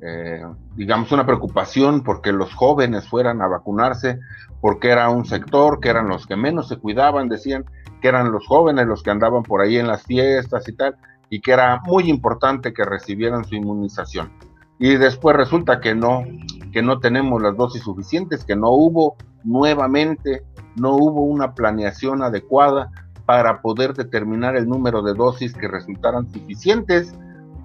eh, 0.01 0.43
digamos, 0.75 1.11
una 1.11 1.25
preocupación 1.25 2.03
porque 2.03 2.31
los 2.31 2.53
jóvenes 2.53 3.07
fueran 3.07 3.41
a 3.41 3.47
vacunarse, 3.47 4.19
porque 4.61 4.89
era 4.89 5.09
un 5.09 5.25
sector 5.25 5.79
que 5.79 5.89
eran 5.89 6.07
los 6.07 6.27
que 6.27 6.35
menos 6.35 6.67
se 6.67 6.77
cuidaban, 6.77 7.29
decían 7.29 7.65
que 8.01 8.07
eran 8.07 8.31
los 8.31 8.45
jóvenes 8.47 8.87
los 8.87 9.03
que 9.03 9.11
andaban 9.11 9.43
por 9.43 9.61
ahí 9.61 9.77
en 9.77 9.87
las 9.87 10.03
fiestas 10.03 10.67
y 10.67 10.73
tal, 10.73 10.95
y 11.29 11.41
que 11.41 11.51
era 11.51 11.81
muy 11.85 12.09
importante 12.09 12.73
que 12.73 12.83
recibieran 12.83 13.45
su 13.45 13.55
inmunización. 13.55 14.31
Y 14.79 14.95
después 14.95 15.35
resulta 15.35 15.81
que 15.81 15.93
no, 15.93 16.23
que 16.71 16.81
no 16.81 16.99
tenemos 16.99 17.41
las 17.41 17.55
dosis 17.55 17.83
suficientes, 17.83 18.45
que 18.45 18.55
no 18.55 18.69
hubo 18.71 19.17
nuevamente, 19.43 20.43
no 20.75 20.95
hubo 20.95 21.23
una 21.23 21.53
planeación 21.53 22.23
adecuada 22.23 22.89
para 23.25 23.61
poder 23.61 23.93
determinar 23.93 24.55
el 24.55 24.67
número 24.67 25.01
de 25.03 25.13
dosis 25.13 25.53
que 25.53 25.67
resultaran 25.67 26.31
suficientes 26.31 27.13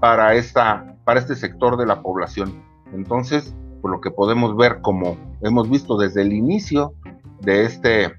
para, 0.00 0.34
esta, 0.34 0.96
para 1.04 1.20
este 1.20 1.36
sector 1.36 1.76
de 1.76 1.86
la 1.86 2.02
población. 2.02 2.62
Entonces, 2.92 3.54
por 3.80 3.92
lo 3.92 4.00
que 4.00 4.10
podemos 4.10 4.56
ver, 4.56 4.80
como 4.80 5.16
hemos 5.40 5.70
visto 5.70 5.96
desde 5.96 6.22
el 6.22 6.32
inicio 6.32 6.94
de 7.40 7.64
este, 7.64 8.12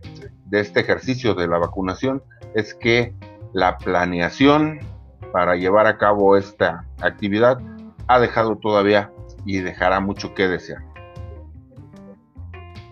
de 0.46 0.60
este 0.60 0.80
ejercicio 0.80 1.36
de 1.36 1.48
la 1.48 1.58
vacunación, 1.58 2.24
es 2.54 2.74
que 2.74 3.14
la 3.54 3.78
planeación 3.78 4.80
para 5.32 5.56
llevar 5.56 5.86
a 5.86 5.98
cabo 5.98 6.38
esta 6.38 6.86
actividad 7.02 7.60
ha 8.08 8.20
dejado 8.20 8.58
todavía 8.58 9.12
y 9.46 9.60
dejará 9.60 10.00
mucho 10.00 10.34
que 10.34 10.48
desear. 10.48 10.84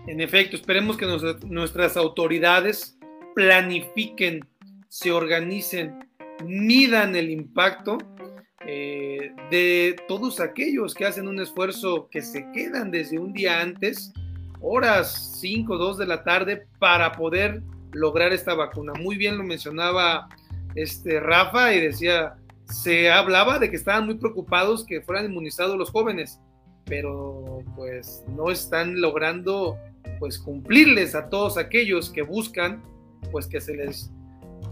En 0.06 0.20
efecto, 0.20 0.56
esperemos 0.56 0.96
que 0.96 1.06
nuestras 1.46 1.96
autoridades 1.96 2.98
planifiquen, 3.34 4.46
se 4.88 5.10
organicen, 5.10 5.98
midan 6.44 7.16
el 7.16 7.30
impacto 7.30 7.98
eh, 8.66 9.32
de 9.50 9.96
todos 10.06 10.40
aquellos 10.40 10.94
que 10.94 11.04
hacen 11.04 11.26
un 11.28 11.40
esfuerzo, 11.40 12.08
que 12.10 12.22
se 12.22 12.50
quedan 12.52 12.90
desde 12.90 13.18
un 13.18 13.32
día 13.32 13.60
antes, 13.60 14.12
horas 14.60 15.38
5, 15.40 15.76
2 15.76 15.98
de 15.98 16.06
la 16.06 16.22
tarde, 16.22 16.66
para 16.78 17.12
poder 17.12 17.62
lograr 17.92 18.32
esta 18.32 18.54
vacuna. 18.54 18.92
Muy 19.00 19.16
bien 19.16 19.38
lo 19.38 19.44
mencionaba 19.44 20.28
este, 20.74 21.20
Rafa 21.20 21.72
y 21.74 21.80
decía, 21.80 22.36
se 22.66 23.10
hablaba 23.10 23.58
de 23.58 23.70
que 23.70 23.76
estaban 23.76 24.06
muy 24.06 24.16
preocupados 24.16 24.84
que 24.84 25.00
fueran 25.00 25.26
inmunizados 25.26 25.76
los 25.76 25.90
jóvenes, 25.90 26.40
pero 26.84 27.62
pues 27.76 28.24
no 28.28 28.50
están 28.50 29.00
logrando 29.00 29.78
pues 30.18 30.38
cumplirles 30.38 31.14
a 31.14 31.28
todos 31.28 31.56
aquellos 31.56 32.10
que 32.10 32.22
buscan 32.22 32.82
pues 33.30 33.46
que 33.46 33.60
se 33.60 33.74
les 33.74 34.10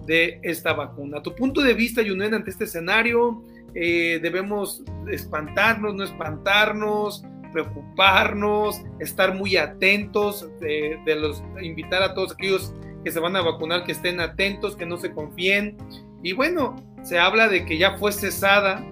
dé 0.07 0.40
esta 0.43 0.72
vacuna. 0.72 1.22
tu 1.22 1.34
punto 1.34 1.62
de 1.62 1.74
vista, 1.74 2.03
Yunen, 2.03 2.34
ante 2.34 2.51
este 2.51 2.64
escenario, 2.64 3.43
eh, 3.74 4.18
debemos 4.22 4.82
espantarnos, 5.11 5.95
no 5.95 6.05
espantarnos, 6.05 7.24
preocuparnos, 7.53 8.82
estar 8.99 9.34
muy 9.34 9.57
atentos, 9.57 10.49
de, 10.61 10.99
de 11.05 11.14
los, 11.16 11.43
invitar 11.61 12.03
a 12.03 12.14
todos 12.14 12.32
aquellos 12.32 12.74
que 13.05 13.11
se 13.11 13.20
van 13.20 13.36
a 13.36 13.43
vacunar, 13.43 13.84
que 13.84 13.93
estén 13.93 14.20
atentos, 14.20 14.76
que 14.76 14.86
no 14.86 14.97
se 14.97 15.12
confíen. 15.12 15.76
Y 16.22 16.32
bueno, 16.32 16.76
se 17.02 17.18
habla 17.18 17.48
de 17.48 17.64
que 17.64 17.78
ya 17.78 17.96
fue 17.98 18.12
cesada 18.12 18.84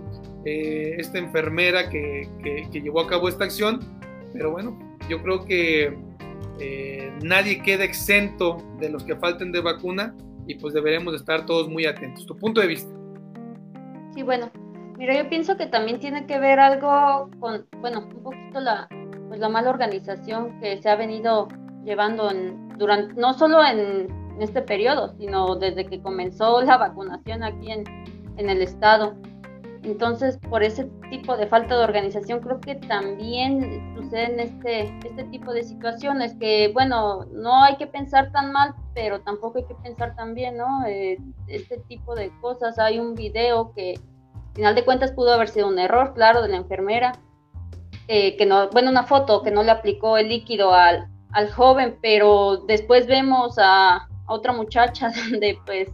eh, 0.45 0.97
esta 0.99 1.19
enfermera 1.19 1.89
que, 1.89 2.29
llevó 2.73 3.01
a 3.01 3.07
cabo 3.07 3.29
esta 3.29 3.45
acción, 3.45 3.81
pero 4.33 4.51
bueno, 4.51 4.79
yo 5.09 5.23
creo 5.23 5.45
que 5.45 5.99
eh, 6.59 7.13
nadie 7.23 7.63
queda 7.63 7.85
exento 7.85 8.57
de 8.81 8.91
los 8.91 9.05
que 9.05 9.17
falten 9.17 9.53
de 9.53 9.61
vacuna 9.61 10.15
y 10.47 10.57
pues 10.57 10.75
deberemos 10.75 11.15
estar 11.15 11.47
todos 11.47 11.69
muy 11.69 11.87
atentos. 11.87 12.27
¿Tu 12.27 12.37
punto 12.37 12.61
de 12.61 12.67
vista? 12.67 12.93
Sí, 14.15 14.23
bueno, 14.23 14.51
mira, 14.99 15.17
yo 15.17 15.29
pienso 15.29 15.57
que 15.57 15.67
también 15.67 16.01
tiene 16.01 16.27
que 16.27 16.39
ver 16.39 16.59
algo 16.59 17.31
con, 17.39 17.67
bueno, 17.81 18.09
un 18.13 18.23
poquito 18.23 18.61
la, 18.61 18.89
pues 19.29 19.39
la 19.39 19.49
mala 19.49 19.71
organización 19.71 20.59
que 20.61 20.83
se 20.83 20.89
ha 20.89 20.97
venido 20.97 21.47
llevando 21.85 22.31
en, 22.31 22.69
durante, 22.77 23.15
no 23.15 23.35
solo 23.35 23.65
en, 23.65 24.09
este 24.43 24.63
periodo, 24.63 25.15
sino 25.19 25.57
desde 25.57 25.87
que 25.87 26.01
comenzó 26.01 26.61
la 26.63 26.77
vacunación 26.77 27.43
aquí 27.43 27.71
en, 27.71 27.85
en 28.37 28.51
el 28.51 28.63
estado. 28.63 29.15
Entonces, 29.83 30.39
por 30.51 30.63
ese 30.63 30.85
tipo 31.11 31.37
de 31.37 31.47
falta 31.47 31.77
de 31.77 31.85
organización, 31.85 32.41
creo 32.41 32.61
que 32.61 32.75
también 32.75 33.95
suceden 33.97 34.39
este, 34.39 34.95
este 35.07 35.25
tipo 35.25 35.55
de 35.55 35.63
situaciones 35.63 36.35
que, 36.35 36.71
bueno, 36.75 37.25
no 37.33 37.63
hay 37.63 37.77
que 37.77 37.87
pensar 37.87 38.31
tan 38.31 38.53
mal, 38.53 38.75
pero 38.95 39.23
tampoco 39.23 39.59
hay 39.59 39.65
que 39.65 39.75
pensar 39.77 40.15
tan 40.17 40.35
bien, 40.35 40.59
¿no? 40.59 40.85
Eh, 40.87 41.19
este 41.47 41.79
tipo 41.89 42.15
de 42.15 42.31
cosas. 42.43 42.79
Hay 42.79 42.99
un 42.99 43.15
video 43.15 43.73
que, 43.73 43.95
al 43.95 44.55
final 44.55 44.75
de 44.75 44.85
cuentas, 44.85 45.13
pudo 45.13 45.33
haber 45.33 45.49
sido 45.49 45.69
un 45.69 45.79
error, 45.79 46.13
claro, 46.13 46.43
de 46.43 46.49
la 46.49 46.57
enfermera, 46.57 47.13
eh, 48.07 48.37
que 48.37 48.45
no, 48.45 48.69
bueno, 48.71 48.91
una 48.91 49.05
foto 49.05 49.43
que 49.43 49.51
no 49.51 49.63
le 49.63 49.71
aplicó 49.71 50.19
el 50.19 50.29
líquido 50.29 50.75
al, 50.75 51.09
al 51.33 51.51
joven, 51.51 51.99
pero 52.03 52.59
después 52.67 53.07
vemos 53.07 53.55
a, 53.59 54.10
otra 54.31 54.53
muchacha 54.53 55.11
donde 55.31 55.59
pues 55.67 55.89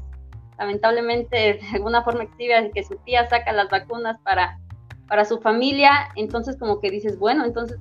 lamentablemente 0.58 1.36
de 1.36 1.60
alguna 1.74 2.02
forma 2.02 2.24
exhibe 2.24 2.70
que 2.72 2.82
su 2.82 2.96
tía 3.04 3.28
saca 3.28 3.52
las 3.52 3.68
vacunas 3.68 4.18
para, 4.22 4.58
para 5.08 5.24
su 5.24 5.38
familia, 5.40 6.08
entonces 6.16 6.56
como 6.56 6.80
que 6.80 6.90
dices, 6.90 7.18
bueno, 7.18 7.44
entonces, 7.44 7.78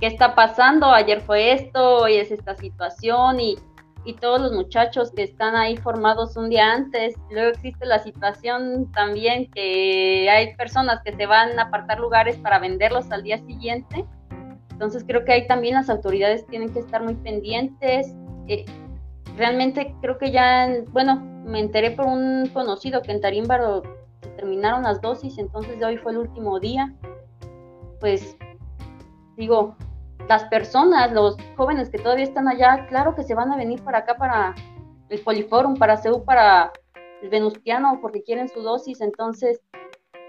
¿qué 0.00 0.08
está 0.08 0.34
pasando? 0.34 0.90
Ayer 0.90 1.20
fue 1.20 1.52
esto, 1.52 1.98
hoy 1.98 2.16
es 2.16 2.30
esta 2.30 2.54
situación 2.56 3.40
y, 3.40 3.56
y 4.04 4.14
todos 4.14 4.40
los 4.42 4.52
muchachos 4.52 5.10
que 5.12 5.22
están 5.22 5.56
ahí 5.56 5.76
formados 5.78 6.36
un 6.36 6.50
día 6.50 6.70
antes, 6.70 7.14
luego 7.30 7.50
existe 7.50 7.86
la 7.86 7.98
situación 7.98 8.92
también 8.92 9.50
que 9.50 10.28
hay 10.30 10.54
personas 10.56 11.00
que 11.02 11.14
se 11.14 11.24
van 11.24 11.58
a 11.58 11.62
apartar 11.62 11.98
lugares 11.98 12.36
para 12.36 12.58
venderlos 12.58 13.10
al 13.10 13.22
día 13.22 13.38
siguiente, 13.38 14.04
entonces 14.70 15.02
creo 15.04 15.24
que 15.24 15.32
ahí 15.32 15.46
también 15.48 15.74
las 15.74 15.90
autoridades 15.90 16.46
tienen 16.46 16.72
que 16.72 16.78
estar 16.78 17.02
muy 17.02 17.16
pendientes. 17.16 18.14
Eh, 18.46 18.64
realmente 19.38 19.94
creo 20.02 20.18
que 20.18 20.30
ya, 20.30 20.68
bueno, 20.90 21.20
me 21.44 21.60
enteré 21.60 21.92
por 21.92 22.06
un 22.06 22.48
conocido 22.52 23.00
que 23.00 23.12
en 23.12 23.20
Tarímbaro 23.20 23.82
terminaron 24.36 24.82
las 24.82 25.00
dosis, 25.00 25.38
entonces 25.38 25.78
de 25.78 25.86
hoy 25.86 25.96
fue 25.96 26.12
el 26.12 26.18
último 26.18 26.60
día. 26.60 26.92
Pues 28.00 28.36
digo, 29.36 29.76
las 30.28 30.44
personas, 30.44 31.12
los 31.12 31.36
jóvenes 31.56 31.88
que 31.88 31.98
todavía 31.98 32.24
están 32.24 32.48
allá, 32.48 32.86
claro 32.88 33.14
que 33.14 33.22
se 33.22 33.34
van 33.34 33.50
a 33.50 33.56
venir 33.56 33.82
para 33.82 33.98
acá, 33.98 34.16
para 34.16 34.54
el 35.08 35.20
Poliforum, 35.20 35.76
para 35.76 35.96
CEU, 35.96 36.24
para 36.24 36.72
el 37.22 37.30
Venustiano, 37.30 37.98
porque 38.02 38.22
quieren 38.22 38.48
su 38.48 38.60
dosis. 38.62 39.00
Entonces, 39.00 39.60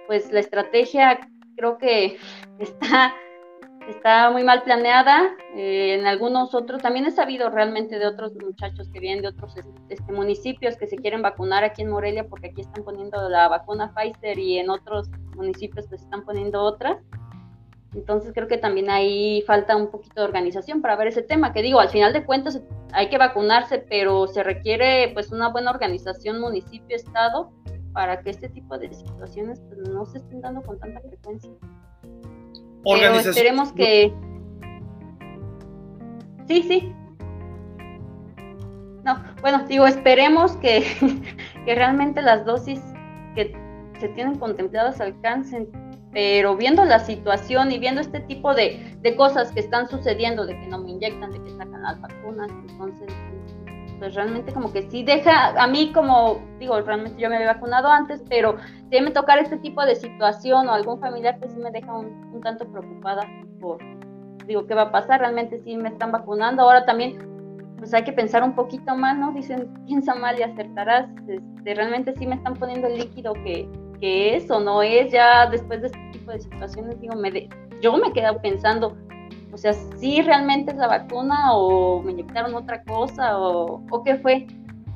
pues 0.07 0.32
la 0.32 0.39
estrategia 0.39 1.20
creo 1.57 1.78
que 1.78 2.18
está 2.60 3.14
está 3.89 4.29
muy 4.31 4.43
mal 4.43 4.63
planeada. 4.63 5.35
Eh, 5.55 5.95
en 5.99 6.07
algunos 6.07 6.53
otros, 6.53 6.81
también 6.81 7.05
he 7.05 7.11
sabido 7.11 7.49
realmente 7.49 7.99
de 7.99 8.07
otros 8.07 8.33
muchachos 8.35 8.89
que 8.89 8.99
vienen 8.99 9.21
de 9.21 9.29
otros 9.29 9.55
este, 9.89 10.11
municipios 10.11 10.77
que 10.77 10.87
se 10.87 10.97
quieren 10.97 11.21
vacunar 11.21 11.63
aquí 11.63 11.81
en 11.81 11.89
Morelia, 11.89 12.27
porque 12.27 12.47
aquí 12.47 12.61
están 12.61 12.83
poniendo 12.83 13.29
la 13.29 13.47
vacuna 13.47 13.93
Pfizer 13.93 14.37
y 14.37 14.59
en 14.59 14.69
otros 14.69 15.09
municipios 15.35 15.87
pues 15.87 16.01
están 16.01 16.23
poniendo 16.23 16.61
otras. 16.61 16.97
Entonces 17.95 18.33
creo 18.33 18.47
que 18.47 18.57
también 18.57 18.89
ahí 18.89 19.41
falta 19.47 19.75
un 19.75 19.89
poquito 19.89 20.21
de 20.21 20.27
organización 20.27 20.81
para 20.81 20.95
ver 20.95 21.07
ese 21.07 21.23
tema, 21.23 21.53
que 21.53 21.63
digo, 21.63 21.79
al 21.79 21.89
final 21.89 22.13
de 22.13 22.23
cuentas 22.23 22.61
hay 22.93 23.09
que 23.09 23.17
vacunarse, 23.17 23.79
pero 23.79 24.27
se 24.27 24.43
requiere 24.43 25.09
pues 25.13 25.31
una 25.31 25.49
buena 25.49 25.71
organización 25.71 26.39
municipio-estado 26.39 27.51
para 27.91 28.21
que 28.21 28.29
este 28.29 28.49
tipo 28.49 28.77
de 28.77 28.93
situaciones 28.93 29.59
pues, 29.61 29.89
no 29.89 30.05
se 30.05 30.19
estén 30.19 30.41
dando 30.41 30.61
con 30.61 30.79
tanta 30.79 31.01
frecuencia. 31.01 31.51
Pero 32.84 33.15
esperemos 33.15 33.71
que. 33.73 34.13
Sí, 36.47 36.63
sí. 36.63 36.93
No, 39.03 39.23
bueno, 39.41 39.65
digo, 39.67 39.88
esperemos 39.88 40.55
que, 40.57 40.86
que 41.65 41.75
realmente 41.75 42.21
las 42.21 42.45
dosis 42.45 42.82
que 43.36 43.55
se 43.99 44.09
tienen 44.09 44.38
contempladas 44.38 44.99
alcancen, 44.99 45.69
pero 46.11 46.55
viendo 46.55 46.84
la 46.86 46.99
situación 46.99 47.71
y 47.71 47.80
viendo 47.80 48.01
este 48.01 48.19
tipo 48.21 48.53
de, 48.53 48.97
de 49.01 49.15
cosas 49.15 49.51
que 49.51 49.59
están 49.59 49.89
sucediendo, 49.89 50.45
de 50.45 50.59
que 50.59 50.67
no 50.67 50.80
me 50.80 50.91
inyectan, 50.91 51.32
de 51.32 51.43
que 51.43 51.51
sacan 51.51 51.82
las 51.82 52.01
vacunas, 52.01 52.49
entonces 52.69 53.07
pues 54.00 54.16
realmente 54.16 54.54
como 54.54 54.72
que 54.72 54.89
sí 54.89 55.04
deja, 55.04 55.50
a 55.62 55.68
mí 55.68 55.91
como, 55.93 56.41
digo, 56.58 56.80
realmente 56.82 57.22
yo 57.22 57.30
me 57.30 57.36
había 57.36 57.54
vacunado 57.54 57.89
antes, 57.89 58.24
pero 58.30 58.56
si 58.89 59.00
me 59.02 59.12
tocar 59.12 59.38
este 59.39 59.58
tipo 59.58 59.86
de 59.86 59.95
situación 59.95 60.68
o 60.70 60.74
algún 60.74 61.00
familiar, 61.00 61.38
pues 61.39 61.52
sí 61.52 61.60
me 61.60 61.70
deja 61.70 61.93
un, 61.93 62.39
tanto 62.41 62.66
preocupada 62.72 63.28
por, 63.60 63.78
digo, 64.47 64.66
¿qué 64.66 64.74
va 64.74 64.84
a 64.84 64.91
pasar? 64.91 65.20
Realmente 65.20 65.60
sí 65.60 65.76
me 65.76 65.89
están 65.89 66.12
vacunando, 66.12 66.64
ahora 66.64 66.86
también 66.86 67.20
pues 67.78 67.93
hay 67.93 68.04
que 68.04 68.14
pensar 68.14 68.43
un 68.43 68.56
poquito 68.56 68.95
más, 68.95 69.18
¿no? 69.18 69.32
Dicen, 69.34 69.70
piensa 69.86 70.16
mal 70.16 70.39
y 70.39 70.43
acertarás, 70.43 71.10
este, 71.28 71.76
realmente 71.76 72.14
sí 72.18 72.26
me 72.26 72.36
están 72.36 72.54
poniendo 72.56 72.88
el 72.88 72.97
líquido 72.97 73.34
que, 73.34 73.70
que 74.00 74.36
es 74.36 74.50
o 74.50 74.60
no 74.60 74.82
es, 74.82 75.12
ya 75.12 75.47
después 75.50 75.82
de 75.82 75.88
este 75.88 76.10
tipo 76.14 76.32
de 76.32 76.39
situaciones, 76.39 77.00
digo, 77.02 77.16
me 77.16 77.32
de, 77.32 77.50
yo 77.82 77.97
me 77.97 78.12
quedo 78.14 78.41
pensando, 78.41 78.95
o 79.52 79.58
sea, 79.58 79.74
si 79.74 80.22
realmente 80.22 80.72
es 80.72 80.78
la 80.78 80.88
vacuna 80.88 81.54
o 81.54 82.02
me 82.04 82.12
inyectaron 82.12 82.54
otra 82.54 82.84
cosa 82.84 83.38
o, 83.38 83.84
o 83.89 84.04
qué 84.04 84.18
fue, 84.18 84.47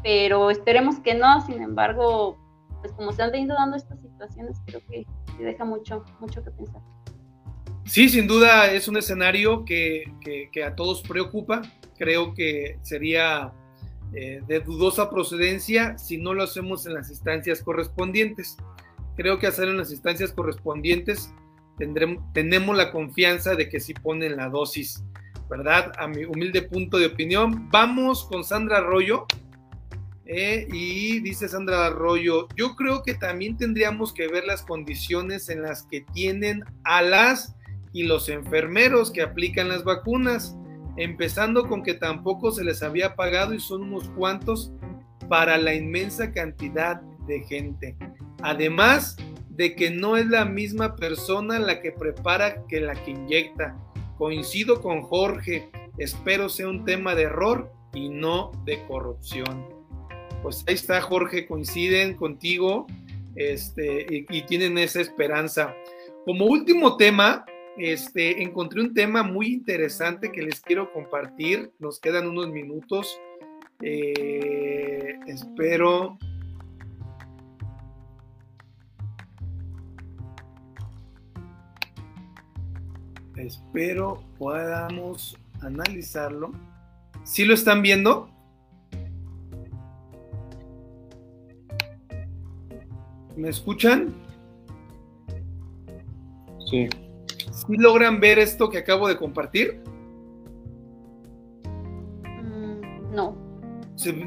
pero 0.04 0.51
esperemos 0.51 0.99
que 0.99 1.16
no, 1.16 1.41
sin 1.45 1.62
embargo, 1.62 2.38
pues 2.82 2.93
como 2.93 3.14
se 3.14 3.24
han 3.24 3.32
venido 3.32 3.56
dando 3.56 3.78
estas 3.78 3.99
situaciones, 4.01 4.58
creo 4.66 4.82
que, 4.89 5.06
deja 5.39 5.66
mucho, 5.66 6.04
mucho 6.20 6.43
que 6.43 6.51
pensar. 6.51 6.82
Sí, 7.86 8.10
sin 8.10 8.28
duda 8.28 8.72
es 8.72 8.88
un 8.88 8.97
escenario 8.97 9.66
que, 9.66 10.04
que, 10.51 10.64
a 10.64 10.76
todos 10.76 11.01
preocupa. 11.01 11.62
Creo 11.97 12.34
que 12.34 12.78
sería 12.82 13.54
eh, 14.14 14.41
de 14.47 14.60
dudosa 14.60 15.10
procedencia 15.10 15.97
si 15.97 16.18
no 16.18 16.34
lo 16.34 16.43
hacemos 16.43 16.86
en 16.86 16.93
las 16.93 17.10
instancias 17.10 17.62
correspondientes. 17.62 18.58
Creo 19.16 19.39
que 19.39 19.47
hacer 19.47 19.68
en 19.68 19.78
las 19.78 19.91
instancias 19.91 20.32
correspondientes 20.32 21.34
tendremos, 21.78 22.24
tenemos 22.34 22.76
la 22.76 22.91
confianza 22.91 23.55
de 23.55 23.69
que 23.69 23.80
sí 23.80 23.93
ponen 23.93 24.38
la 24.38 24.49
dosis, 24.49 25.03
¿verdad? 25.49 25.91
A 25.97 26.07
mi 26.07 26.26
humilde 26.26 26.61
punto 26.61 26.97
de 26.97 27.07
opinión. 27.07 27.69
Vamos 27.69 28.26
con 28.26 28.43
Sandra 28.43 28.78
Arroyo. 28.78 29.26
Eh, 30.26 30.67
y 30.71 31.19
dice 31.19 31.49
Sandra 31.49 31.86
Arroyo, 31.88 32.47
yo 32.55 32.76
creo 32.78 33.03
que 33.03 33.13
también 33.13 33.57
tendríamos 33.57 34.13
que 34.13 34.30
ver 34.30 34.45
las 34.45 34.61
condiciones 34.61 35.49
en 35.49 35.61
las 35.61 35.84
que 35.84 36.05
tienen 36.13 36.63
a 36.86 37.01
las 37.01 37.55
y 37.91 38.03
los 38.03 38.30
enfermeros 38.30 39.11
que 39.11 39.21
aplican 39.21 39.67
las 39.67 39.84
vacunas, 39.84 40.55
empezando 40.97 41.67
con 41.67 41.84
que 41.84 41.93
tampoco 41.93 42.51
se 42.51 42.63
les 42.63 42.82
había 42.84 43.15
pagado 43.15 43.53
y 43.53 43.59
son 43.59 43.84
unos 43.84 44.09
cuantos 44.11 44.71
para 45.28 45.57
la 45.57 45.74
inmensa 45.76 46.32
cantidad 46.32 47.01
de 47.28 47.41
gente. 47.41 47.95
Además, 48.41 49.17
de 49.56 49.76
que 49.76 49.91
no 49.91 50.18
es 50.18 50.26
la 50.28 50.45
misma 50.45 50.95
persona 50.95 51.60
la 51.60 51.80
que 51.82 51.91
prepara 51.91 52.66
que 52.68 52.82
la 52.82 52.93
que 52.93 53.12
inyecta. 53.12 53.78
Coincido 54.18 54.82
con 54.82 55.01
Jorge, 55.04 55.70
espero 55.97 56.49
sea 56.49 56.68
un 56.68 56.86
tema 56.86 57.14
de 57.14 57.24
error 57.24 57.72
y 57.93 58.10
no 58.10 58.51
de 58.66 58.84
corrupción. 58.88 59.68
Pues 60.41 60.64
ahí 60.68 60.74
está 60.74 61.01
Jorge, 61.01 61.45
coinciden 61.45 62.16
contigo 62.16 62.88
este, 63.36 64.26
y, 64.30 64.41
tienen 64.43 64.78
esa 64.78 65.01
esperanza. 65.01 65.76
Como 66.26 66.45
último 66.45 66.97
tema, 66.97 67.45
este, 67.78 68.41
encontré 68.41 68.82
un 68.82 68.93
tema 68.93 69.24
muy 69.24 69.47
interesante 69.47 70.32
que 70.32 70.41
les 70.41 70.62
quiero 70.62 70.91
compartir. 70.91 71.72
Nos 71.80 71.99
quedan 71.99 72.28
unos 72.28 72.49
minutos. 72.49 73.20
Eh, 73.82 75.16
espero 75.28 76.18
Espero 83.38 84.23
podamos 84.38 85.38
analizarlo. 85.61 86.51
¿Sí 87.23 87.45
lo 87.45 87.53
están 87.53 87.81
viendo? 87.81 88.29
¿Me 93.36 93.49
escuchan? 93.49 94.13
Sí. 96.69 96.88
¿Sí 97.51 97.77
logran 97.77 98.19
ver 98.19 98.38
esto 98.38 98.69
que 98.69 98.77
acabo 98.77 99.07
de 99.07 99.17
compartir? 99.17 99.81
Mm, 102.43 103.13
no. 103.15 103.36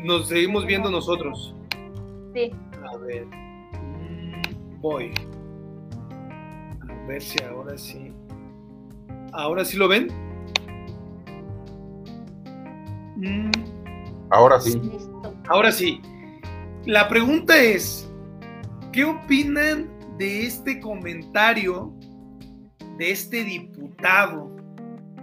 nos 0.05 0.29
seguimos 0.29 0.67
viendo 0.67 0.91
nosotros. 0.91 1.55
Sí. 2.35 2.51
A 2.83 2.97
ver. 2.97 3.27
Mm, 3.27 4.81
voy. 4.81 5.13
ver 7.07 7.23
si 7.23 7.41
ahora 7.45 7.79
sí. 7.79 8.13
¿Ahora 9.33 9.65
sí 9.65 9.77
lo 9.77 9.89
ven? 9.89 10.09
Mm. 13.17 13.51
Ahora 14.31 14.61
sí. 14.61 14.81
Ahora 15.49 15.73
sí. 15.73 16.01
La 16.85 17.09
pregunta 17.09 17.57
es, 17.61 18.11
¿qué 18.93 19.05
opinan 19.05 19.89
de 20.19 20.47
este 20.47 20.81
comentario 20.81 21.93
de 22.99 23.11
este 23.11 23.45
diputado 23.45 24.55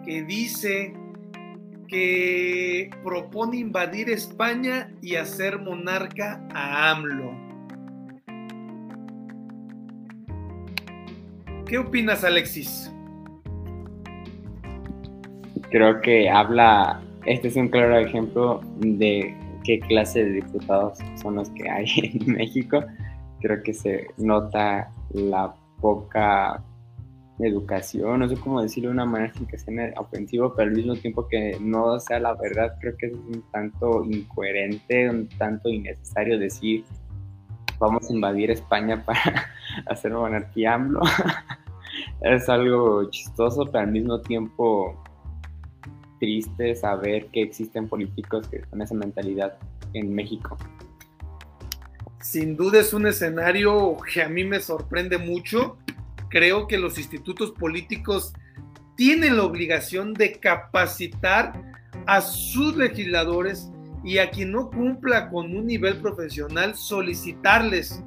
que 0.06 0.24
dice 0.24 0.94
que 1.88 2.90
propone 3.04 3.58
invadir 3.58 4.10
España 4.10 4.92
y 5.02 5.16
hacer 5.16 5.60
monarca 5.60 6.46
a 6.54 6.92
AMLO? 6.92 7.32
¿Qué 11.66 11.78
opinas, 11.78 12.24
Alexis? 12.24 12.93
Creo 15.74 16.02
que 16.02 16.30
habla, 16.30 17.02
este 17.26 17.48
es 17.48 17.56
un 17.56 17.68
claro 17.68 17.98
ejemplo 17.98 18.62
de 18.78 19.36
qué 19.64 19.80
clase 19.80 20.24
de 20.24 20.34
diputados 20.34 21.00
son 21.20 21.34
los 21.34 21.50
que 21.50 21.68
hay 21.68 21.88
en 22.14 22.34
México. 22.34 22.80
Creo 23.42 23.64
que 23.64 23.74
se 23.74 24.06
nota 24.18 24.92
la 25.10 25.52
poca 25.82 26.64
educación, 27.40 28.20
no 28.20 28.30
sé 28.30 28.36
cómo 28.36 28.62
decirlo 28.62 28.90
de 28.90 28.94
una 28.94 29.06
manera 29.08 29.34
sin 29.34 29.48
que 29.48 29.58
sea 29.58 29.92
ofensivo, 29.98 30.54
pero 30.56 30.70
al 30.70 30.76
mismo 30.76 30.94
tiempo 30.94 31.28
que 31.28 31.58
no 31.60 32.00
sea 32.00 32.20
la 32.20 32.36
verdad, 32.36 32.78
creo 32.80 32.96
que 32.96 33.08
es 33.08 33.14
un 33.14 33.44
tanto 33.52 34.06
incoherente, 34.06 35.10
un 35.10 35.28
tanto 35.40 35.70
innecesario 35.70 36.38
decir 36.38 36.86
vamos 37.80 38.08
a 38.08 38.14
invadir 38.14 38.52
España 38.52 39.04
para 39.04 39.48
hacer 39.88 40.14
monarquía 40.14 40.76
AMLO. 40.76 41.02
es 42.22 42.48
algo 42.48 43.10
chistoso, 43.10 43.66
pero 43.66 43.80
al 43.80 43.92
mismo 43.92 44.22
tiempo 44.22 45.04
triste 46.24 46.74
saber 46.74 47.28
que 47.34 47.42
existen 47.42 47.90
políticos 47.90 48.48
que 48.48 48.62
con 48.62 48.82
esa 48.82 48.96
mentalidad 48.96 49.58
en 49.94 50.16
México. 50.16 50.58
Sin 52.22 52.56
duda 52.56 52.80
es 52.80 52.94
un 52.94 53.06
escenario 53.08 53.98
que 54.14 54.24
a 54.24 54.30
mí 54.30 54.46
me 54.46 54.62
sorprende 54.62 55.18
mucho. 55.18 55.78
Creo 56.30 56.66
que 56.66 56.78
los 56.78 56.98
institutos 56.98 57.52
políticos 57.52 58.32
tienen 58.96 59.36
la 59.36 59.44
obligación 59.44 60.14
de 60.14 60.40
capacitar 60.40 61.62
a 62.06 62.22
sus 62.22 62.78
legisladores 62.78 63.70
y 64.06 64.20
a 64.20 64.32
quien 64.32 64.54
no 64.54 64.70
cumpla 64.70 65.30
con 65.30 65.54
un 65.54 65.68
nivel 65.68 65.98
profesional 65.98 66.76
solicitarles 66.76 68.02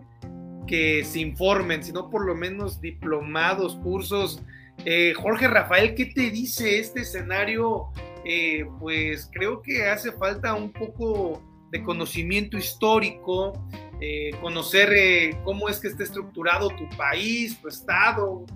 que 0.67 1.05
se 1.05 1.21
informen, 1.21 1.85
sino 1.85 2.09
por 2.09 2.25
lo 2.25 2.35
menos 2.35 2.81
diplomados, 2.81 3.77
cursos. 3.77 4.41
Eh, 4.89 5.14
Jorge 5.14 5.49
Rafael, 5.49 5.97
¿qué 5.97 6.07
te 6.07 6.30
dice 6.30 6.78
este 6.78 7.01
escenario? 7.01 7.89
Eh, 8.24 8.64
pues 8.78 9.28
creo 9.32 9.61
que 9.61 9.84
hace 9.84 10.12
falta 10.12 10.55
un 10.55 10.72
poco 10.72 11.43
de 11.72 11.82
conocimiento 11.82 12.57
histórico, 12.57 13.53
eh, 14.01 14.30
conocer 14.41 15.37
cómo 15.43 15.68
es 15.68 15.80
que 15.80 15.89
está 15.89 16.05
estructurado 16.05 16.68
tu 16.68 16.89
país, 16.97 17.61
tu 17.61 17.66
estado, 17.66 18.47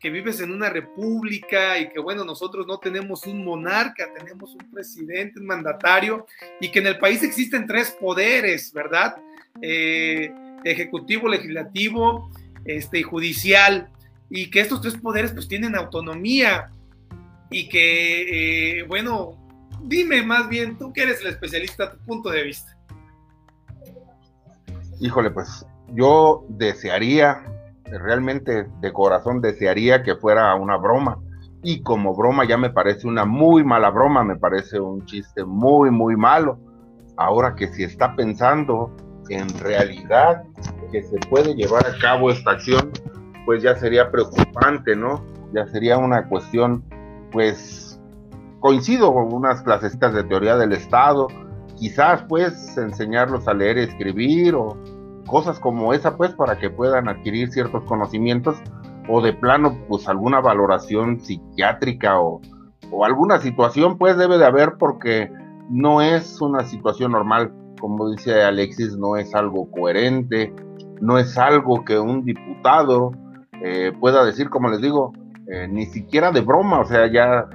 que 0.00 0.10
vives 0.10 0.40
en 0.40 0.50
una 0.50 0.68
república 0.68 1.78
y 1.78 1.90
que 1.90 2.00
bueno, 2.00 2.24
nosotros 2.24 2.66
no 2.66 2.78
tenemos 2.78 3.24
un 3.26 3.44
monarca, 3.44 4.08
tenemos 4.18 4.52
un 4.54 4.68
presidente, 4.72 5.38
un 5.38 5.46
mandatario 5.46 6.26
y 6.60 6.72
que 6.72 6.80
en 6.80 6.88
el 6.88 6.98
país 6.98 7.22
existen 7.22 7.68
tres 7.68 7.96
poderes, 8.00 8.72
¿verdad? 8.72 9.16
ejecutivo, 10.64 11.28
legislativo 11.28 12.30
este, 12.64 12.98
y 12.98 13.02
judicial, 13.02 13.90
y 14.30 14.48
que 14.48 14.60
estos 14.60 14.80
tres 14.80 14.96
poderes 14.96 15.32
pues 15.32 15.48
tienen 15.48 15.76
autonomía 15.76 16.70
y 17.50 17.68
que, 17.68 18.78
eh, 18.78 18.84
bueno, 18.84 19.32
dime 19.82 20.22
más 20.22 20.48
bien, 20.48 20.78
tú 20.78 20.92
que 20.92 21.02
eres 21.02 21.20
el 21.20 21.26
especialista, 21.26 21.90
tu 21.90 21.98
punto 22.04 22.30
de 22.30 22.44
vista. 22.44 22.76
Híjole, 25.00 25.30
pues 25.30 25.66
yo 25.88 26.44
desearía, 26.48 27.42
realmente 27.84 28.68
de 28.80 28.92
corazón 28.92 29.40
desearía 29.40 30.02
que 30.04 30.14
fuera 30.14 30.54
una 30.54 30.76
broma. 30.76 31.18
Y 31.62 31.82
como 31.82 32.14
broma 32.14 32.46
ya 32.46 32.56
me 32.56 32.70
parece 32.70 33.06
una 33.06 33.24
muy 33.24 33.64
mala 33.64 33.90
broma, 33.90 34.22
me 34.24 34.36
parece 34.36 34.78
un 34.78 35.04
chiste 35.06 35.44
muy, 35.44 35.90
muy 35.90 36.16
malo. 36.16 36.58
Ahora 37.16 37.54
que 37.54 37.68
si 37.68 37.82
está 37.82 38.14
pensando 38.14 38.96
en 39.28 39.48
realidad 39.58 40.44
que 40.90 41.02
se 41.02 41.18
puede 41.28 41.54
llevar 41.54 41.86
a 41.86 41.98
cabo 41.98 42.30
esta 42.30 42.52
acción, 42.52 42.90
pues 43.44 43.62
ya 43.62 43.76
sería 43.76 44.10
preocupante, 44.10 44.96
¿no? 44.96 45.24
Ya 45.52 45.66
sería 45.66 45.98
una 45.98 46.28
cuestión, 46.28 46.84
pues, 47.32 48.00
coincido 48.60 49.12
con 49.12 49.32
unas 49.32 49.62
clasecitas 49.62 50.14
de 50.14 50.24
teoría 50.24 50.56
del 50.56 50.72
Estado, 50.72 51.28
quizás 51.76 52.22
pues 52.28 52.76
enseñarlos 52.76 53.48
a 53.48 53.54
leer 53.54 53.78
y 53.78 53.82
escribir 53.82 54.54
o 54.54 54.76
cosas 55.26 55.58
como 55.58 55.94
esa, 55.94 56.16
pues, 56.16 56.32
para 56.34 56.58
que 56.58 56.70
puedan 56.70 57.08
adquirir 57.08 57.50
ciertos 57.50 57.84
conocimientos 57.84 58.56
o 59.08 59.20
de 59.22 59.32
plano, 59.32 59.78
pues, 59.88 60.08
alguna 60.08 60.40
valoración 60.40 61.20
psiquiátrica 61.20 62.20
o, 62.20 62.40
o 62.90 63.04
alguna 63.04 63.38
situación, 63.38 63.98
pues, 63.98 64.16
debe 64.16 64.38
de 64.38 64.44
haber 64.44 64.76
porque 64.78 65.30
no 65.70 66.02
es 66.02 66.40
una 66.40 66.64
situación 66.64 67.12
normal 67.12 67.52
como 67.80 68.10
dice 68.10 68.42
Alexis, 68.42 68.96
no 68.96 69.16
es 69.16 69.34
algo 69.34 69.68
coherente, 69.70 70.54
no 71.00 71.18
es 71.18 71.36
algo 71.36 71.84
que 71.84 71.98
un 71.98 72.24
diputado 72.24 73.12
eh, 73.62 73.92
pueda 73.98 74.24
decir, 74.24 74.50
como 74.50 74.68
les 74.68 74.80
digo, 74.80 75.12
eh, 75.46 75.68
ni 75.68 75.86
siquiera 75.86 76.32
de 76.32 76.40
broma, 76.40 76.80
o 76.80 76.84
sea, 76.84 77.10
ya 77.10 77.46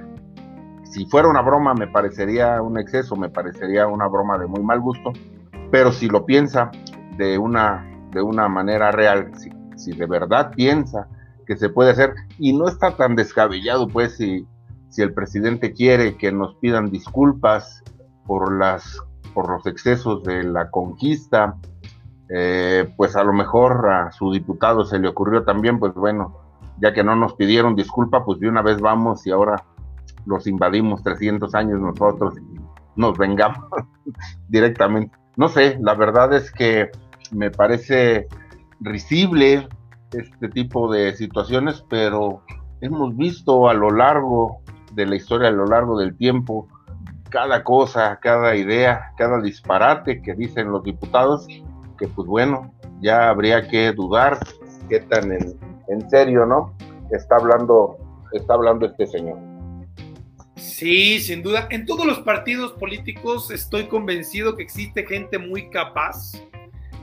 si 0.84 1.06
fuera 1.06 1.28
una 1.28 1.42
broma 1.42 1.74
me 1.74 1.86
parecería 1.86 2.62
un 2.62 2.78
exceso, 2.78 3.16
me 3.16 3.28
parecería 3.28 3.86
una 3.86 4.06
broma 4.06 4.38
de 4.38 4.46
muy 4.46 4.62
mal 4.62 4.80
gusto, 4.80 5.12
pero 5.70 5.92
si 5.92 6.08
lo 6.08 6.24
piensa 6.24 6.70
de 7.16 7.38
una, 7.38 7.84
de 8.12 8.22
una 8.22 8.48
manera 8.48 8.92
real, 8.92 9.32
si, 9.36 9.50
si 9.76 9.92
de 9.92 10.06
verdad 10.06 10.52
piensa 10.54 11.08
que 11.46 11.56
se 11.56 11.68
puede 11.68 11.90
hacer, 11.90 12.14
y 12.38 12.52
no 12.52 12.68
está 12.68 12.96
tan 12.96 13.14
descabellado, 13.14 13.88
pues, 13.88 14.16
si, 14.16 14.46
si 14.88 15.02
el 15.02 15.14
presidente 15.14 15.72
quiere 15.72 16.16
que 16.16 16.32
nos 16.32 16.54
pidan 16.56 16.90
disculpas 16.90 17.82
por 18.26 18.56
las 18.58 19.00
por 19.36 19.50
los 19.50 19.66
excesos 19.66 20.24
de 20.24 20.44
la 20.44 20.70
conquista, 20.70 21.56
eh, 22.28 22.92
pues 22.96 23.16
a 23.16 23.24
lo 23.24 23.32
mejor 23.32 23.88
a 23.88 24.10
su 24.12 24.32
diputado 24.32 24.84
se 24.84 24.98
le 24.98 25.08
ocurrió 25.08 25.44
también, 25.44 25.78
pues 25.78 25.94
bueno, 25.94 26.38
ya 26.80 26.92
que 26.92 27.04
no 27.04 27.16
nos 27.16 27.34
pidieron 27.34 27.74
disculpa, 27.74 28.24
pues 28.24 28.40
de 28.40 28.48
una 28.48 28.62
vez 28.62 28.80
vamos 28.80 29.26
y 29.26 29.30
ahora 29.30 29.64
los 30.26 30.46
invadimos 30.46 31.02
300 31.02 31.54
años 31.54 31.80
nosotros 31.80 32.34
y 32.38 32.60
nos 32.96 33.16
vengamos 33.16 33.64
directamente. 34.48 35.16
No 35.36 35.48
sé, 35.48 35.78
la 35.80 35.94
verdad 35.94 36.32
es 36.34 36.50
que 36.50 36.90
me 37.30 37.50
parece 37.50 38.26
risible 38.80 39.68
este 40.12 40.48
tipo 40.48 40.90
de 40.90 41.14
situaciones, 41.14 41.84
pero 41.88 42.42
hemos 42.80 43.16
visto 43.16 43.68
a 43.68 43.74
lo 43.74 43.90
largo 43.90 44.60
de 44.92 45.06
la 45.06 45.16
historia, 45.16 45.48
a 45.48 45.52
lo 45.52 45.66
largo 45.66 45.98
del 45.98 46.16
tiempo, 46.16 46.68
cada 47.28 47.64
cosa, 47.64 48.18
cada 48.20 48.56
idea, 48.56 49.12
cada 49.16 49.40
disparate 49.40 50.22
que 50.22 50.34
dicen 50.34 50.70
los 50.70 50.82
diputados, 50.84 51.46
que 51.96 52.08
pues 52.08 52.26
bueno, 52.26 52.72
ya 53.00 53.28
habría 53.28 53.68
que 53.68 53.92
dudar 53.92 54.38
qué 54.88 55.00
tan 55.00 55.32
en, 55.32 56.10
serio, 56.10 56.46
¿no? 56.46 56.76
Está 57.10 57.36
hablando, 57.36 57.96
está 58.32 58.54
hablando 58.54 58.86
este 58.86 59.06
señor. 59.06 59.38
Sí, 60.56 61.20
sin 61.20 61.42
duda. 61.42 61.68
En 61.70 61.86
todos 61.86 62.06
los 62.06 62.20
partidos 62.20 62.72
políticos 62.72 63.50
estoy 63.50 63.86
convencido 63.86 64.56
que 64.56 64.62
existe 64.62 65.06
gente 65.06 65.38
muy 65.38 65.70
capaz, 65.70 66.32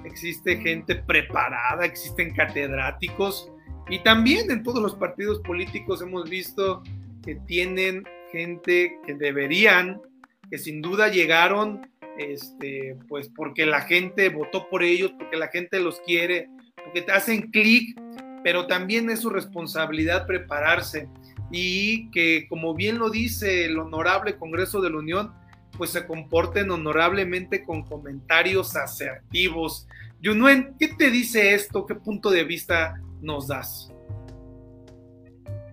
existe 0.03 0.57
gente 0.57 0.95
preparada, 0.95 1.85
existen 1.85 2.33
catedráticos 2.33 3.51
y 3.89 3.99
también 3.99 4.49
en 4.49 4.63
todos 4.63 4.81
los 4.81 4.95
partidos 4.95 5.39
políticos 5.39 6.01
hemos 6.01 6.29
visto 6.29 6.83
que 7.23 7.35
tienen 7.35 8.03
gente 8.31 8.99
que 9.05 9.13
deberían 9.13 10.01
que 10.49 10.57
sin 10.57 10.81
duda 10.81 11.07
llegaron 11.07 11.87
este, 12.17 12.97
pues 13.07 13.29
porque 13.29 13.65
la 13.65 13.81
gente 13.81 14.29
votó 14.29 14.67
por 14.69 14.83
ellos, 14.83 15.13
porque 15.17 15.37
la 15.37 15.47
gente 15.47 15.79
los 15.79 15.99
quiere, 16.01 16.49
porque 16.83 17.01
te 17.01 17.11
hacen 17.11 17.51
clic, 17.51 17.99
pero 18.43 18.67
también 18.67 19.09
es 19.09 19.21
su 19.21 19.29
responsabilidad 19.29 20.27
prepararse 20.27 21.07
y 21.51 22.09
que, 22.11 22.47
como 22.49 22.73
bien 22.73 22.99
lo 22.99 23.09
dice 23.09 23.65
el 23.65 23.77
honorable 23.79 24.37
Congreso 24.37 24.81
de 24.81 24.89
la 24.89 24.97
Unión, 24.97 25.33
pues 25.77 25.91
se 25.91 26.05
comporten 26.05 26.69
honorablemente 26.71 27.63
con 27.63 27.83
comentarios 27.83 28.75
asertivos. 28.75 29.87
Yunuen, 30.21 30.75
¿qué 30.79 30.89
te 30.89 31.09
dice 31.09 31.53
esto? 31.53 31.85
¿Qué 31.85 31.95
punto 31.95 32.29
de 32.29 32.43
vista 32.43 32.99
nos 33.21 33.47
das? 33.47 33.91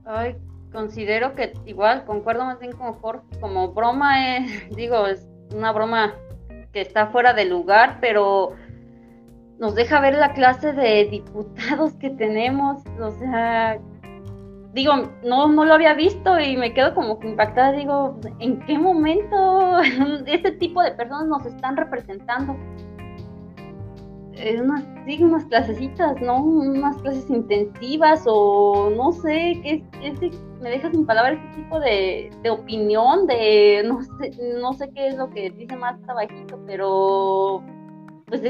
Ay, 0.05 0.37
considero 0.73 1.35
que 1.35 1.53
igual, 1.67 2.05
concuerdo 2.05 2.45
más 2.45 2.59
bien 2.59 2.73
con 2.73 2.95
Jorge, 2.95 3.25
como 3.41 3.73
broma, 3.73 4.37
es, 4.37 4.69
digo, 4.77 5.07
es 5.07 5.27
una 5.55 5.73
broma 5.73 6.15
que 6.73 6.81
está 6.81 7.09
fuera 7.09 7.33
de 7.33 7.45
lugar, 7.45 7.99
pero 8.01 8.53
nos 9.59 9.75
deja 9.75 10.01
ver 10.01 10.15
la 10.15 10.33
clase 10.33 10.73
de 10.73 11.07
diputados 11.07 11.93
que 11.95 12.11
tenemos, 12.11 12.83
o 13.01 13.11
sea, 13.11 13.79
digo, 14.73 14.93
no, 15.25 15.49
no 15.49 15.65
lo 15.65 15.75
había 15.75 15.95
visto 15.95 16.39
y 16.39 16.57
me 16.57 16.73
quedo 16.73 16.95
como 16.95 17.19
que 17.19 17.29
impactada, 17.29 17.73
digo, 17.73 18.19
¿en 18.39 18.61
qué 18.61 18.79
momento 18.79 19.81
este 20.27 20.53
tipo 20.53 20.83
de 20.83 20.93
personas 20.93 21.27
nos 21.27 21.47
están 21.47 21.77
representando? 21.77 22.57
unas, 24.59 24.85
sí, 25.05 25.23
unas 25.23 25.45
clasecitas, 25.47 26.21
¿no? 26.23 26.43
Unas 26.43 26.97
clases 27.03 27.29
intensivas 27.29 28.25
o 28.27 28.91
no 28.97 29.13
sé, 29.13 29.61
qué 29.63 29.85
me 30.61 30.71
deja 30.71 30.91
sin 30.91 31.07
palabras 31.07 31.39
este 31.43 31.63
tipo 31.63 31.81
de, 31.81 32.31
de, 32.43 32.51
opinión, 32.51 33.27
de 33.27 33.83
no 33.85 34.03
sé, 34.03 34.31
no 34.61 34.73
sé 34.75 34.91
qué 34.95 35.09
es 35.09 35.17
lo 35.17 35.31
que 35.31 35.51
dice 35.51 35.77
más 35.77 35.97
abajito, 36.09 36.59
pero 36.67 37.65
pues 38.27 38.43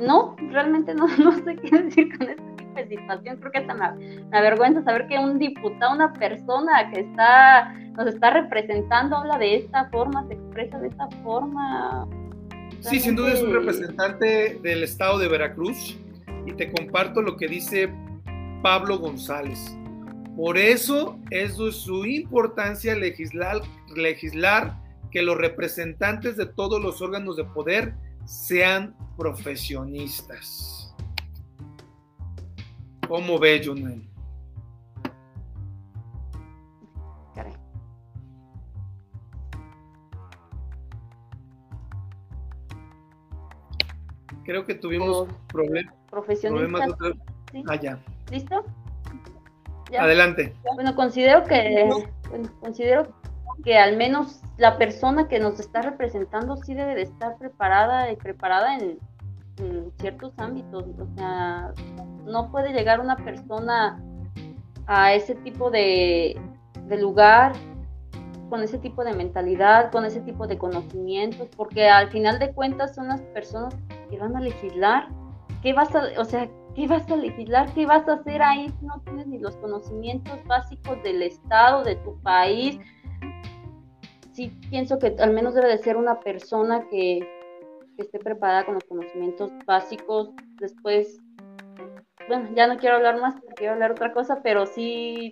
no, 0.00 0.34
realmente 0.50 0.94
no, 0.94 1.06
no 1.18 1.32
sé 1.32 1.56
qué 1.56 1.78
decir 1.82 2.16
con 2.16 2.28
este 2.28 2.42
tipo 2.56 2.74
de 2.74 2.88
situación. 2.88 3.36
Creo 3.38 3.52
que 3.52 3.58
hasta 3.58 3.74
me, 3.74 4.24
me 4.30 4.38
avergüenza 4.38 4.82
saber 4.82 5.06
que 5.06 5.18
un 5.18 5.38
diputado, 5.38 5.94
una 5.94 6.12
persona 6.12 6.90
que 6.90 7.00
está, 7.00 7.74
nos 7.96 8.06
está 8.06 8.30
representando, 8.30 9.16
habla 9.16 9.38
de 9.38 9.56
esta 9.56 9.88
forma, 9.90 10.26
se 10.26 10.34
expresa 10.34 10.78
de 10.78 10.88
esta 10.88 11.08
forma 11.22 12.08
Sí, 12.82 12.98
sin 12.98 13.14
duda 13.14 13.32
es 13.32 13.42
un 13.42 13.52
representante 13.52 14.58
del 14.60 14.82
estado 14.82 15.18
de 15.18 15.28
Veracruz 15.28 15.96
y 16.46 16.52
te 16.52 16.72
comparto 16.72 17.22
lo 17.22 17.36
que 17.36 17.46
dice 17.46 17.88
Pablo 18.60 18.98
González. 18.98 19.76
Por 20.36 20.56
eso 20.56 21.18
es 21.30 21.56
de 21.58 21.72
su 21.72 22.06
importancia 22.06 22.94
legislar, 22.96 23.60
legislar 23.94 24.80
que 25.10 25.22
los 25.22 25.36
representantes 25.36 26.36
de 26.36 26.46
todos 26.46 26.82
los 26.82 27.02
órganos 27.02 27.36
de 27.36 27.44
poder 27.44 27.94
sean 28.24 28.96
profesionistas. 29.16 30.94
¿Cómo 33.06 33.38
ve, 33.38 33.62
Junel? 33.64 34.08
Creo 44.44 44.64
que 44.64 44.74
tuvimos 44.74 45.28
problemas. 45.48 45.94
Profesionistas. 46.10 46.96
Ah, 47.68 47.76
ya. 47.76 48.02
¿Listo? 48.30 48.64
Adelante. 49.98 50.54
Bueno, 50.74 50.94
considero 50.94 51.44
que, 51.44 51.88
considero 52.60 53.08
que 53.64 53.78
al 53.78 53.96
menos 53.96 54.40
la 54.56 54.78
persona 54.78 55.28
que 55.28 55.38
nos 55.38 55.60
está 55.60 55.82
representando 55.82 56.56
sí 56.56 56.74
debe 56.74 56.94
de 56.94 57.02
estar 57.02 57.36
preparada 57.38 58.10
y 58.10 58.16
preparada 58.16 58.76
en, 58.76 58.98
ciertos 60.00 60.32
ámbitos. 60.38 60.84
O 60.98 61.06
sea, 61.14 61.72
no 62.24 62.50
puede 62.50 62.72
llegar 62.72 63.00
una 63.00 63.16
persona 63.16 64.02
a 64.86 65.14
ese 65.14 65.36
tipo 65.36 65.70
de, 65.70 66.40
de 66.88 66.98
lugar 66.98 67.52
con 68.52 68.62
ese 68.62 68.76
tipo 68.78 69.04
de 69.04 69.14
mentalidad, 69.14 69.90
con 69.90 70.04
ese 70.04 70.20
tipo 70.20 70.46
de 70.46 70.58
conocimientos, 70.58 71.48
porque 71.56 71.88
al 71.88 72.10
final 72.10 72.38
de 72.38 72.52
cuentas 72.52 72.94
son 72.94 73.08
las 73.08 73.20
personas 73.20 73.74
que 74.10 74.18
van 74.18 74.36
a 74.36 74.40
legislar. 74.40 75.08
¿Qué 75.62 75.72
vas 75.72 75.94
a, 75.94 76.02
o 76.18 76.24
sea, 76.24 76.50
qué 76.74 76.86
vas 76.86 77.10
a 77.10 77.16
legislar? 77.16 77.72
¿Qué 77.74 77.86
vas 77.86 78.08
a 78.08 78.14
hacer 78.14 78.42
ahí 78.42 78.68
si 78.68 78.86
no 78.86 79.00
tienes 79.04 79.26
ni 79.26 79.38
los 79.38 79.56
conocimientos 79.56 80.44
básicos 80.46 81.02
del 81.02 81.22
Estado, 81.22 81.84
de 81.84 81.96
tu 81.96 82.20
país? 82.22 82.78
Sí, 84.32 84.50
pienso 84.70 84.98
que 84.98 85.14
al 85.18 85.32
menos 85.32 85.54
debe 85.54 85.68
de 85.68 85.78
ser 85.78 85.96
una 85.96 86.20
persona 86.20 86.86
que, 86.88 87.20
esté 87.98 88.18
preparada 88.18 88.64
con 88.64 88.74
los 88.74 88.84
conocimientos 88.84 89.52
básicos. 89.64 90.30
Después, 90.58 91.20
bueno, 92.26 92.48
ya 92.56 92.66
no 92.66 92.76
quiero 92.76 92.96
hablar 92.96 93.20
más, 93.20 93.36
quiero 93.54 93.74
hablar 93.74 93.92
otra 93.92 94.12
cosa, 94.12 94.40
pero 94.42 94.66
sí 94.66 95.30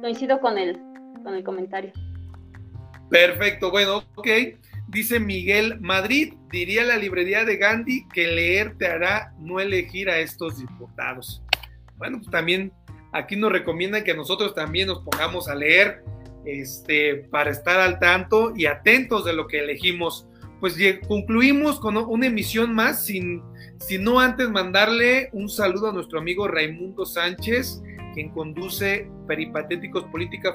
coincido 0.00 0.40
con 0.40 0.56
el, 0.56 0.78
con 1.24 1.34
el 1.34 1.42
comentario. 1.42 1.92
Perfecto, 3.08 3.72
bueno, 3.72 4.04
ok. 4.14 4.28
Dice 4.92 5.18
Miguel 5.18 5.80
Madrid, 5.80 6.34
diría 6.50 6.84
la 6.84 6.98
librería 6.98 7.46
de 7.46 7.56
Gandhi 7.56 8.06
que 8.12 8.26
leer 8.26 8.76
te 8.76 8.88
hará 8.88 9.32
no 9.38 9.58
elegir 9.58 10.10
a 10.10 10.18
estos 10.18 10.58
diputados. 10.58 11.42
Bueno, 11.96 12.18
pues 12.18 12.30
también 12.30 12.74
aquí 13.10 13.36
nos 13.36 13.50
recomiendan 13.50 14.04
que 14.04 14.12
nosotros 14.12 14.54
también 14.54 14.88
nos 14.88 14.98
pongamos 14.98 15.48
a 15.48 15.54
leer 15.54 16.04
este, 16.44 17.14
para 17.30 17.50
estar 17.50 17.80
al 17.80 17.98
tanto 18.00 18.52
y 18.54 18.66
atentos 18.66 19.24
de 19.24 19.32
lo 19.32 19.46
que 19.46 19.60
elegimos. 19.60 20.28
Pues 20.60 20.76
concluimos 21.08 21.80
con 21.80 21.96
una 21.96 22.26
emisión 22.26 22.74
más, 22.74 23.06
sin, 23.06 23.42
sin 23.78 24.04
no 24.04 24.20
antes 24.20 24.50
mandarle 24.50 25.30
un 25.32 25.48
saludo 25.48 25.88
a 25.88 25.92
nuestro 25.94 26.18
amigo 26.18 26.46
Raimundo 26.48 27.06
Sánchez, 27.06 27.82
quien 28.12 28.28
conduce 28.28 29.08
Peripatéticos 29.26 30.04
Política 30.04 30.54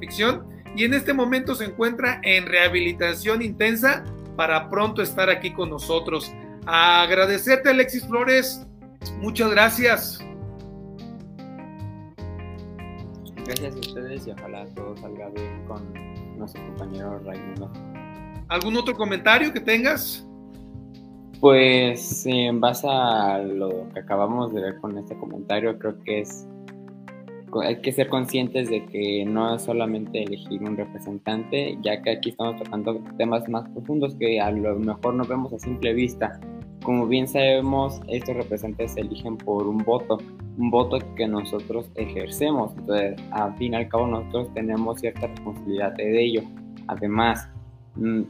Ficción, 0.00 0.48
y 0.76 0.84
en 0.84 0.94
este 0.94 1.12
momento 1.12 1.54
se 1.54 1.66
encuentra 1.66 2.20
en 2.22 2.46
rehabilitación 2.46 3.42
intensa 3.42 4.04
para 4.36 4.68
pronto 4.68 5.02
estar 5.02 5.30
aquí 5.30 5.52
con 5.52 5.70
nosotros. 5.70 6.32
agradecerte 6.66 7.70
Alexis 7.70 8.06
Flores, 8.06 8.66
muchas 9.20 9.50
gracias. 9.50 10.18
Gracias 13.46 13.76
a 13.76 13.78
ustedes 13.78 14.26
y 14.26 14.30
ojalá 14.30 14.64
todo 14.74 14.96
salga 14.96 15.28
bien 15.28 15.64
con 15.66 15.92
nuestro 16.38 16.64
compañero 16.66 17.18
Raimundo. 17.18 17.70
¿Algún 18.48 18.76
otro 18.76 18.94
comentario 18.94 19.52
que 19.52 19.60
tengas? 19.60 20.26
Pues 21.40 22.24
en 22.24 22.58
base 22.60 22.86
a 22.88 23.38
lo 23.38 23.86
que 23.92 24.00
acabamos 24.00 24.54
de 24.54 24.62
ver 24.62 24.80
con 24.80 24.96
este 24.96 25.14
comentario, 25.16 25.78
creo 25.78 26.02
que 26.02 26.20
es 26.20 26.46
hay 27.62 27.80
que 27.80 27.92
ser 27.92 28.08
conscientes 28.08 28.68
de 28.68 28.84
que 28.86 29.24
no 29.24 29.54
es 29.54 29.62
solamente 29.62 30.22
elegir 30.22 30.62
un 30.62 30.76
representante, 30.76 31.78
ya 31.82 32.00
que 32.02 32.10
aquí 32.10 32.30
estamos 32.30 32.56
tratando 32.56 33.00
temas 33.16 33.48
más 33.48 33.68
profundos 33.70 34.14
que 34.16 34.40
a 34.40 34.50
lo 34.50 34.78
mejor 34.78 35.14
no 35.14 35.24
vemos 35.24 35.52
a 35.52 35.58
simple 35.58 35.92
vista. 35.92 36.40
Como 36.82 37.06
bien 37.06 37.26
sabemos, 37.26 38.00
estos 38.08 38.36
representantes 38.36 38.92
se 38.92 39.00
eligen 39.00 39.36
por 39.38 39.66
un 39.66 39.78
voto, 39.78 40.18
un 40.58 40.70
voto 40.70 40.98
que 41.16 41.26
nosotros 41.26 41.90
ejercemos. 41.94 42.72
Entonces, 42.76 43.16
al 43.30 43.56
fin 43.56 43.72
y 43.72 43.76
al 43.76 43.88
cabo, 43.88 44.06
nosotros 44.06 44.52
tenemos 44.52 45.00
cierta 45.00 45.26
responsabilidad 45.26 45.92
de 45.94 46.22
ello. 46.22 46.42
Además, 46.88 47.48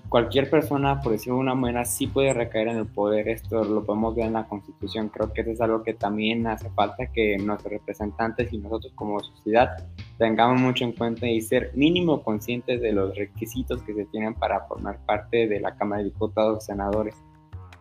cualquier 0.09 0.51
persona, 0.51 1.01
por 1.01 1.12
decirlo 1.12 1.37
de 1.37 1.43
una 1.43 1.55
manera, 1.55 1.85
sí 1.85 2.07
puede 2.07 2.35
recaer 2.35 2.69
en 2.69 2.77
el 2.79 2.87
poder. 2.87 3.29
Esto 3.29 3.65
lo 3.65 3.85
podemos 3.85 4.15
ver 4.15 4.27
en 4.27 4.35
la 4.35 4.45
Constitución. 4.45 5.09
Creo 5.09 5.33
que 5.33 5.41
eso 5.41 5.51
es 5.51 5.61
algo 5.61 5.83
que 5.83 5.95
también 5.95 6.47
hace 6.47 6.69
falta 6.71 7.07
que 7.07 7.39
nuestros 7.39 7.73
representantes 7.73 8.53
y 8.53 8.59
nosotros 8.59 8.93
como 8.95 9.21
sociedad 9.21 9.89
tengamos 10.19 10.61
mucho 10.61 10.85
en 10.85 10.93
cuenta 10.93 11.27
y 11.27 11.41
ser 11.41 11.73
mínimo 11.75 12.23
conscientes 12.23 12.81
de 12.81 12.93
los 12.93 13.17
requisitos 13.17 13.83
que 13.83 13.95
se 13.95 14.05
tienen 14.07 14.35
para 14.35 14.67
formar 14.67 14.99
parte 15.07 15.49
de 15.49 15.61
la 15.61 15.75
Cámara 15.77 16.03
de 16.03 16.11
Diputados 16.11 16.65
y 16.65 16.67
Senadores. 16.67 17.17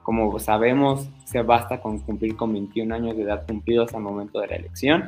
Como 0.04 0.38
sabemos, 0.40 1.10
se 1.26 1.42
basta 1.42 1.82
con 1.82 2.00
cumplir 2.00 2.36
con 2.36 2.54
21 2.54 2.94
años 2.94 3.18
de 3.18 3.24
edad 3.24 3.46
cumplidos 3.46 3.94
al 3.94 4.02
momento 4.02 4.40
de 4.40 4.48
la 4.48 4.56
elección. 4.56 5.08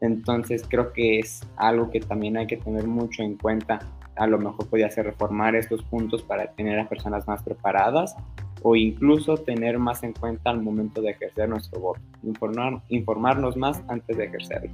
Entonces 0.00 0.64
creo 0.68 0.92
que 0.92 1.18
es 1.18 1.40
algo 1.56 1.90
que 1.90 2.00
también 2.00 2.36
hay 2.36 2.46
que 2.46 2.56
tener 2.56 2.86
mucho 2.86 3.22
en 3.22 3.36
cuenta 3.36 3.80
a 4.18 4.26
lo 4.26 4.38
mejor 4.38 4.66
podría 4.68 4.90
ser 4.90 5.06
reformar 5.06 5.54
estos 5.54 5.82
puntos 5.82 6.22
para 6.22 6.46
tener 6.52 6.78
a 6.78 6.88
personas 6.88 7.26
más 7.26 7.42
preparadas 7.42 8.14
o 8.62 8.74
incluso 8.74 9.36
tener 9.36 9.78
más 9.78 10.02
en 10.02 10.12
cuenta 10.12 10.50
al 10.50 10.60
momento 10.60 11.00
de 11.00 11.10
ejercer 11.10 11.48
nuestro 11.48 11.80
voto, 11.80 12.00
informar, 12.22 12.82
informarnos 12.88 13.56
más 13.56 13.82
antes 13.88 14.16
de 14.16 14.24
ejercerlo. 14.24 14.70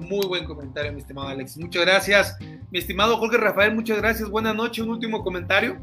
Muy 0.00 0.26
buen 0.26 0.44
comentario, 0.44 0.92
mi 0.92 1.00
estimado 1.00 1.28
Alex. 1.28 1.58
Muchas 1.58 1.84
gracias. 1.84 2.38
Mi 2.70 2.78
estimado 2.78 3.16
Jorge 3.18 3.36
Rafael, 3.36 3.74
muchas 3.74 3.98
gracias. 3.98 4.30
Buenas 4.30 4.54
noches. 4.54 4.84
Un 4.84 4.90
último 4.90 5.22
comentario. 5.22 5.76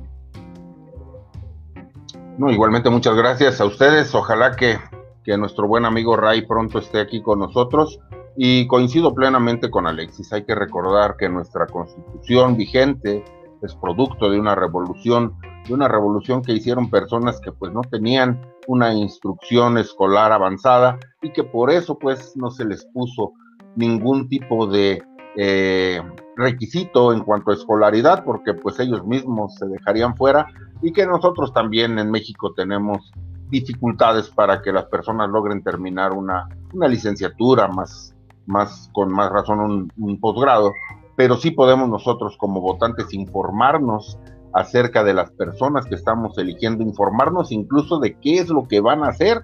No, 2.37 2.51
igualmente 2.51 2.89
muchas 2.89 3.15
gracias 3.15 3.61
a 3.61 3.65
ustedes. 3.65 4.13
Ojalá 4.15 4.55
que, 4.55 4.77
que 5.23 5.37
nuestro 5.37 5.67
buen 5.67 5.85
amigo 5.85 6.17
Ray 6.17 6.45
pronto 6.45 6.79
esté 6.79 6.99
aquí 6.99 7.21
con 7.21 7.39
nosotros. 7.39 7.99
Y 8.37 8.67
coincido 8.67 9.13
plenamente 9.15 9.69
con 9.69 9.87
Alexis, 9.87 10.31
hay 10.33 10.43
que 10.43 10.55
recordar 10.55 11.15
que 11.17 11.29
nuestra 11.29 11.67
constitución 11.67 12.57
vigente 12.57 13.23
es 13.61 13.75
producto 13.75 14.29
de 14.29 14.39
una 14.39 14.55
revolución, 14.55 15.37
de 15.67 15.73
una 15.73 15.87
revolución 15.87 16.41
que 16.41 16.53
hicieron 16.53 16.89
personas 16.89 17.39
que 17.39 17.51
pues 17.51 17.71
no 17.71 17.81
tenían 17.81 18.41
una 18.67 18.93
instrucción 18.93 19.77
escolar 19.77 20.31
avanzada 20.31 20.99
y 21.21 21.31
que 21.31 21.43
por 21.43 21.71
eso 21.71 21.97
pues 21.97 22.33
no 22.35 22.51
se 22.51 22.65
les 22.65 22.85
puso 22.85 23.33
ningún 23.75 24.27
tipo 24.27 24.67
de 24.67 25.01
eh, 25.37 26.01
requisito 26.35 27.13
en 27.13 27.21
cuanto 27.21 27.51
a 27.51 27.55
escolaridad 27.55 28.23
porque 28.23 28.53
pues 28.53 28.79
ellos 28.79 29.05
mismos 29.05 29.55
se 29.55 29.67
dejarían 29.67 30.15
fuera 30.15 30.47
y 30.81 30.91
que 30.91 31.05
nosotros 31.05 31.53
también 31.53 31.99
en 31.99 32.11
México 32.11 32.53
tenemos 32.53 33.11
dificultades 33.49 34.29
para 34.29 34.61
que 34.61 34.71
las 34.71 34.85
personas 34.85 35.29
logren 35.29 35.63
terminar 35.63 36.13
una, 36.13 36.47
una 36.73 36.87
licenciatura 36.87 37.67
más 37.67 38.14
más 38.45 38.89
con 38.93 39.11
más 39.11 39.31
razón 39.31 39.89
un, 39.97 40.19
posgrado, 40.19 40.73
pero 41.15 41.35
sí 41.37 41.51
podemos 41.51 41.89
nosotros 41.89 42.37
como 42.37 42.61
votantes 42.61 43.13
informarnos 43.13 44.19
acerca 44.53 45.03
de 45.03 45.13
las 45.13 45.31
personas 45.31 45.85
que 45.85 45.95
estamos 45.95 46.37
eligiendo, 46.37 46.83
informarnos 46.83 47.51
incluso 47.51 47.99
de 47.99 48.17
qué 48.19 48.39
es 48.39 48.49
lo 48.49 48.67
que 48.67 48.79
van 48.79 49.03
a 49.03 49.09
hacer, 49.09 49.43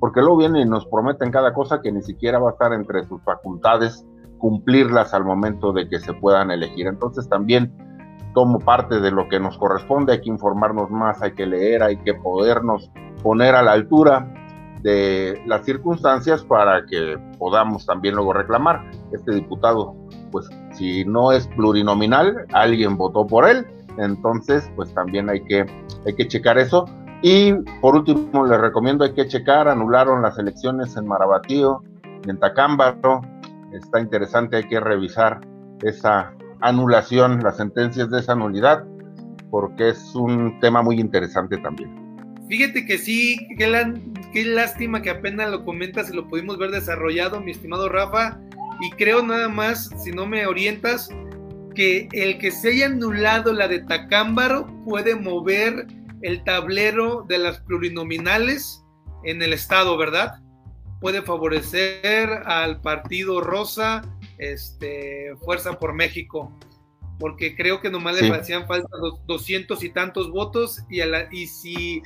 porque 0.00 0.20
luego 0.20 0.38
vienen 0.38 0.62
y 0.66 0.70
nos 0.70 0.86
prometen 0.86 1.30
cada 1.30 1.52
cosa 1.52 1.80
que 1.82 1.92
ni 1.92 2.02
siquiera 2.02 2.38
va 2.38 2.50
a 2.50 2.52
estar 2.52 2.72
entre 2.72 3.04
sus 3.04 3.22
facultades 3.22 4.04
cumplirlas 4.38 5.14
al 5.14 5.24
momento 5.24 5.72
de 5.72 5.88
que 5.88 5.98
se 5.98 6.14
puedan 6.14 6.50
elegir. 6.50 6.86
Entonces 6.86 7.28
también 7.28 7.72
tomo 8.34 8.58
parte 8.60 9.00
de 9.00 9.10
lo 9.10 9.28
que 9.28 9.40
nos 9.40 9.58
corresponde, 9.58 10.12
hay 10.12 10.20
que 10.20 10.30
informarnos 10.30 10.90
más, 10.90 11.22
hay 11.22 11.32
que 11.32 11.46
leer, 11.46 11.82
hay 11.82 11.96
que 11.98 12.14
podernos 12.14 12.90
poner 13.22 13.54
a 13.54 13.62
la 13.62 13.72
altura 13.72 14.32
de 14.82 15.42
las 15.46 15.64
circunstancias 15.64 16.42
para 16.44 16.84
que 16.86 17.18
podamos 17.38 17.86
también 17.86 18.14
luego 18.14 18.32
reclamar. 18.32 18.90
Este 19.12 19.32
diputado, 19.32 19.94
pues 20.30 20.48
si 20.72 21.04
no 21.04 21.32
es 21.32 21.46
plurinominal, 21.48 22.46
alguien 22.52 22.96
votó 22.96 23.26
por 23.26 23.48
él, 23.48 23.66
entonces 23.98 24.70
pues 24.76 24.92
también 24.94 25.28
hay 25.28 25.42
que, 25.44 25.66
hay 26.06 26.14
que 26.14 26.28
checar 26.28 26.58
eso. 26.58 26.86
Y 27.22 27.52
por 27.80 27.96
último, 27.96 28.46
les 28.46 28.60
recomiendo, 28.60 29.04
hay 29.04 29.12
que 29.12 29.26
checar, 29.26 29.66
anularon 29.68 30.22
las 30.22 30.38
elecciones 30.38 30.96
en 30.96 31.06
Marabatío, 31.06 31.82
en 32.26 32.38
Tacámbaro, 32.38 33.22
está 33.72 34.00
interesante, 34.00 34.56
hay 34.56 34.68
que 34.68 34.78
revisar 34.78 35.40
esa 35.82 36.32
anulación, 36.60 37.40
las 37.42 37.56
sentencias 37.56 38.10
de 38.10 38.20
esa 38.20 38.36
nulidad, 38.36 38.84
porque 39.50 39.90
es 39.90 40.14
un 40.14 40.60
tema 40.60 40.82
muy 40.82 41.00
interesante 41.00 41.56
también. 41.58 42.07
Fíjate 42.48 42.86
que 42.86 42.96
sí, 42.96 43.46
qué, 43.58 44.44
lástima 44.44 45.02
que 45.02 45.10
apenas 45.10 45.50
lo 45.50 45.64
comentas 45.64 46.10
y 46.10 46.14
lo 46.14 46.28
pudimos 46.28 46.56
ver 46.56 46.70
desarrollado, 46.70 47.40
mi 47.40 47.50
estimado 47.50 47.90
Rafa, 47.90 48.40
y 48.80 48.90
creo 48.92 49.22
nada 49.22 49.48
más, 49.48 49.90
si 50.02 50.12
no 50.12 50.26
me 50.26 50.46
orientas, 50.46 51.10
que 51.74 52.08
el 52.12 52.38
que 52.38 52.50
se 52.50 52.70
haya 52.70 52.86
anulado 52.86 53.52
la 53.52 53.68
de 53.68 53.80
Tacámbaro 53.80 54.66
puede 54.84 55.14
mover 55.14 55.86
el 56.22 56.42
tablero 56.42 57.24
de 57.28 57.38
las 57.38 57.60
plurinominales 57.60 58.82
en 59.24 59.42
el 59.42 59.52
estado, 59.52 59.96
¿verdad? 59.98 60.40
Puede 61.00 61.22
favorecer 61.22 62.30
al 62.46 62.80
partido 62.80 63.42
Rosa, 63.42 64.02
este, 64.38 65.34
Fuerza 65.44 65.78
por 65.78 65.92
México, 65.92 66.50
porque 67.18 67.54
creo 67.54 67.80
que 67.80 67.90
nomás 67.90 68.20
le 68.20 68.34
hacían 68.34 68.66
falta 68.66 68.88
los 68.96 69.24
doscientos 69.26 69.84
y 69.84 69.90
tantos 69.90 70.30
votos 70.30 70.82
y, 70.88 71.00
y 71.32 71.46
si 71.46 72.02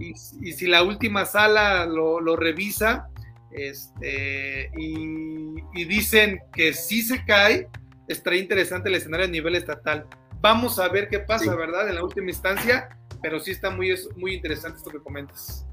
y, 0.00 0.14
si 0.14 0.66
la 0.66 0.82
última 0.82 1.24
sala 1.24 1.86
lo, 1.86 2.36
revisa 2.36 3.08
este, 3.52 4.70
y, 4.76 5.84
dicen 5.84 6.40
que 6.52 6.72
si 6.72 7.02
se 7.02 7.24
cae, 7.24 7.68
estaría 8.08 8.40
interesante 8.40 8.88
el 8.88 8.96
escenario 8.96 9.26
a 9.26 9.30
nivel 9.30 9.54
estatal. 9.54 10.06
Vamos 10.40 10.78
a 10.78 10.88
ver 10.88 11.08
qué 11.08 11.20
pasa, 11.20 11.54
¿verdad? 11.54 11.88
En 11.88 11.96
la 11.96 12.04
última 12.04 12.30
instancia, 12.30 12.88
pero 13.22 13.38
sí 13.38 13.50
está 13.50 13.70
muy, 13.70 13.94
muy 14.16 14.34
interesante 14.34 14.78
esto 14.78 14.90
que 14.90 15.00
comentas. 15.00 15.66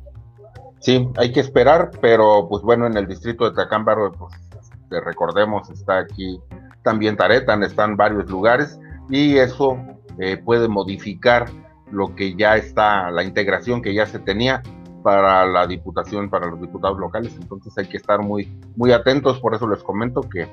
Sí, 0.79 1.07
hay 1.17 1.31
que 1.31 1.39
esperar, 1.39 1.91
pero 2.01 2.47
pues 2.49 2.61
bueno, 2.63 2.85
en 2.85 2.97
el 2.97 3.07
distrito 3.07 3.49
de 3.49 3.55
Tacámbaro, 3.55 4.11
pues 4.11 4.33
recordemos, 5.03 5.69
está 5.69 5.99
aquí 5.99 6.39
también 6.83 7.17
Taretan, 7.17 7.63
están 7.63 7.97
varios 7.97 8.29
lugares 8.29 8.79
y 9.09 9.37
eso 9.37 9.77
eh, 10.19 10.37
puede 10.37 10.67
modificar 10.67 11.49
lo 11.91 12.15
que 12.15 12.35
ya 12.35 12.55
está, 12.57 13.11
la 13.11 13.23
integración 13.23 13.81
que 13.81 13.93
ya 13.93 14.05
se 14.05 14.19
tenía 14.19 14.61
para 15.03 15.45
la 15.45 15.67
diputación, 15.67 16.29
para 16.29 16.47
los 16.47 16.59
diputados 16.59 16.97
locales. 16.97 17.33
Entonces 17.39 17.77
hay 17.77 17.87
que 17.87 17.97
estar 17.97 18.19
muy, 18.19 18.51
muy 18.75 18.91
atentos, 18.91 19.39
por 19.39 19.55
eso 19.55 19.67
les 19.67 19.81
comento 19.83 20.21
que 20.21 20.47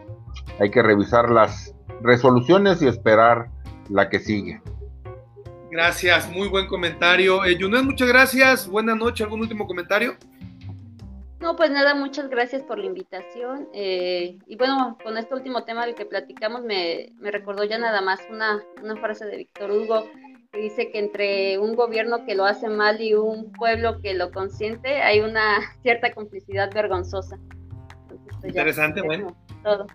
hay 0.60 0.70
que 0.70 0.82
revisar 0.82 1.30
las 1.30 1.74
resoluciones 2.02 2.80
y 2.82 2.86
esperar 2.86 3.48
la 3.88 4.08
que 4.08 4.20
sigue. 4.20 4.60
Gracias, 5.70 6.30
muy 6.30 6.48
buen 6.48 6.68
comentario. 6.68 7.44
Eh, 7.44 7.58
muchas 7.82 8.06
gracias. 8.06 8.68
Buenas 8.68 8.96
noches. 8.96 9.22
¿Algún 9.22 9.40
último 9.40 9.66
comentario? 9.66 10.14
No, 11.40 11.56
pues 11.56 11.70
nada, 11.72 11.94
muchas 11.96 12.30
gracias 12.30 12.62
por 12.62 12.78
la 12.78 12.86
invitación. 12.86 13.68
Eh, 13.74 14.38
y 14.46 14.56
bueno, 14.56 14.96
con 15.02 15.18
este 15.18 15.34
último 15.34 15.64
tema 15.64 15.84
del 15.84 15.96
que 15.96 16.06
platicamos, 16.06 16.62
me, 16.62 17.12
me 17.18 17.32
recordó 17.32 17.64
ya 17.64 17.76
nada 17.76 18.00
más 18.00 18.20
una, 18.30 18.62
una 18.82 18.96
frase 18.96 19.26
de 19.26 19.36
Víctor 19.36 19.72
Hugo 19.72 20.04
dice 20.60 20.90
que 20.90 20.98
entre 20.98 21.58
un 21.58 21.74
gobierno 21.74 22.24
que 22.24 22.34
lo 22.34 22.44
hace 22.44 22.68
mal 22.68 23.00
y 23.00 23.14
un 23.14 23.52
pueblo 23.52 24.00
que 24.00 24.14
lo 24.14 24.30
consiente 24.30 25.02
hay 25.02 25.20
una 25.20 25.58
cierta 25.82 26.12
complicidad 26.12 26.72
vergonzosa. 26.72 27.38
Pues, 28.08 28.44
Interesante, 28.44 29.02
bueno. 29.02 29.36
Todo. 29.62 29.86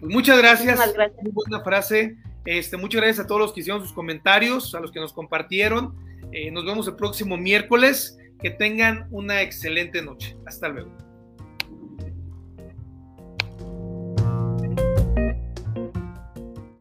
Pues 0.00 0.12
muchas 0.12 0.38
gracias. 0.38 0.78
Muy 1.22 1.30
buena 1.32 1.62
frase. 1.62 2.16
Este, 2.44 2.76
muchas 2.76 3.00
gracias 3.00 3.24
a 3.24 3.28
todos 3.28 3.40
los 3.40 3.52
que 3.52 3.60
hicieron 3.60 3.82
sus 3.82 3.92
comentarios, 3.92 4.74
a 4.74 4.80
los 4.80 4.90
que 4.90 4.98
nos 4.98 5.12
compartieron. 5.12 5.94
Eh, 6.32 6.50
nos 6.50 6.64
vemos 6.64 6.88
el 6.88 6.96
próximo 6.96 7.36
miércoles. 7.36 8.18
Que 8.40 8.50
tengan 8.50 9.06
una 9.12 9.40
excelente 9.42 10.02
noche. 10.02 10.36
Hasta 10.46 10.68
luego. 10.68 10.90